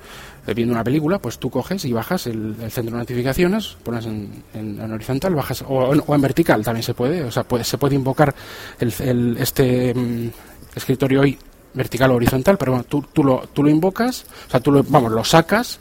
eh, 0.47 0.55
viendo 0.55 0.73
una 0.73 0.83
película, 0.83 1.19
pues 1.19 1.37
tú 1.37 1.51
coges 1.51 1.85
y 1.85 1.93
bajas 1.93 2.25
el, 2.25 2.55
centro 2.71 2.95
de 2.95 3.01
notificaciones, 3.01 3.77
pones 3.83 4.07
en, 4.07 4.91
horizontal, 4.91 5.35
bajas, 5.35 5.63
o, 5.67 5.93
en 5.93 6.21
vertical 6.21 6.63
también 6.63 6.81
se 6.83 6.95
puede, 6.95 7.23
o 7.23 7.31
sea, 7.31 7.45
se 7.61 7.77
puede 7.77 7.93
invocar 7.93 8.33
el, 8.79 9.37
este 9.39 9.93
mm, 9.93 10.29
escritorio 10.75 11.21
hoy 11.21 11.37
vertical 11.75 12.09
o 12.09 12.15
horizontal, 12.15 12.57
pero 12.57 12.71
bueno, 12.71 12.85
tú, 12.85 13.23
lo, 13.23 13.47
lo 13.55 13.69
invocas, 13.69 14.25
o 14.47 14.49
sea, 14.49 14.59
tú 14.59 14.71
lo, 14.71 14.83
vamos, 14.83 15.11
lo 15.11 15.23
sacas 15.23 15.79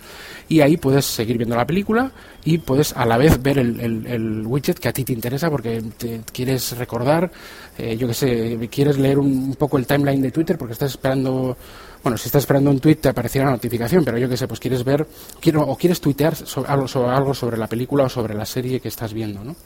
y 0.49 0.61
ahí 0.61 0.77
puedes 0.77 1.05
seguir 1.05 1.37
viendo 1.37 1.57
la 1.57 1.67
película 1.67 2.11
y 2.45 2.59
puedes 2.59 2.97
a 2.97 3.05
la 3.05 3.17
vez 3.17 3.43
ver 3.43 3.59
el, 3.59 4.43
widget 4.47 4.79
que 4.79 4.89
a 4.89 4.93
ti 4.93 5.05
te 5.05 5.13
interesa 5.13 5.51
porque 5.51 5.83
te 5.97 6.21
quieres 6.33 6.77
recordar, 6.77 7.31
eh, 7.79 7.97
yo 7.97 8.07
que 8.07 8.15
sé, 8.15 8.69
quieres 8.71 8.99
leer 8.99 9.19
un, 9.19 9.55
poco 9.57 9.79
el 9.79 9.87
timeline 9.87 10.23
de 10.23 10.31
Twitter 10.31 10.57
porque 10.57 10.73
estás 10.73 10.93
esperando, 10.93 11.57
bueno, 12.03 12.17
si 12.17 12.29
estás 12.29 12.43
esperando 12.43 12.71
un 12.71 12.79
tweet 12.79 12.97
te 12.97 13.09
aparecerá 13.09 13.47
una 13.47 13.53
notificación, 13.53 14.05
pero 14.05 14.19
yo 14.19 14.29
que 14.29 14.37
sé, 14.37 14.47
pues 14.47 14.61
quieres 14.61 14.85
ver, 14.85 15.07
quiero, 15.41 15.63
o 15.63 15.77
quieres 15.77 16.01
tuitear 16.01 16.35
algo, 16.67 17.35
sobre, 17.35 17.57
la 17.57 17.67
película 17.67 18.05
o 18.05 18.09
sobre 18.09 18.35
la 18.35 18.47
serie 18.47 18.81
que 18.81 18.89
estás 18.89 19.13
viendo, 19.13 19.43
¿no? 19.43 19.57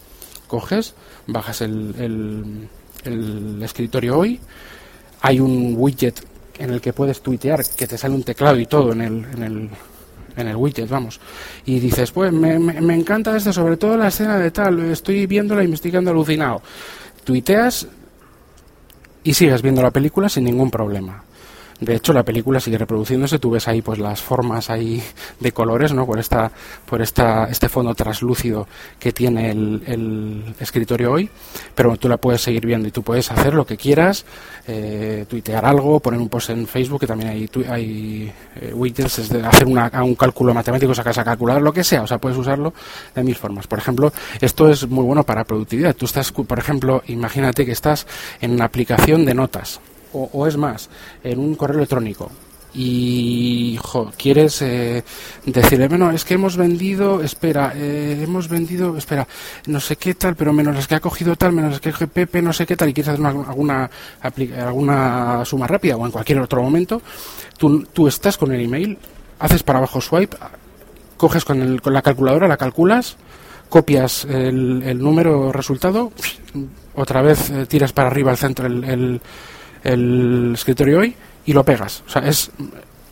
Coges, 0.47 0.95
bajas 1.27 1.61
el, 1.61 2.69
el 3.05 3.63
escritorio 3.63 4.19
hoy, 4.19 4.41
hay 5.21 5.41
un 5.41 5.75
widget 5.77 6.25
en 6.59 6.71
el 6.71 6.81
que 6.81 6.93
puedes 6.93 7.23
tuitear, 7.23 7.65
que 7.77 7.87
te 7.87 7.97
sale 7.97 8.15
un 8.15 8.23
teclado 8.23 8.59
y 8.59 8.67
todo 8.67 8.93
el, 8.93 9.01
en 9.01 9.43
el, 9.43 9.71
en 10.41 10.49
el 10.49 10.57
widget, 10.57 10.89
vamos. 10.89 11.21
Y 11.67 11.79
dices, 11.79 12.11
pues 12.11 12.33
me, 12.33 12.95
encanta 12.95 13.37
esto, 13.37 13.53
sobre 13.53 13.77
todo 13.77 13.97
la 13.97 14.09
escena 14.09 14.39
de 14.39 14.51
tal, 14.51 14.81
estoy 14.91 15.27
viéndola 15.27 15.63
y 15.63 15.69
me 15.69 15.75
estoy 15.75 15.91
quedando 15.91 16.11
alucinado. 16.11 16.63
Tuiteas 17.25 17.87
y 19.23 19.35
sigues 19.35 19.63
viendo 19.63 19.83
la 19.83 19.91
película 19.91 20.29
sin 20.29 20.45
ningún 20.45 20.71
problema. 20.71 21.25
De 21.81 21.97
hecho, 21.97 22.13
la 22.13 22.23
película 22.23 22.61
sigue 22.61 22.77
reproduciéndose. 22.77 23.39
Tú 23.39 23.51
ves 23.51 23.67
ahí 23.67 23.81
pues 23.81 23.99
las 23.99 24.21
formas 24.21 24.69
ahí 24.69 25.03
de 25.39 25.53
colores, 25.53 25.95
¿no? 25.95 26.05
Por 26.05 26.19
esta, 26.19 26.53
por 26.85 27.01
esta, 27.01 27.45
este 27.45 27.71
fondo 27.71 27.95
translúcido 27.95 28.69
que 28.99 29.13
tiene 29.13 29.51
el, 29.51 30.55
escritorio 30.61 31.13
hoy. 31.13 31.31
Pero 31.75 31.97
tú 31.97 32.09
la 32.09 32.19
puedes 32.19 32.43
seguir 32.43 32.67
viendo 32.67 32.87
y 32.87 32.91
tú 32.91 33.03
puedes 33.03 33.31
hacer 33.31 33.55
lo 33.55 33.65
que 33.65 33.79
quieras, 33.79 34.27
eh, 34.67 35.25
tuitear 35.29 35.65
algo, 35.65 36.01
poner 36.01 36.21
un 36.21 36.29
post 36.29 36.51
en 36.51 36.67
Facebook, 36.67 37.01
que 37.01 37.07
también 37.07 37.31
hay, 37.31 37.49
hay 37.69 38.33
eh, 38.57 38.73
widgets, 38.75 39.31
de 39.31 39.47
hacer 39.47 39.67
un 39.67 40.15
cálculo 40.17 40.53
matemático, 40.53 40.95
sacas 40.95 41.17
a 41.17 41.25
calcular, 41.25 41.63
lo 41.63 41.73
que 41.73 41.83
sea. 41.83 42.03
O 42.03 42.07
sea, 42.07 42.19
puedes 42.19 42.37
usarlo 42.37 42.75
de 43.15 43.25
mil 43.25 43.35
formas. 43.35 43.67
Por 43.67 43.79
ejemplo, 43.79 44.13
esto 44.41 44.69
es 44.69 44.87
muy 44.87 45.05
bueno 45.05 45.25
para 45.25 45.45
productividad. 45.45 45.97
Tú 45.97 46.05
estás, 46.05 46.31
por 46.31 46.59
ejemplo, 46.59 47.03
imagínate 47.07 47.65
que 47.65 47.73
estás 47.73 48.07
en 48.43 48.53
una 48.53 48.67
aplicación 48.67 49.25
de 49.25 49.35
notas 49.35 49.81
o, 50.13 50.47
es 50.47 50.57
más, 50.57 50.89
en 51.23 51.39
un 51.39 51.55
correo 51.55 51.79
electrónico. 51.79 52.31
Y 52.73 53.79
quieres 54.17 54.63
eh, 54.63 55.03
decirle, 55.45 55.89
bueno, 55.89 56.13
es 56.13 56.25
que 56.25 56.35
hemos 56.35 56.57
vendido, 56.57 57.21
espera, 57.21 57.73
eh, 57.75 58.21
hemos 58.23 58.49
vendido, 58.49 58.97
espera, 58.97 59.27
no 59.67 59.81
sé 59.81 59.97
qué 59.97 60.15
tal, 60.15 60.37
pero 60.37 60.53
menos 60.53 60.77
las 60.77 60.87
que 60.87 60.95
ha 60.95 61.01
cogido 61.01 61.35
tal, 61.35 61.53
menos 61.53 61.73
las 61.73 61.81
que 61.81 61.89
ha 61.89 62.07
Pepe, 62.07 62.41
no 62.41 62.53
sé 62.53 62.67
qué 62.67 62.77
tal, 62.77 62.89
y 62.89 62.95
quieres 62.95 63.15
hacer 63.15 63.27
alguna, 63.27 63.91
alguna 64.23 65.45
suma 65.45 65.67
rápida 65.67 65.97
o 65.97 66.07
en 66.07 66.13
cualquier 66.13 66.39
otro 66.39 66.63
momento, 66.63 67.03
tú, 67.59 67.85
tú 67.93 68.07
estás 68.07 68.39
con 68.39 68.53
el 68.53 68.61
email, 68.61 68.97
haces 69.41 69.65
para 69.65 69.79
abajo 69.81 70.01
swipe, 70.01 70.37
coges 71.17 71.45
con, 71.45 71.61
el, 71.61 71.83
con 71.83 71.93
la 71.93 72.03
calculadora, 72.03 72.47
la 72.47 72.57
calculas, 72.57 73.17
copias 73.69 74.25
el, 74.27 74.83
el 74.85 74.99
número 74.99 75.51
resultado, 75.51 76.13
otra 76.95 77.21
vez 77.21 77.51
eh, 77.51 77.67
tiras 77.67 77.93
para 77.93 78.09
arriba 78.09 78.31
al 78.31 78.37
centro 78.37 78.67
el 78.67 78.85
el 78.85 79.21
escritorio 79.83 81.01
hoy 81.01 81.15
y 81.47 81.53
lo 81.53 81.65
pegas. 81.65 82.03
O 82.07 82.11
sea, 82.11 82.23
es, 82.23 82.51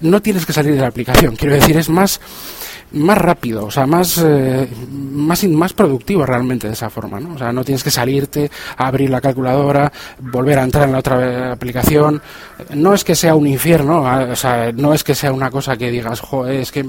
no 0.01 0.21
tienes 0.23 0.47
que 0.47 0.53
salir 0.53 0.75
de 0.75 0.81
la 0.81 0.89
aplicación. 0.89 1.37
Quiero 1.37 1.55
decir, 1.55 1.77
es 1.77 1.89
más, 1.89 2.21
más 2.93 3.19
rápido, 3.19 3.67
o 3.67 3.71
sea, 3.71 3.87
más, 3.87 4.19
eh, 4.25 4.69
más, 4.91 5.45
más 5.45 5.73
productivo 5.73 6.25
realmente 6.25 6.67
de 6.67 6.73
esa 6.73 6.89
forma, 6.89 7.21
¿no? 7.21 7.35
O 7.35 7.39
sea, 7.39 7.53
no 7.53 7.65
tienes 7.65 7.83
que 7.83 7.91
salirte, 7.91 8.51
abrir 8.77 9.11
la 9.11 9.21
calculadora, 9.21 9.93
volver 10.19 10.59
a 10.59 10.65
entrar 10.65 10.85
en 10.85 10.93
la 10.93 10.99
otra 10.99 11.53
aplicación. 11.53 12.21
No 12.75 12.95
es 12.95 13.05
que 13.05 13.15
sea 13.15 13.35
un 13.35 13.47
infierno, 13.47 14.03
o 14.03 14.37
sea, 14.37 14.73
no 14.73 14.95
es 14.95 15.05
que 15.05 15.15
sea 15.15 15.33
una 15.33 15.51
cosa 15.51 15.77
que 15.77 15.91
digas, 15.91 16.21
joder, 16.21 16.61
es 16.61 16.73
que... 16.73 16.85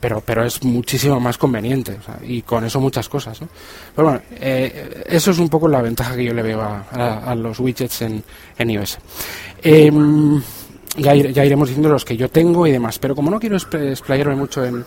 Pero, 0.00 0.22
pero 0.24 0.44
es 0.44 0.62
muchísimo 0.62 1.18
más 1.18 1.36
conveniente, 1.36 1.98
y 2.22 2.42
con 2.42 2.64
eso 2.64 2.80
muchas 2.80 3.08
cosas, 3.08 3.40
¿no? 3.40 3.48
Pero 3.94 4.08
bueno, 4.08 4.22
eh, 4.32 5.04
eso 5.06 5.30
es 5.32 5.38
un 5.38 5.48
poco 5.48 5.68
la 5.68 5.82
ventaja 5.82 6.14
que 6.14 6.24
yo 6.24 6.34
le 6.34 6.42
veo 6.42 6.60
a, 6.62 7.34
los 7.34 7.58
widgets 7.58 8.02
en, 8.02 8.22
en 8.56 8.70
iOS. 8.70 8.98
Em, 9.62 10.40
ya, 10.96 11.14
ya, 11.14 11.44
iremos 11.44 11.68
diciendo 11.68 11.88
los 11.88 12.04
que 12.04 12.16
yo 12.16 12.28
tengo 12.28 12.66
y 12.66 12.72
demás, 12.72 12.98
pero 12.98 13.14
como 13.14 13.30
no 13.30 13.38
quiero 13.38 13.56
explayarme 13.56 14.36
mucho 14.36 14.64
en 14.64 14.84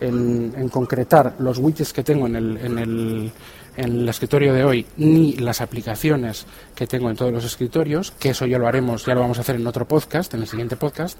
en, 0.00 0.68
concretar 0.68 1.34
los 1.38 1.58
widgets 1.58 1.92
que 1.92 2.02
tengo 2.02 2.26
en 2.26 2.36
el, 2.36 2.56
en, 2.58 2.78
el, 2.78 3.32
en 3.76 3.84
el 3.84 4.08
escritorio 4.08 4.52
de 4.52 4.64
hoy 4.64 4.86
ni 4.96 5.34
las 5.34 5.60
aplicaciones 5.60 6.46
que 6.74 6.86
tengo 6.86 7.10
en 7.10 7.16
todos 7.16 7.32
los 7.32 7.44
escritorios, 7.44 8.10
que 8.12 8.30
eso 8.30 8.46
ya 8.46 8.58
lo 8.58 8.66
haremos, 8.66 9.06
ya 9.06 9.14
lo 9.14 9.20
vamos 9.20 9.38
a 9.38 9.42
hacer 9.42 9.56
en 9.56 9.66
otro 9.66 9.86
podcast, 9.86 10.32
en 10.34 10.40
el 10.42 10.46
siguiente 10.46 10.76
podcast. 10.76 11.18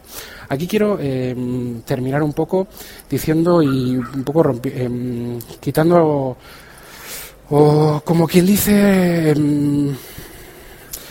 Aquí 0.48 0.66
quiero 0.66 0.98
em, 1.00 1.82
terminar 1.82 2.22
un 2.22 2.32
poco 2.32 2.66
diciendo 3.08 3.62
y 3.62 3.96
un 3.96 4.24
poco 4.24 4.58
em, 4.64 5.38
quitando, 5.60 6.36
o 7.50 8.02
como 8.04 8.26
quien 8.26 8.46
dice, 8.46 9.30
em, 9.30 9.94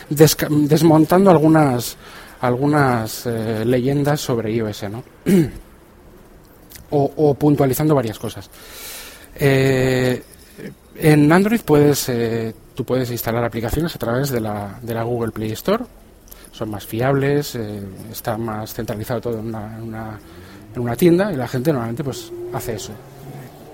desmontando 0.08 1.30
algunas 1.30 1.96
algunas 2.44 3.24
eh, 3.24 3.64
leyendas 3.64 4.20
sobre 4.20 4.52
iOS, 4.52 4.84
¿no? 4.90 5.02
o, 6.90 7.34
puntualizando 7.34 7.94
varias 7.94 8.18
cosas. 8.18 8.50
Eh, 9.36 10.22
en 10.96 11.32
Android 11.32 11.60
puedes, 11.64 12.08
eh, 12.08 12.54
tú 12.74 12.84
puedes 12.84 13.10
instalar 13.10 13.44
aplicaciones 13.44 13.94
a 13.94 13.98
través 13.98 14.30
de 14.30 14.40
la, 14.40 14.78
de 14.80 14.94
la 14.94 15.02
Google 15.02 15.32
Play 15.32 15.52
Store. 15.52 15.84
Son 16.52 16.70
más 16.70 16.86
fiables, 16.86 17.56
eh, 17.56 17.82
está 18.12 18.36
más 18.38 18.72
centralizado 18.72 19.20
todo 19.20 19.40
en 19.40 19.46
una, 19.46 19.76
en 20.74 20.80
una, 20.80 20.96
tienda 20.96 21.32
y 21.32 21.36
la 21.36 21.48
gente 21.48 21.72
normalmente 21.72 22.04
pues 22.04 22.30
hace 22.52 22.74
eso. 22.74 22.92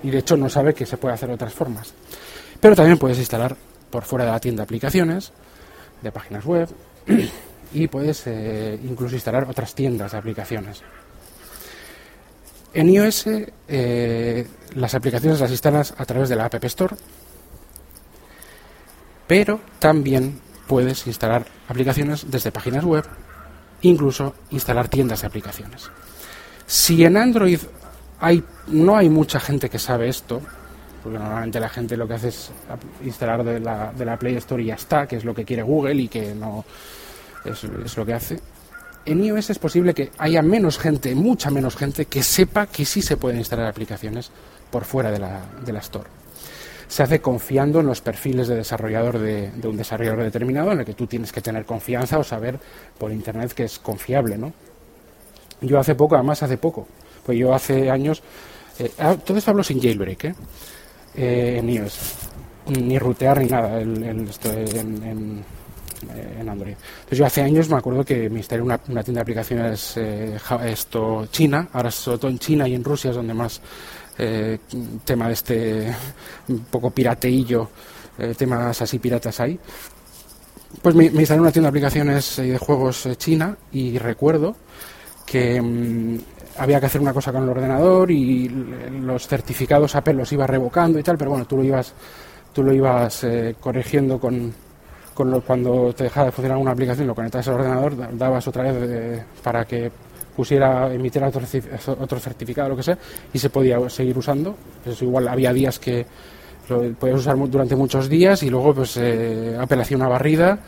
Y 0.01 0.09
de 0.09 0.17
hecho 0.17 0.35
no 0.35 0.49
sabe 0.49 0.73
que 0.73 0.85
se 0.85 0.97
puede 0.97 1.13
hacer 1.13 1.29
de 1.29 1.35
otras 1.35 1.53
formas. 1.53 1.93
Pero 2.59 2.75
también 2.75 2.97
puedes 2.97 3.19
instalar 3.19 3.55
por 3.91 4.03
fuera 4.03 4.25
de 4.25 4.31
la 4.31 4.39
tienda 4.39 4.63
aplicaciones 4.63 5.31
de 6.01 6.11
páginas 6.11 6.43
web 6.43 6.67
y 7.73 7.87
puedes 7.87 8.25
incluso 8.83 9.13
instalar 9.13 9.47
otras 9.47 9.75
tiendas 9.75 10.13
de 10.13 10.17
aplicaciones. 10.17 10.81
En 12.73 12.89
iOS 12.89 13.25
eh, 13.67 14.47
las 14.75 14.95
aplicaciones 14.95 15.39
las 15.39 15.51
instalas 15.51 15.93
a 15.97 16.05
través 16.05 16.29
de 16.29 16.35
la 16.35 16.45
App 16.45 16.63
Store, 16.63 16.95
pero 19.27 19.59
también 19.79 20.39
puedes 20.67 21.05
instalar 21.07 21.45
aplicaciones 21.67 22.31
desde 22.31 22.51
páginas 22.51 22.85
web, 22.85 23.05
incluso 23.81 24.35
instalar 24.51 24.87
tiendas 24.87 25.21
de 25.21 25.27
aplicaciones. 25.27 25.89
Si 26.65 27.03
en 27.03 27.17
Android 27.17 27.59
hay, 28.21 28.43
no 28.67 28.95
hay 28.95 29.09
mucha 29.09 29.39
gente 29.41 29.69
que 29.69 29.79
sabe 29.79 30.07
esto, 30.07 30.41
porque 31.03 31.17
normalmente 31.17 31.59
la 31.59 31.69
gente 31.69 31.97
lo 31.97 32.07
que 32.07 32.13
hace 32.13 32.29
es 32.29 32.51
instalar 33.03 33.43
de 33.43 33.59
la, 33.59 33.91
de 33.91 34.05
la 34.05 34.17
Play 34.17 34.37
Store 34.37 34.63
y 34.63 34.67
ya 34.67 34.75
está, 34.75 35.07
que 35.07 35.17
es 35.17 35.25
lo 35.25 35.35
que 35.35 35.43
quiere 35.43 35.63
Google 35.63 35.95
y 35.95 36.07
que 36.07 36.33
no 36.33 36.63
es 37.43 37.97
lo 37.97 38.05
que 38.05 38.13
hace 38.13 38.39
en 39.05 39.23
iOS 39.23 39.49
es 39.49 39.59
posible 39.59 39.93
que 39.93 40.11
haya 40.17 40.41
menos 40.41 40.77
gente, 40.77 41.15
mucha 41.15 41.49
menos 41.49 41.75
gente, 41.75 42.05
que 42.05 42.23
sepa 42.23 42.67
que 42.67 42.85
sí 42.85 43.01
se 43.01 43.17
pueden 43.17 43.39
instalar 43.39 43.67
aplicaciones 43.67 44.31
por 44.69 44.85
fuera 44.85 45.11
de 45.11 45.19
la, 45.19 45.41
de 45.63 45.73
la 45.73 45.79
Store. 45.79 46.09
Se 46.87 47.03
hace 47.03 47.21
confiando 47.21 47.79
en 47.79 47.87
los 47.87 48.01
perfiles 48.01 48.47
de 48.47 48.55
desarrollador 48.55 49.17
de, 49.17 49.51
un 49.63 49.77
desarrollador 49.77 50.23
determinado, 50.23 50.71
en 50.71 50.79
el 50.79 50.85
que 50.85 50.93
tú 50.93 51.07
tienes 51.07 51.31
que 51.31 51.41
tener 51.41 51.65
confianza 51.65 52.19
o 52.19 52.23
saber 52.23 52.59
por 52.97 53.11
Internet 53.11 53.53
que 53.53 53.63
es 53.63 53.79
confiable, 53.79 54.37
¿no? 54.37 54.51
Yo 55.61 55.79
hace 55.79 55.95
poco, 55.95 56.15
además 56.15 56.43
hace 56.43 56.57
poco, 56.57 56.87
pues 57.25 57.37
yo 57.37 57.53
hace 57.53 57.89
años, 57.89 58.21
eh, 58.79 58.91
ah, 58.99 59.15
todo 59.15 59.37
esto 59.37 59.51
hablo 59.51 59.63
sin 59.63 59.79
jailbreak, 59.79 60.25
¿eh? 60.25 60.35
¿eh? 61.15 61.55
en 61.59 61.69
iOS, 61.69 61.99
ni 62.67 62.97
rutear 62.97 63.39
ni 63.39 63.45
nada, 63.45 63.79
el, 63.79 64.03
en 64.03 64.27
eh, 64.27 65.43
en 66.03 66.49
Android. 66.49 66.73
Entonces 66.73 67.17
yo 67.17 67.25
hace 67.25 67.41
años 67.41 67.69
me 67.69 67.77
acuerdo 67.77 68.03
que 68.03 68.29
me 68.29 68.39
instalé 68.39 68.61
una, 68.61 68.77
tienda 68.77 69.03
de 69.03 69.19
aplicaciones 69.19 69.97
eh, 69.97 70.37
esto 70.65 71.27
China, 71.31 71.67
ahora 71.73 71.91
sobre 71.91 72.17
todo 72.17 72.31
en 72.31 72.39
China 72.39 72.67
y 72.67 72.75
en 72.75 72.83
Rusia 72.83 73.09
es 73.09 73.15
donde 73.15 73.33
más 73.33 73.61
eh, 74.17 74.59
tema 75.03 75.27
de 75.27 75.33
este 75.33 75.95
un 76.47 76.59
poco 76.65 76.91
pirateillo, 76.91 77.69
temas 78.37 78.81
así 78.81 78.99
piratas 78.99 79.39
hay. 79.39 79.59
Pues 80.81 80.95
me, 80.95 81.05
instalé 81.05 81.41
una 81.41 81.51
tienda 81.51 81.67
de 81.67 81.69
aplicaciones 81.69 82.37
de 82.37 82.57
juegos 82.57 83.07
China 83.17 83.57
y 83.71 83.97
recuerdo 83.97 84.55
que 85.25 85.61
mm, 85.61 86.17
había 86.57 86.79
que 86.79 86.85
hacer 86.85 87.01
una 87.01 87.13
cosa 87.13 87.31
con 87.31 87.43
el 87.43 87.49
ordenador 87.49 88.11
y 88.11 88.47
los 88.47 89.27
certificados 89.27 89.95
Apple 89.95 90.13
los 90.13 90.31
iba 90.31 90.45
revocando 90.45 90.99
y 90.99 91.03
tal, 91.03 91.17
pero 91.17 91.31
bueno, 91.31 91.45
tú 91.45 91.57
lo 91.57 91.63
ibas, 91.63 91.93
tú 92.53 92.63
lo 92.63 92.73
ibas 92.73 93.25
corrigiendo 93.59 94.19
con, 94.19 94.53
cuando 95.13 95.93
te 95.93 96.05
dejaba 96.05 96.27
de 96.27 96.31
funcionar 96.31 96.57
una 96.57 96.71
aplicación 96.71 97.05
y 97.05 97.07
lo 97.07 97.15
conectabas 97.15 97.47
al 97.47 97.55
ordenador, 97.55 98.17
dabas 98.17 98.47
otra 98.47 98.71
vez 98.71 99.23
para 99.43 99.65
que 99.65 99.91
pusiera, 100.35 100.93
emitiera 100.93 101.27
otro, 101.27 101.41
otro 101.99 102.19
certificado, 102.19 102.69
lo 102.69 102.75
que 102.75 102.83
sea, 102.83 102.97
y 103.33 103.39
se 103.39 103.49
podía 103.49 103.89
seguir 103.89 104.17
usando. 104.17 104.55
Pues 104.83 105.01
igual 105.01 105.27
había 105.27 105.53
días 105.53 105.79
que 105.79 106.05
lo 106.69 106.93
podías 106.93 107.19
usar 107.19 107.37
durante 107.49 107.75
muchos 107.75 108.09
días 108.09 108.43
y 108.43 108.49
luego 108.49 108.73
pues 108.73 108.97
eh, 108.97 109.57
Apple 109.59 109.81
hacía 109.81 109.97
una 109.97 110.07
barrida, 110.07 110.59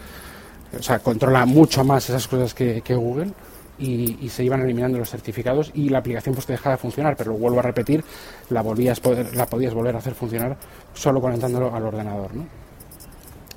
o 0.78 0.82
sea, 0.82 1.00
controla 1.00 1.46
mucho 1.46 1.84
más 1.84 2.10
esas 2.10 2.28
cosas 2.28 2.54
que, 2.54 2.82
Google. 2.96 3.32
Y, 3.80 4.30
se 4.30 4.44
iban 4.44 4.62
eliminando 4.62 4.98
los 4.98 5.10
certificados 5.10 5.72
y 5.74 5.90
la 5.90 5.98
aplicación 5.98 6.36
pues 6.36 6.46
te 6.46 6.54
dejaba 6.54 6.76
de 6.76 6.82
funcionar, 6.82 7.16
pero 7.18 7.34
vuelvo 7.34 7.60
a 7.60 7.64
repetir, 7.64 8.04
la, 8.50 8.62
volvías 8.62 9.00
poder, 9.00 9.36
la 9.36 9.46
podías 9.46 9.74
volver 9.74 9.96
a 9.96 9.98
hacer 9.98 10.14
funcionar 10.14 10.56
solo 10.94 11.20
conectándolo 11.20 11.74
al 11.76 11.84
ordenador. 11.84 12.34
¿no? 12.34 12.63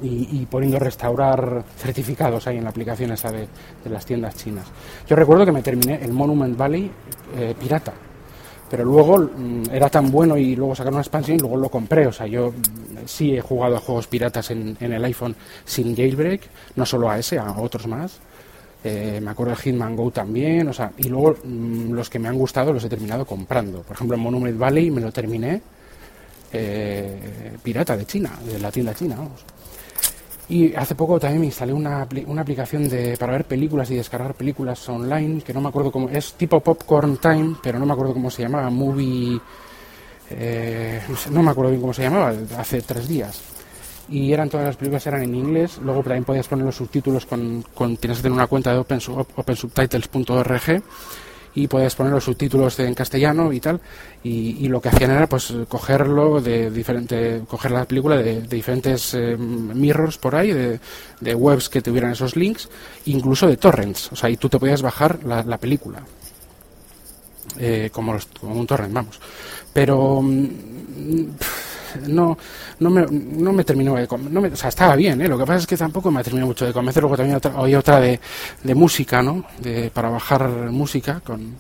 Y, 0.03 0.47
poniendo 0.47 0.79
restaurar 0.79 1.65
certificados 1.77 2.47
ahí 2.47 2.59
en 2.59 2.65
la 2.65 2.71
aplicación 2.71 3.13
esa 3.13 3.31
de, 3.33 3.49
las 3.89 4.05
tiendas 4.05 4.35
chinas. 4.35 4.67
Yo 5.09 5.17
recuerdo 5.17 5.45
que 5.45 5.53
me 5.53 5.63
terminé 5.63 6.01
el 6.03 6.13
Monument 6.13 6.57
Valley 6.57 6.91
eh, 7.37 7.55
pirata, 7.59 7.93
pero 8.71 8.85
luego 8.85 9.19
mm, 9.19 9.65
era 9.73 9.89
tan 9.89 10.11
bueno 10.11 10.37
y 10.37 10.57
luego 10.57 10.75
sacaron 10.75 10.95
una 10.95 11.03
expansión 11.03 11.37
y 11.39 11.41
luego 11.41 11.57
lo 11.57 11.69
compré. 11.69 12.07
O 12.07 12.13
sea, 12.13 12.27
yo 12.27 12.51
mm, 12.51 13.07
sí 13.07 13.37
he 13.37 13.41
jugado 13.41 13.77
a 13.77 13.81
juegos 13.81 14.07
piratas 14.07 14.51
en, 14.51 14.77
el 14.81 15.05
iPhone 15.05 15.35
sin 15.65 15.97
jailbreak, 15.97 16.43
no 16.75 16.85
solo 16.85 17.11
a 17.11 17.19
ese, 17.19 17.39
a 17.39 17.53
otros 17.53 17.87
más. 17.87 18.19
Eh, 18.85 19.21
me 19.23 19.31
acuerdo 19.31 19.55
de 19.55 19.63
Hitman 19.63 19.97
Go 19.97 20.11
también, 20.11 20.69
o 20.69 20.73
sea, 20.73 20.93
y 20.99 21.09
luego 21.09 21.37
mm, 21.43 21.93
los 21.93 22.11
que 22.11 22.19
me 22.19 22.29
han 22.29 22.37
gustado 22.37 22.73
los 22.73 22.85
he 22.85 22.89
terminado 22.89 23.25
comprando. 23.25 23.83
Por 23.83 23.97
ejemplo, 23.97 24.17
en 24.17 24.23
Monument 24.23 24.59
Valley 24.59 24.91
me 24.91 25.01
lo 25.01 25.11
terminé 25.11 25.61
eh, 26.53 27.57
pirata 27.63 27.97
de 27.97 28.07
China, 28.07 28.33
de 28.45 28.59
la 28.59 28.71
tienda 28.71 28.95
china, 28.95 29.17
vamos. 29.17 29.45
Y 30.49 30.73
hace 30.75 30.95
poco 30.95 31.19
también 31.19 31.41
me 31.41 31.47
instalé 31.47 31.73
una, 31.73 32.07
una 32.27 32.43
aplicación 32.43 32.89
de, 32.89 33.17
para 33.17 33.33
ver 33.33 33.47
películas 33.47 33.91
y 33.91 33.97
descargar 33.97 34.35
películas 34.35 34.89
online, 34.89 35.43
que 35.43 35.53
no 35.53 35.61
me 35.61 35.69
acuerdo 35.69 35.91
cómo, 35.91 36.09
es 36.09 36.35
tipo 36.35 36.61
Popcorn 36.61 37.17
Time, 37.17 37.57
pero 37.61 37.81
no 37.81 37.87
me 37.87 37.93
acuerdo 37.93 38.13
cómo 38.13 38.31
se 38.31 38.43
llamaba, 38.43 38.71
Movie, 38.71 39.41
eh, 40.31 41.01
no, 41.33 41.43
me 41.43 41.51
acuerdo 41.51 41.71
bien 41.71 41.81
cómo 41.81 41.93
se 41.93 42.03
llamaba, 42.03 42.33
hace 42.59 42.81
tres 42.83 43.09
días. 43.09 43.43
Y 44.09 44.33
eran 44.33 44.49
todas 44.49 44.67
las 44.67 44.77
películas 44.77 45.05
eran 45.09 45.25
en 45.25 45.35
inglés, 45.35 45.79
luego 45.83 46.05
también 46.05 46.23
podías 46.23 46.47
poner 46.47 46.65
los 46.65 46.77
subtítulos 46.77 47.27
con, 47.27 47.65
con 47.75 47.97
tienes 47.97 48.19
que 48.19 48.23
tener 48.23 48.37
una 48.37 48.47
cuenta 48.47 48.73
de 48.73 48.79
opensubtitles.org 48.79 50.83
y 51.57 51.67
puedes 51.69 51.95
poner 51.95 52.13
los 52.13 52.25
subtítulos 52.25 52.79
en 52.81 52.95
castellano 52.95 53.51
y 53.51 53.61
tal. 53.61 53.81
Y, 54.23 54.69
lo 54.69 54.81
que 54.81 54.91
hacían 54.91 55.13
era 55.13 55.27
pues 55.27 55.55
cogerlo 55.69 56.41
de 56.41 56.71
diferente 56.71 57.43
coger 57.49 57.71
la 57.71 57.85
película 57.85 58.17
de, 58.17 58.43
diferentes 58.43 59.15
eh, 59.15 59.37
mirrors 59.37 60.19
por 60.19 60.35
ahí 60.35 60.53
de, 60.53 61.35
webs 61.35 61.69
que 61.69 61.81
tuvieran 61.81 62.13
esos 62.13 62.37
links 62.37 62.69
incluso 63.07 63.47
de 63.47 63.57
torrents. 63.57 64.13
O 64.13 64.17
sea 64.17 64.29
y 64.29 64.37
tú 64.37 64.49
te 64.49 64.59
podías 64.59 64.83
bajar 64.83 65.25
la, 65.25 65.59
película. 65.59 66.03
Eh, 67.59 67.89
como, 67.91 68.19
como 68.39 68.61
un 68.61 68.67
torrent 68.67 68.93
vamos. 68.93 69.19
Pero 69.73 70.21
mm, 70.21 71.25
no, 72.07 72.37
no, 72.81 72.91
me, 72.91 73.07
no 73.07 73.53
me 73.53 73.65
terminó 73.65 73.95
de 73.95 74.09
no 74.31 74.41
o 74.41 74.57
sea, 74.57 74.69
estaba 74.69 74.97
bien, 74.97 75.21
¿eh? 75.21 75.29
lo 75.29 75.39
que 75.39 75.45
pasa 75.45 75.59
es 75.59 75.67
que 75.67 75.77
tampoco 75.77 76.11
me 76.11 76.23
terminó 76.23 76.47
mucho 76.47 76.67
de 76.67 76.73
convencer. 76.73 77.03
Luego 77.03 77.17
también 77.17 77.37
otra, 77.37 77.61
oí 77.61 77.75
otra 77.75 78.01
de, 78.01 78.19
música, 78.75 79.23
¿no? 79.23 79.45
De, 79.59 79.91
para 79.91 80.11
bajar 80.11 80.49
música, 80.71 81.21
con 81.21 81.55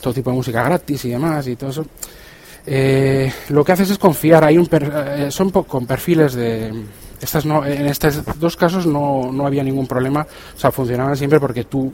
todo 0.00 0.14
tipo 0.14 0.30
de 0.30 0.36
música 0.36 0.62
gratis 0.62 1.04
y 1.04 1.10
demás 1.10 1.46
y 1.46 1.56
todo 1.56 1.70
eso. 1.70 1.86
Eh, 2.66 3.32
lo 3.48 3.64
que 3.64 3.72
haces 3.72 3.90
es 3.90 3.98
confiar, 3.98 4.44
hay 4.44 4.58
un 4.58 4.68
eh, 4.70 5.28
son 5.30 5.50
con 5.50 5.86
perfiles 5.86 6.34
de... 6.34 6.84
Estas 7.20 7.44
no, 7.44 7.66
en 7.66 7.86
estos 7.86 8.22
dos 8.38 8.56
casos 8.56 8.86
no, 8.86 9.32
no 9.32 9.44
había 9.44 9.64
ningún 9.64 9.88
problema, 9.88 10.24
o 10.54 10.58
sea, 10.58 10.70
funcionaban 10.70 11.16
siempre 11.16 11.40
porque 11.40 11.64
tú 11.64 11.92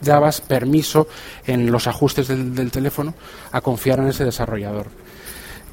dabas 0.00 0.40
permiso 0.40 1.08
en 1.46 1.70
los 1.72 1.88
ajustes 1.88 2.28
del 2.28 2.70
teléfono 2.70 3.14
a 3.50 3.60
confiar 3.60 3.98
en 3.98 4.08
ese 4.08 4.24
desarrollador 4.24 4.86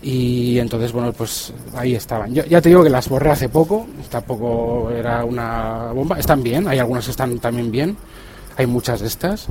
y 0.03 0.59
entonces 0.59 0.91
bueno 0.91 1.13
pues 1.13 1.53
ahí 1.75 1.95
estaban. 1.95 2.33
Yo 2.33 2.43
ya 2.45 2.61
te 2.61 2.69
digo 2.69 2.83
que 2.83 2.89
las 2.89 3.07
borré 3.07 3.31
hace 3.31 3.49
poco 3.49 3.87
tampoco 4.09 4.91
era 4.91 5.23
una 5.23 5.91
bomba. 5.93 6.19
Están 6.19 6.43
bien 6.43 6.67
hay 6.67 6.79
algunas 6.79 7.05
que 7.05 7.11
están 7.11 7.39
también 7.39 7.71
bien 7.71 7.97
hay 8.57 8.65
muchas 8.65 9.01
de 9.01 9.07
estas. 9.07 9.47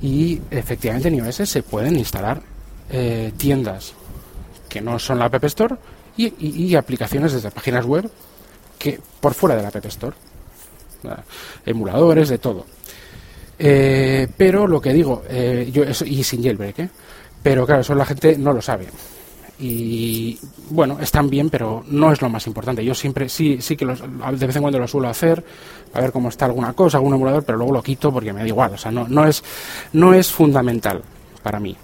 Y 0.00 0.40
efectivamente 0.50 1.08
en 1.08 1.16
iOS 1.16 1.48
se 1.48 1.62
pueden 1.62 1.96
instalar 1.96 2.40
eh, 2.90 3.32
tiendas 3.36 3.94
que 4.68 4.80
no 4.80 4.98
son 4.98 5.18
la 5.18 5.26
App 5.26 5.44
Store 5.44 5.76
y, 6.16 6.74
aplicaciones 6.74 7.32
desde 7.32 7.50
páginas 7.50 7.84
web 7.84 8.10
que 8.78 9.00
por 9.20 9.34
fuera 9.34 9.56
de 9.56 9.62
la 9.62 9.68
App 9.68 9.84
Store. 9.86 10.16
Emuladores 11.66 12.28
de 12.28 12.38
todo. 12.38 12.64
Eh, 13.58 14.28
pero 14.36 14.66
lo 14.66 14.80
que 14.80 14.92
digo 14.92 15.24
eh, 15.28 15.68
yo 15.72 15.84
eso, 15.84 16.04
y 16.04 16.24
sin 16.24 16.42
jailbreak 16.42 16.88
pero 17.42 17.66
claro 17.66 17.82
eso 17.82 17.94
la 17.94 18.06
gente 18.06 18.36
no 18.38 18.52
lo 18.52 18.62
sabe 18.62 18.86
y 19.64 20.36
bueno, 20.70 20.98
están 21.00 21.30
bien, 21.30 21.48
pero 21.48 21.84
no 21.86 22.10
es 22.12 22.20
lo 22.20 22.28
más 22.28 22.48
importante. 22.48 22.84
Yo 22.84 22.96
siempre 22.96 23.28
sí, 23.28 23.58
sí 23.60 23.76
que 23.76 23.84
los, 23.84 24.00
de 24.00 24.46
vez 24.46 24.56
en 24.56 24.62
cuando 24.62 24.80
lo 24.80 24.88
suelo 24.88 25.08
hacer, 25.08 25.44
a 25.94 26.00
ver 26.00 26.10
cómo 26.10 26.30
está 26.30 26.46
alguna 26.46 26.72
cosa, 26.72 26.98
algún 26.98 27.14
emulador, 27.14 27.44
pero 27.44 27.58
luego 27.58 27.74
lo 27.74 27.82
quito 27.82 28.12
porque 28.12 28.32
me 28.32 28.40
da 28.40 28.48
igual. 28.48 28.72
O 28.74 28.76
sea, 28.76 28.90
no, 28.90 29.06
no, 29.06 29.24
es, 29.24 29.44
no 29.92 30.14
es 30.14 30.32
fundamental 30.32 31.00
para 31.44 31.60
mí 31.60 31.76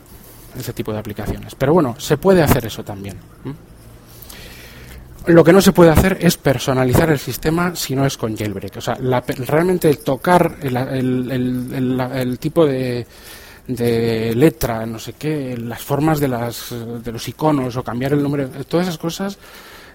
ese 0.59 0.73
tipo 0.73 0.93
de 0.93 0.99
aplicaciones. 0.99 1.55
Pero 1.55 1.73
bueno, 1.73 1.95
se 1.99 2.17
puede 2.17 2.43
hacer 2.43 2.67
eso 2.67 2.83
también. 2.83 3.17
Lo 5.27 5.45
que 5.45 5.53
no 5.53 5.61
se 5.61 5.71
puede 5.71 5.93
hacer 5.93 6.19
es 6.21 6.37
personalizar 6.37 7.11
el 7.11 7.21
sistema 7.21 7.77
si 7.77 7.95
no 7.95 8.05
es 8.05 8.17
con 8.17 8.37
jailbreak. 8.37 8.77
O 8.77 8.81
sea, 8.81 8.95
realmente 8.95 9.95
tocar 9.95 10.57
el 10.63 12.39
tipo 12.41 12.67
de 12.67 13.07
de 13.69 14.35
letra, 14.35 14.87
no 14.87 14.99
sé 14.99 15.13
qué, 15.13 15.57
las 15.57 15.83
formas 15.83 16.19
de, 16.19 16.29
las, 16.29 16.75
de 17.05 17.13
los 17.13 17.29
iconos 17.29 17.77
o 17.77 17.85
cambiar 17.85 18.15
el 18.15 18.23
nombre, 18.23 18.47
todas 18.67 18.87
esas 18.89 18.99
cosas 18.99 19.39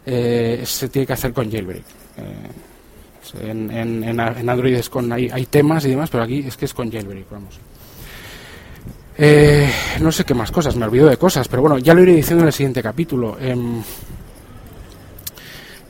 eh, 0.06 0.62
se 0.66 0.90
tiene 0.90 1.08
que 1.08 1.14
hacer 1.14 1.34
con 1.34 1.52
jailbreak. 1.52 1.84
Eh, 2.18 3.50
en, 3.50 3.72
en, 3.72 4.20
Android 4.20 4.76
es 4.76 4.90
con, 4.90 5.12
hay, 5.12 5.28
hay, 5.32 5.48
temas 5.48 5.84
y 5.86 5.90
demás, 5.90 6.10
pero 6.12 6.24
aquí 6.24 6.46
es 6.48 6.56
que 6.56 6.66
es 6.66 6.74
con 6.74 6.92
jailbreak, 6.92 7.30
vamos. 7.32 7.60
Eh, 9.18 9.70
no 10.02 10.12
sé 10.12 10.24
qué 10.24 10.36
más 10.36 10.52
cosas, 10.52 10.76
me 10.76 10.86
olvido 10.86 11.08
de 11.08 11.18
cosas, 11.18 11.48
pero 11.48 11.64
bueno, 11.64 11.80
ya 11.80 11.96
lo 11.96 12.02
iré 12.02 12.14
diciendo 12.14 12.44
en 12.44 12.48
el 12.48 12.54
siguiente 12.54 12.84
capítulo. 12.84 13.38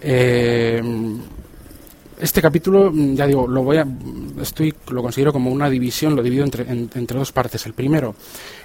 Eh, 0.01 0.81
este 2.23 2.41
capítulo, 2.41 2.89
mm, 2.89 3.15
ya 3.15 3.27
digo, 3.27 3.45
lo 3.45 3.63
voy 3.63 3.77
a, 3.77 3.85
estoy, 4.41 4.73
lo 4.89 5.01
considero 5.01 5.33
como 5.33 5.51
una 5.51 5.69
división, 5.69 6.15
lo 6.15 6.23
divido 6.23 6.45
entre, 6.45 6.65
entre 6.69 7.19
dos 7.19 7.33
partes. 7.33 7.65
El 7.65 7.73
primero, 7.73 8.15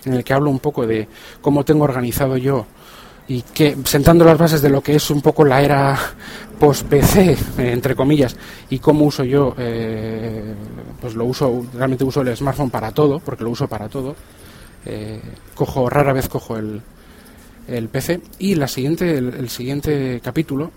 en 0.05 0.15
el 0.15 0.23
que 0.23 0.33
hablo 0.33 0.49
un 0.49 0.61
poco 0.61 0.87
de 0.87 1.09
cómo 1.41 1.65
tengo 1.65 1.83
organizado 1.83 2.37
yo 2.37 2.67
y 3.27 3.43
que 3.43 3.77
sentando 3.85 4.25
las 4.25 4.39
bases 4.39 4.63
de 4.63 4.71
lo 4.71 4.81
que 4.81 4.95
es 4.95 5.11
un 5.11 5.21
poco 5.21 5.45
la 5.45 5.61
era 5.61 5.99
post-PC, 6.61 7.33
eh, 7.33 7.37
entre 7.73 7.97
comillas, 7.97 8.37
y 8.71 8.79
cómo 8.79 9.05
uso 9.05 9.25
yo, 9.25 9.57
eh, 9.59 10.55
pues 11.01 11.17
lo 11.17 11.25
uso, 11.25 11.67
realmente 11.75 12.05
uso 12.05 12.21
el 12.21 12.37
smartphone 12.37 12.71
para 12.71 12.93
todo, 12.93 13.19
porque 13.19 13.43
lo 13.43 13.51
uso 13.51 13.67
para 13.67 13.89
todo. 13.89 14.15
Eh, 14.87 15.21
cojo, 15.57 15.91
rara 15.91 16.13
vez 16.13 16.29
cojo 16.29 16.57
el, 16.57 16.81
el 17.67 17.89
PC. 17.89 18.21
Y 18.39 18.55
la 18.55 18.69
siguiente, 18.69 19.19
el 19.19 19.49
siguiente 19.49 20.21
capítulo 20.23 20.71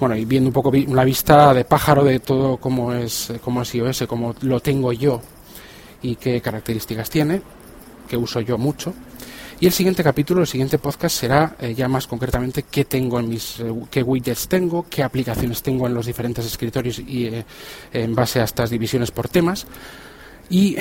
bueno, 0.00 0.16
y 0.16 0.24
viendo 0.24 0.48
un 0.48 0.54
poco 0.54 0.70
una 0.70 1.04
vista 1.04 1.52
de 1.52 1.64
pájaro 1.66 2.02
de 2.02 2.20
todo 2.20 2.56
cómo 2.56 2.94
es, 2.94 3.32
cómo 3.44 3.60
es 3.60 3.74
iOS, 3.74 4.04
cómo 4.08 4.34
lo 4.40 4.58
tengo 4.60 4.94
yo 4.94 5.20
y 6.00 6.16
qué 6.16 6.40
características 6.40 7.10
tiene, 7.10 7.42
que 8.08 8.16
uso 8.16 8.40
yo 8.40 8.56
mucho. 8.56 8.94
Y 9.60 9.66
el 9.66 9.72
siguiente 9.72 10.02
capítulo, 10.02 10.40
el 10.40 10.46
siguiente 10.46 10.78
podcast 10.78 11.14
será 11.14 11.54
eh, 11.60 11.74
ya 11.74 11.86
más 11.86 12.06
concretamente 12.06 12.62
qué 12.62 12.86
tengo 12.86 13.20
en 13.20 13.28
mis, 13.28 13.60
eh, 13.60 13.70
qué 13.90 14.02
widgets 14.02 14.48
tengo, 14.48 14.86
qué 14.88 15.02
aplicaciones 15.02 15.62
tengo 15.62 15.86
en 15.86 15.92
los 15.92 16.06
diferentes 16.06 16.46
escritorios 16.46 16.98
y 16.98 17.26
eh, 17.26 17.44
en 17.92 18.14
base 18.14 18.40
a 18.40 18.44
estas 18.44 18.70
divisiones 18.70 19.10
por 19.10 19.28
temas 19.28 19.66
y 20.48 20.76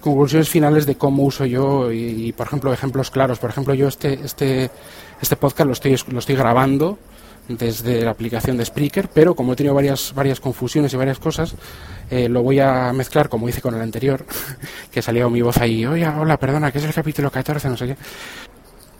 conclusiones 0.00 0.48
finales 0.48 0.86
de 0.86 0.94
cómo 0.94 1.24
uso 1.24 1.44
yo 1.44 1.92
y, 1.92 2.32
por 2.32 2.46
ejemplo 2.46 2.72
ejemplos 2.72 3.10
claros 3.10 3.38
por 3.38 3.50
ejemplo 3.50 3.74
yo 3.74 3.88
este 3.88 4.14
este 4.24 4.70
este 5.20 5.36
podcast 5.36 5.66
lo 5.66 5.74
estoy 5.74 5.94
lo 6.08 6.18
estoy 6.18 6.34
grabando 6.34 6.98
desde 7.48 8.02
la 8.02 8.10
aplicación 8.10 8.56
de 8.56 8.64
Spreaker, 8.64 9.08
pero 9.12 9.34
como 9.34 9.52
he 9.52 9.56
tenido 9.56 9.74
varias, 9.74 10.12
varias 10.14 10.40
confusiones 10.40 10.92
y 10.92 10.96
varias 10.96 11.18
cosas, 11.18 11.54
eh, 12.10 12.28
lo 12.28 12.42
voy 12.42 12.60
a 12.60 12.92
mezclar 12.92 13.28
como 13.28 13.48
hice 13.48 13.60
con 13.60 13.74
el 13.74 13.80
anterior, 13.80 14.24
que 14.90 15.02
salió 15.02 15.28
mi 15.30 15.42
voz 15.42 15.58
ahí, 15.58 15.84
oye, 15.84 16.06
hola, 16.06 16.36
perdona, 16.38 16.70
que 16.72 16.78
es 16.78 16.84
el 16.84 16.94
capítulo 16.94 17.30
14, 17.30 17.68
no 17.68 17.76
sé 17.76 17.86
qué. 17.88 17.96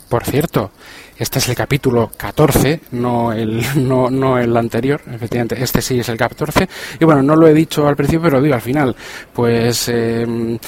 Por 0.09 0.25
cierto, 0.25 0.71
este 1.17 1.39
es 1.39 1.49
el 1.49 1.55
capítulo 1.55 2.11
14, 2.17 2.81
no 2.93 3.33
el, 3.33 3.65
no, 3.89 4.11
no 4.11 4.39
el 4.39 4.57
anterior, 4.57 5.01
efectivamente, 5.11 5.63
este 5.63 5.81
sí 5.81 5.99
es 5.99 6.09
el 6.09 6.17
14. 6.17 6.69
Y 7.01 7.05
bueno, 7.05 7.23
no 7.23 7.37
lo 7.37 7.49
he 7.49 7.55
dicho 7.55 7.87
al 7.87 7.97
principio, 7.97 8.23
pero 8.23 8.37
lo 8.37 8.43
digo 8.43 8.55
al 8.55 8.61
final. 8.61 8.95
Pues 9.33 9.89
eh, 9.89 10.59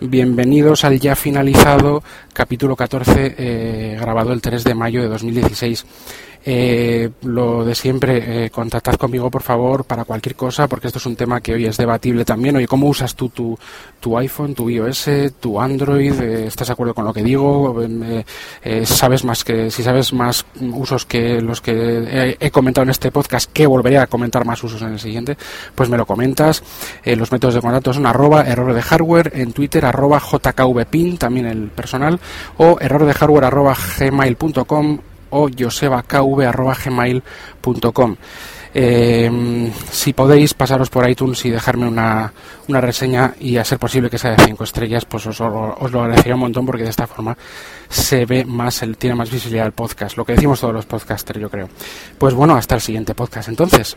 bienvenidos 0.00 0.84
al 0.84 1.00
ya 1.00 1.16
finalizado 1.16 2.02
capítulo 2.32 2.76
14, 2.76 3.34
eh, 3.36 3.98
grabado 4.00 4.32
el 4.32 4.40
3 4.40 4.62
de 4.64 4.74
mayo 4.74 5.02
de 5.02 5.08
2016. 5.08 5.84
Eh, 6.46 7.10
lo 7.22 7.64
de 7.64 7.74
siempre, 7.74 8.44
eh, 8.44 8.50
contactad 8.50 8.96
conmigo 8.96 9.30
por 9.30 9.42
favor 9.42 9.84
para 9.84 10.04
cualquier 10.04 10.34
cosa, 10.34 10.68
porque 10.68 10.88
esto 10.88 10.98
es 10.98 11.06
un 11.06 11.16
tema 11.16 11.40
que 11.40 11.54
hoy 11.54 11.64
es 11.64 11.78
debatible 11.78 12.24
también. 12.24 12.56
Oye, 12.56 12.66
¿cómo 12.66 12.88
usas 12.88 13.14
tú 13.14 13.30
tu, 13.30 13.58
tu 13.98 14.18
iPhone, 14.18 14.54
tu 14.54 14.68
iOS, 14.68 15.08
tu 15.40 15.58
Android? 15.58 16.20
Eh, 16.20 16.46
¿Estás 16.46 16.68
de 16.68 16.72
acuerdo 16.74 16.92
con 16.92 17.06
lo 17.06 17.14
que 17.14 17.22
digo? 17.22 17.74
¿Sabes 18.84 19.24
más 19.24 19.42
que, 19.42 19.70
si 19.70 19.82
sabes 19.82 20.12
más 20.12 20.44
usos 20.60 21.06
que 21.06 21.40
los 21.40 21.60
que 21.60 22.36
he, 22.38 22.50
comentado 22.50 22.82
en 22.82 22.90
este 22.90 23.10
podcast, 23.10 23.50
que 23.50 23.66
volveré 23.66 23.98
a 23.98 24.06
comentar 24.06 24.44
más 24.44 24.62
usos 24.62 24.82
en 24.82 24.92
el 24.92 25.00
siguiente? 25.00 25.36
Pues 25.74 25.88
me 25.88 25.96
lo 25.96 26.04
comentas. 26.04 26.62
los 27.04 27.32
métodos 27.32 27.54
de 27.54 27.60
contacto 27.60 27.94
son 27.94 28.06
arroba 28.06 28.42
error 28.42 28.74
de 28.74 28.82
hardware, 28.82 29.32
en 29.34 29.52
Twitter 29.52 29.84
arroba 29.84 30.20
jkvpin, 30.20 31.16
también 31.16 31.46
el 31.46 31.68
personal, 31.68 32.20
o 32.58 32.76
error 32.80 33.06
de 33.06 33.14
hardware 33.14 33.44
arroba 33.44 33.74
gmail.com 33.98 34.98
o 35.34 35.48
josebakv.gmail.com. 35.48 38.16
Eh, 38.76 39.70
si 39.92 40.12
podéis 40.12 40.52
pasaros 40.54 40.90
por 40.90 41.08
iTunes 41.08 41.44
y 41.44 41.50
dejarme 41.50 41.86
una, 41.86 42.32
una, 42.66 42.80
reseña 42.80 43.32
y 43.38 43.56
a 43.56 43.64
ser 43.64 43.78
posible 43.78 44.10
que 44.10 44.18
sea 44.18 44.32
de 44.32 44.44
5 44.44 44.64
estrellas, 44.64 45.04
pues 45.04 45.24
os, 45.28 45.40
os, 45.40 45.92
lo 45.92 46.00
agradecería 46.00 46.34
un 46.34 46.40
montón 46.40 46.66
porque 46.66 46.82
de 46.82 46.90
esta 46.90 47.06
forma 47.06 47.38
se 47.88 48.26
ve 48.26 48.44
más, 48.44 48.82
el, 48.82 48.96
tiene 48.96 49.14
más 49.14 49.30
visibilidad 49.30 49.66
el 49.66 49.72
podcast, 49.72 50.16
lo 50.16 50.24
que 50.24 50.32
decimos 50.32 50.60
todos 50.60 50.74
los 50.74 50.86
podcasters 50.86 51.40
yo 51.40 51.48
creo. 51.48 51.68
Pues 52.18 52.34
bueno, 52.34 52.56
hasta 52.56 52.74
el 52.74 52.80
siguiente 52.80 53.14
podcast 53.14 53.48
entonces. 53.48 53.96